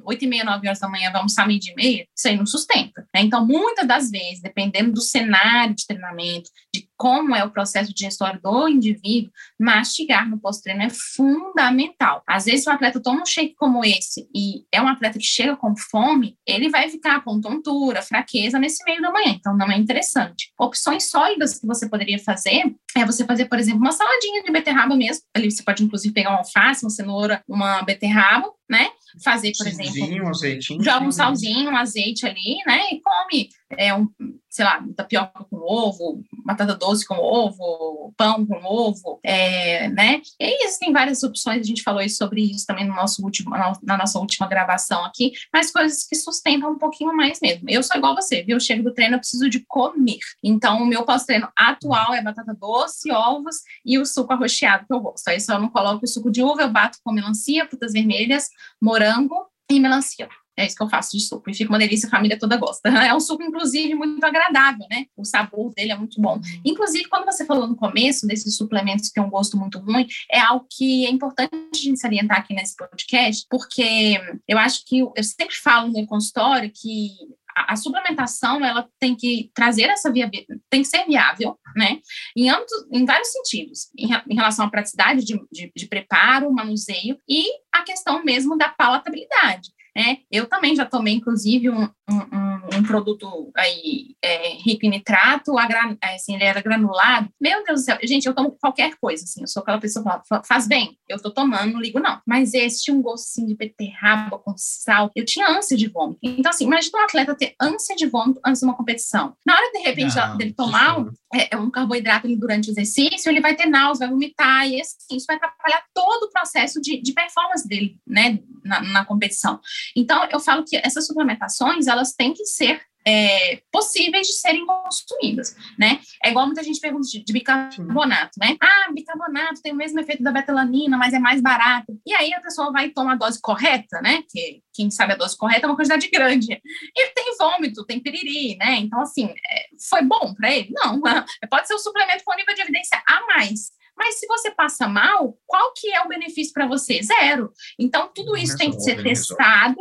8 0.03 0.23
e 0.23 0.27
meia, 0.27 0.43
9 0.43 0.67
horas 0.67 0.79
da 0.79 0.89
manhã, 0.89 1.11
vai 1.11 1.19
almoçar 1.19 1.47
meio 1.47 1.59
de 1.59 1.73
meia, 1.75 2.07
isso 2.15 2.27
aí 2.27 2.37
não 2.37 2.45
sustenta, 2.45 3.07
né? 3.13 3.21
Então, 3.21 3.45
muitas 3.45 3.87
das 3.87 4.09
vezes, 4.09 4.41
dependendo 4.41 4.93
do 4.93 5.01
cenário 5.01 5.75
de 5.75 5.85
treinamento, 5.85 6.49
de 6.73 6.88
como 6.99 7.33
é 7.33 7.45
o 7.45 7.49
processo 7.49 7.93
digestório 7.93 8.41
do 8.41 8.67
indivíduo, 8.67 9.31
mastigar 9.57 10.29
no 10.29 10.37
pós-treino 10.37 10.83
é 10.83 10.89
fundamental. 10.89 12.21
Às 12.27 12.43
vezes, 12.43 12.65
se 12.65 12.69
o 12.69 12.73
atleta 12.73 13.01
toma 13.01 13.21
um 13.21 13.25
shake 13.25 13.55
como 13.55 13.85
esse 13.85 14.27
e 14.35 14.65
é 14.69 14.81
um 14.81 14.87
atleta 14.89 15.17
que 15.17 15.25
chega 15.25 15.55
com 15.55 15.73
fome, 15.77 16.37
ele 16.45 16.67
vai 16.67 16.89
ficar 16.89 17.23
com 17.23 17.39
tontura, 17.39 18.01
fraqueza 18.01 18.59
nesse 18.59 18.83
meio 18.83 19.01
da 19.01 19.13
manhã, 19.13 19.29
então 19.29 19.55
não 19.55 19.71
é 19.71 19.77
interessante. 19.77 20.51
Opções 20.59 21.09
sólidas 21.09 21.57
que 21.57 21.65
você 21.65 21.87
poderia 21.87 22.19
fazer 22.19 22.75
é 22.97 23.05
você 23.05 23.25
fazer, 23.25 23.45
por 23.45 23.57
exemplo, 23.57 23.79
uma 23.79 23.93
saladinha 23.93 24.43
de 24.43 24.51
beterraba 24.51 24.93
mesmo. 24.93 25.23
Ali 25.33 25.49
você 25.49 25.63
pode, 25.63 25.81
inclusive, 25.81 26.13
pegar 26.13 26.31
uma 26.31 26.39
alface, 26.39 26.83
uma 26.83 26.89
cenoura, 26.89 27.41
uma 27.47 27.81
beterraba, 27.83 28.51
né? 28.69 28.89
Fazer, 29.23 29.53
por 29.57 29.67
exemplo, 29.67 29.93
Salzinho, 29.93 30.27
azeitinho. 30.27 30.83
joga 30.83 31.05
um 31.05 31.11
salzinho, 31.11 31.71
um 31.71 31.77
azeite 31.77 32.25
ali, 32.25 32.57
né? 32.65 32.81
E 32.91 33.01
come 33.01 33.49
é, 33.77 33.93
um, 33.93 34.07
sei 34.49 34.65
lá, 34.65 34.83
tapioca 34.95 35.43
com 35.43 35.57
ovo, 35.57 36.23
batata 36.43 36.75
doce 36.75 37.05
com 37.05 37.15
ovo, 37.15 38.13
pão 38.17 38.45
com 38.45 38.65
ovo, 38.65 39.19
é, 39.23 39.87
né? 39.89 40.21
E 40.39 40.65
existem 40.65 40.91
várias 40.91 41.21
opções, 41.21 41.61
a 41.61 41.63
gente 41.63 41.83
falou 41.83 42.07
sobre 42.09 42.41
isso 42.41 42.65
também 42.65 42.87
no 42.87 42.95
nosso 42.95 43.23
último, 43.23 43.51
na, 43.51 43.97
nossa 43.97 44.17
última 44.17 44.47
gravação 44.47 45.05
aqui, 45.05 45.33
mas 45.53 45.71
coisas 45.71 46.03
que 46.03 46.15
sustentam 46.15 46.71
um 46.71 46.77
pouquinho 46.77 47.15
mais 47.15 47.39
mesmo. 47.39 47.69
Eu 47.69 47.83
sou 47.83 47.95
igual 47.97 48.15
você, 48.15 48.41
viu? 48.41 48.55
Eu 48.55 48.59
chego 48.59 48.83
do 48.83 48.93
treino, 48.93 49.15
eu 49.15 49.19
preciso 49.19 49.49
de 49.49 49.59
comer. 49.67 50.17
Então, 50.43 50.81
o 50.81 50.85
meu 50.85 51.03
pós-treino 51.03 51.47
atual 51.55 52.13
é 52.13 52.23
batata 52.23 52.53
doce, 52.53 53.11
ovos 53.11 53.57
e 53.85 53.99
o 53.99 54.05
suco 54.05 54.33
arroxeado 54.33 54.85
que 54.87 54.93
eu 54.93 54.99
gosto. 54.99 55.27
Aí 55.27 55.37
eu 55.47 55.59
não 55.59 55.69
coloco 55.69 56.05
o 56.05 56.07
suco 56.07 56.31
de 56.31 56.41
uva, 56.41 56.63
eu 56.63 56.69
bato 56.69 56.97
com 57.03 57.11
melancia, 57.11 57.67
frutas 57.67 57.93
vermelhas, 57.93 58.49
morango 58.81 59.45
e 59.69 59.79
melancia. 59.79 60.27
É 60.59 60.65
isso 60.65 60.75
que 60.75 60.83
eu 60.83 60.89
faço 60.89 61.17
de 61.17 61.23
suco. 61.23 61.49
E 61.49 61.53
fica 61.53 61.71
uma 61.71 61.79
delícia, 61.79 62.07
a 62.07 62.09
família 62.09 62.37
toda 62.37 62.57
gosta. 62.57 62.89
É 63.09 63.13
um 63.15 63.19
suco, 63.19 63.41
inclusive, 63.41 63.95
muito 63.95 64.23
agradável, 64.23 64.85
né? 64.89 65.05
O 65.15 65.23
sabor 65.23 65.73
dele 65.73 65.91
é 65.93 65.95
muito 65.95 66.21
bom. 66.21 66.39
Inclusive, 66.65 67.07
quando 67.07 67.25
você 67.25 67.45
falou 67.45 67.65
no 67.65 67.75
começo 67.75 68.27
desses 68.27 68.55
suplementos 68.55 69.07
que 69.07 69.13
têm 69.13 69.23
um 69.23 69.29
gosto 69.29 69.57
muito 69.57 69.79
ruim, 69.79 70.05
é 70.29 70.39
algo 70.39 70.67
que 70.69 71.05
é 71.05 71.09
importante 71.09 71.49
a 71.53 71.77
gente 71.77 71.99
salientar 71.99 72.39
aqui 72.39 72.53
nesse 72.53 72.75
podcast, 72.75 73.45
porque 73.49 74.19
eu 74.47 74.57
acho 74.59 74.85
que 74.85 74.99
eu 74.99 75.23
sempre 75.23 75.55
falo 75.55 75.87
no 75.87 75.93
meu 75.93 76.05
consultório 76.05 76.69
que 76.69 77.11
a, 77.55 77.75
suplementação 77.75 78.63
ela 78.63 78.87
tem 78.99 79.15
que 79.15 79.49
trazer 79.53 79.83
essa 79.83 80.11
viabilidade, 80.11 80.61
tem 80.69 80.81
que 80.81 80.87
ser 80.87 81.05
viável, 81.05 81.57
né? 81.75 81.99
Em, 82.35 82.49
âmbito, 82.49 82.73
em 82.91 83.05
vários 83.05 83.31
sentidos, 83.31 83.89
em, 83.97 84.09
em 84.29 84.35
relação 84.35 84.65
à 84.65 84.69
praticidade 84.69 85.23
de, 85.23 85.39
de, 85.51 85.71
de 85.75 85.87
preparo, 85.87 86.51
manuseio 86.51 87.17
e 87.27 87.45
a 87.71 87.81
questão 87.81 88.23
mesmo 88.23 88.57
da 88.57 88.69
palatabilidade. 88.69 89.71
Né? 89.95 90.19
Eu 90.31 90.47
também 90.47 90.75
já 90.75 90.85
tomei, 90.85 91.15
inclusive, 91.15 91.69
um, 91.69 91.89
um, 92.09 92.37
um 92.37 92.49
um 92.77 92.83
produto 92.83 93.51
aí 93.55 94.15
é, 94.23 94.53
rico 94.53 94.85
em 94.85 94.89
nitrato, 94.89 95.57
é, 95.59 96.15
assim, 96.15 96.35
ele 96.35 96.43
era 96.43 96.61
granulado. 96.61 97.29
Meu 97.39 97.63
Deus 97.63 97.81
do 97.81 97.85
céu, 97.85 97.97
gente, 98.03 98.25
eu 98.25 98.33
tomo 98.33 98.51
qualquer 98.59 98.95
coisa, 98.99 99.23
assim, 99.23 99.41
eu 99.41 99.47
sou 99.47 99.61
aquela 99.61 99.79
pessoa 99.79 100.03
que 100.03 100.27
fala, 100.27 100.43
faz 100.43 100.67
bem, 100.67 100.97
eu 101.07 101.21
tô 101.21 101.31
tomando, 101.31 101.73
não 101.73 101.81
ligo 101.81 101.99
não. 101.99 102.21
Mas 102.25 102.53
esse 102.53 102.83
tinha 102.83 102.95
um 102.95 103.01
gostinho 103.01 103.47
de 103.47 103.55
beterraba 103.55 104.37
com 104.37 104.53
sal, 104.57 105.11
eu 105.15 105.25
tinha 105.25 105.49
ânsia 105.49 105.75
de 105.75 105.87
vômito. 105.87 106.19
Então, 106.23 106.49
assim, 106.49 106.65
imagina 106.65 106.99
um 106.99 107.03
atleta 107.03 107.35
ter 107.35 107.55
ânsia 107.59 107.95
de 107.95 108.05
vômito 108.05 108.39
antes 108.45 108.61
de 108.61 108.65
uma 108.65 108.75
competição. 108.75 109.35
Na 109.45 109.55
hora, 109.55 109.71
de 109.71 109.79
repente, 109.79 110.15
não, 110.15 110.37
dele 110.37 110.53
tomar 110.53 110.99
um, 110.99 111.11
é, 111.33 111.57
um 111.57 111.69
carboidrato 111.69 112.27
durante 112.35 112.69
o 112.69 112.71
exercício, 112.71 113.29
ele 113.29 113.41
vai 113.41 113.55
ter 113.55 113.65
náusea, 113.65 114.07
vai 114.07 114.09
vomitar, 114.09 114.67
e 114.67 114.79
assim, 114.79 115.15
isso 115.15 115.25
vai 115.27 115.35
atrapalhar 115.37 115.83
todo 115.93 116.23
o 116.23 116.31
processo 116.31 116.81
de, 116.81 117.01
de 117.01 117.13
performance 117.13 117.67
dele, 117.67 117.97
né, 118.05 118.39
na, 118.63 118.81
na 118.81 119.05
competição. 119.05 119.59
Então, 119.95 120.27
eu 120.31 120.39
falo 120.39 120.63
que 120.63 120.77
essas 120.77 121.05
suplementações, 121.05 121.87
elas 121.87 121.98
têm 122.13 122.33
que 122.33 122.45
ser 122.45 122.81
é, 123.05 123.61
possíveis 123.71 124.27
de 124.27 124.33
serem 124.33 124.65
consumidas, 124.65 125.55
né? 125.77 125.99
É 126.23 126.29
igual 126.29 126.45
muita 126.45 126.63
gente 126.63 126.79
pergunta 126.79 127.07
de, 127.07 127.23
de, 127.23 127.33
bicarbonato, 127.33 128.31
né? 128.37 128.57
Ah, 128.61 128.91
bicarbonato 128.93 129.61
tem 129.61 129.71
o 129.71 129.75
mesmo 129.75 129.99
efeito 129.99 130.21
da 130.21 130.31
betalanina, 130.31 130.97
mas 130.97 131.13
é 131.13 131.19
mais 131.19 131.41
barato. 131.41 131.97
E 132.05 132.13
aí 132.13 132.33
a 132.33 132.41
pessoa 132.41 132.71
vai 132.71 132.89
tomar 132.89 133.13
a 133.13 133.15
dose 133.15 133.39
correta, 133.41 134.01
né? 134.01 134.23
Que 134.29 134.61
quem 134.73 134.91
sabe 134.91 135.13
a 135.13 135.15
dose 135.15 135.37
correta 135.37 135.65
é 135.65 135.69
uma 135.69 135.75
quantidade 135.75 136.09
grande. 136.11 136.51
Ele 136.95 137.11
tem 137.15 137.35
vômito, 137.37 137.85
tem 137.85 137.99
piriri, 137.99 138.57
né? 138.57 138.75
Então, 138.77 139.01
assim, 139.01 139.25
é, 139.25 139.65
foi 139.89 140.03
bom 140.03 140.33
para 140.35 140.51
ele? 140.51 140.71
Não. 140.71 141.01
Pode 141.49 141.67
ser 141.67 141.75
um 141.75 141.79
suplemento 141.79 142.23
com 142.23 142.35
nível 142.35 142.53
de 142.53 142.61
evidência 142.61 143.01
a 143.07 143.25
mais. 143.27 143.71
Mas 143.97 144.19
se 144.19 144.27
você 144.27 144.51
passa 144.51 144.87
mal, 144.87 145.37
qual 145.45 145.73
que 145.73 145.91
é 145.93 146.01
o 146.01 146.07
benefício 146.07 146.53
para 146.53 146.67
você? 146.67 147.01
Zero. 147.03 147.51
Então, 147.77 148.09
tudo 148.13 148.37
isso 148.37 148.57
tem 148.57 148.71
que 148.71 148.79
ser 148.79 149.03
testado 149.03 149.77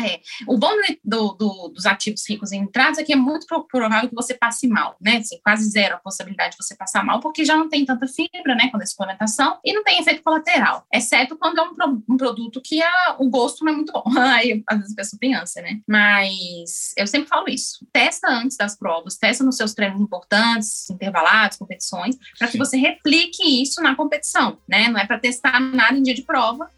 é, 0.00 0.20
o 0.46 0.56
bom 0.56 0.70
do, 1.04 1.32
do, 1.32 1.68
dos 1.68 1.84
ativos 1.84 2.22
ricos 2.28 2.52
em 2.52 2.60
nitratos 2.60 2.98
é 2.98 3.04
que 3.04 3.12
é 3.12 3.16
muito 3.16 3.46
provável 3.68 4.08
que 4.08 4.14
você 4.14 4.32
passe 4.32 4.68
mal, 4.68 4.96
né? 5.00 5.16
Assim, 5.16 5.40
quase 5.42 5.68
zero 5.68 5.96
a 5.96 5.98
possibilidade 5.98 6.52
de 6.52 6.64
você 6.64 6.76
passar 6.76 7.04
mal, 7.04 7.18
porque 7.20 7.44
já 7.44 7.56
não 7.56 7.68
tem 7.68 7.84
tanta 7.84 8.06
fibra, 8.06 8.54
né, 8.54 8.70
com 8.70 8.76
a 8.76 8.86
suplementação, 8.86 9.58
e 9.64 9.72
não 9.72 9.82
tem 9.82 10.00
efeito 10.00 10.22
colateral, 10.22 10.86
exceto 10.92 11.36
quando 11.36 11.58
é 11.58 11.86
um, 11.86 12.02
um 12.08 12.16
produto 12.16 12.60
que 12.62 12.80
a, 12.80 13.16
o 13.18 13.28
gosto 13.28 13.64
não 13.64 13.72
é 13.72 13.76
muito 13.76 13.92
bom. 13.92 14.04
Aí, 14.18 14.62
às 14.68 14.78
vezes 14.78 14.92
a 14.92 14.96
pessoa 14.96 15.20
tem 15.20 15.34
ânsia, 15.34 15.62
né? 15.62 15.80
Mas 15.86 16.92
eu 16.96 17.06
sempre 17.06 17.28
falo 17.28 17.48
isso: 17.48 17.86
testa 17.92 18.28
antes 18.28 18.56
das 18.56 18.76
provas, 18.76 19.16
testa 19.16 19.42
nos 19.42 19.56
seus 19.56 19.74
treinos 19.74 20.00
importantes, 20.00 20.88
intervalados, 20.90 21.58
competições, 21.58 22.16
para 22.38 22.48
que 22.48 22.58
você 22.58 22.76
replique 22.76 23.62
isso 23.62 23.82
na 23.82 23.96
competição, 23.96 24.58
né? 24.68 24.88
Não 24.88 25.00
é 25.00 25.06
para 25.06 25.18
testar 25.18 25.58
nada 25.58 25.98
em 25.98 26.02
dia 26.02 26.14
de 26.14 26.22
prova, 26.22 26.70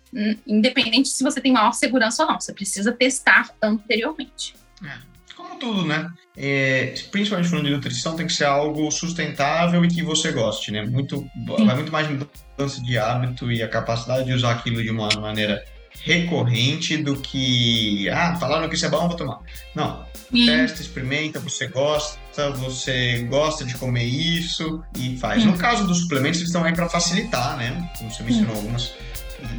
independente 0.46 1.08
se 1.08 1.22
você 1.22 1.40
tem 1.40 1.52
maior 1.52 1.72
segurança 1.72 2.22
ou 2.22 2.28
não, 2.28 2.40
você 2.40 2.52
precisa 2.52 2.92
testar 2.92 3.50
anteriormente. 3.62 4.54
É, 4.84 4.98
como 5.36 5.56
tudo, 5.56 5.86
né? 5.86 6.10
É, 6.36 6.94
principalmente 7.10 7.48
falando 7.48 7.66
de 7.66 7.74
nutrição, 7.74 8.16
tem 8.16 8.26
que 8.26 8.32
ser 8.32 8.44
algo 8.44 8.90
sustentável 8.90 9.84
e 9.84 9.88
que 9.88 10.02
você 10.02 10.32
goste, 10.32 10.70
né? 10.72 10.82
Muito, 10.82 11.28
vai 11.46 11.74
muito 11.74 11.92
mais 11.92 12.08
mudança 12.08 12.82
de 12.82 12.98
hábito 12.98 13.50
e 13.52 13.62
a 13.62 13.68
capacidade 13.68 14.24
de 14.24 14.32
usar 14.32 14.52
aquilo 14.52 14.82
de 14.82 14.90
uma 14.90 15.08
maneira 15.20 15.62
recorrente 16.02 16.96
do 16.96 17.16
que, 17.16 18.08
ah, 18.08 18.36
falaram 18.36 18.68
que 18.68 18.74
isso 18.74 18.86
é 18.86 18.88
bom, 18.88 19.06
vou 19.06 19.16
tomar. 19.16 19.40
Não, 19.74 20.04
Sim. 20.30 20.46
testa, 20.46 20.80
experimenta, 20.80 21.38
você 21.40 21.66
gosta, 21.66 22.18
você 22.52 23.26
gosta 23.28 23.64
de 23.64 23.74
comer 23.76 24.04
isso 24.04 24.82
e 24.96 25.16
faz. 25.18 25.42
Sim. 25.42 25.48
No 25.48 25.58
caso 25.58 25.86
dos 25.86 25.98
suplementos, 25.98 26.38
eles 26.38 26.48
estão 26.48 26.64
aí 26.64 26.72
para 26.72 26.88
facilitar, 26.88 27.56
né? 27.56 27.90
Como 27.98 28.10
você 28.10 28.22
mencionou 28.22 28.56
algumas 28.56 28.92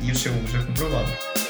e 0.03 0.11
o 0.11 0.15
seu 0.15 0.33
uso 0.33 0.57
é 0.57 0.63
comprovado. 0.63 1.40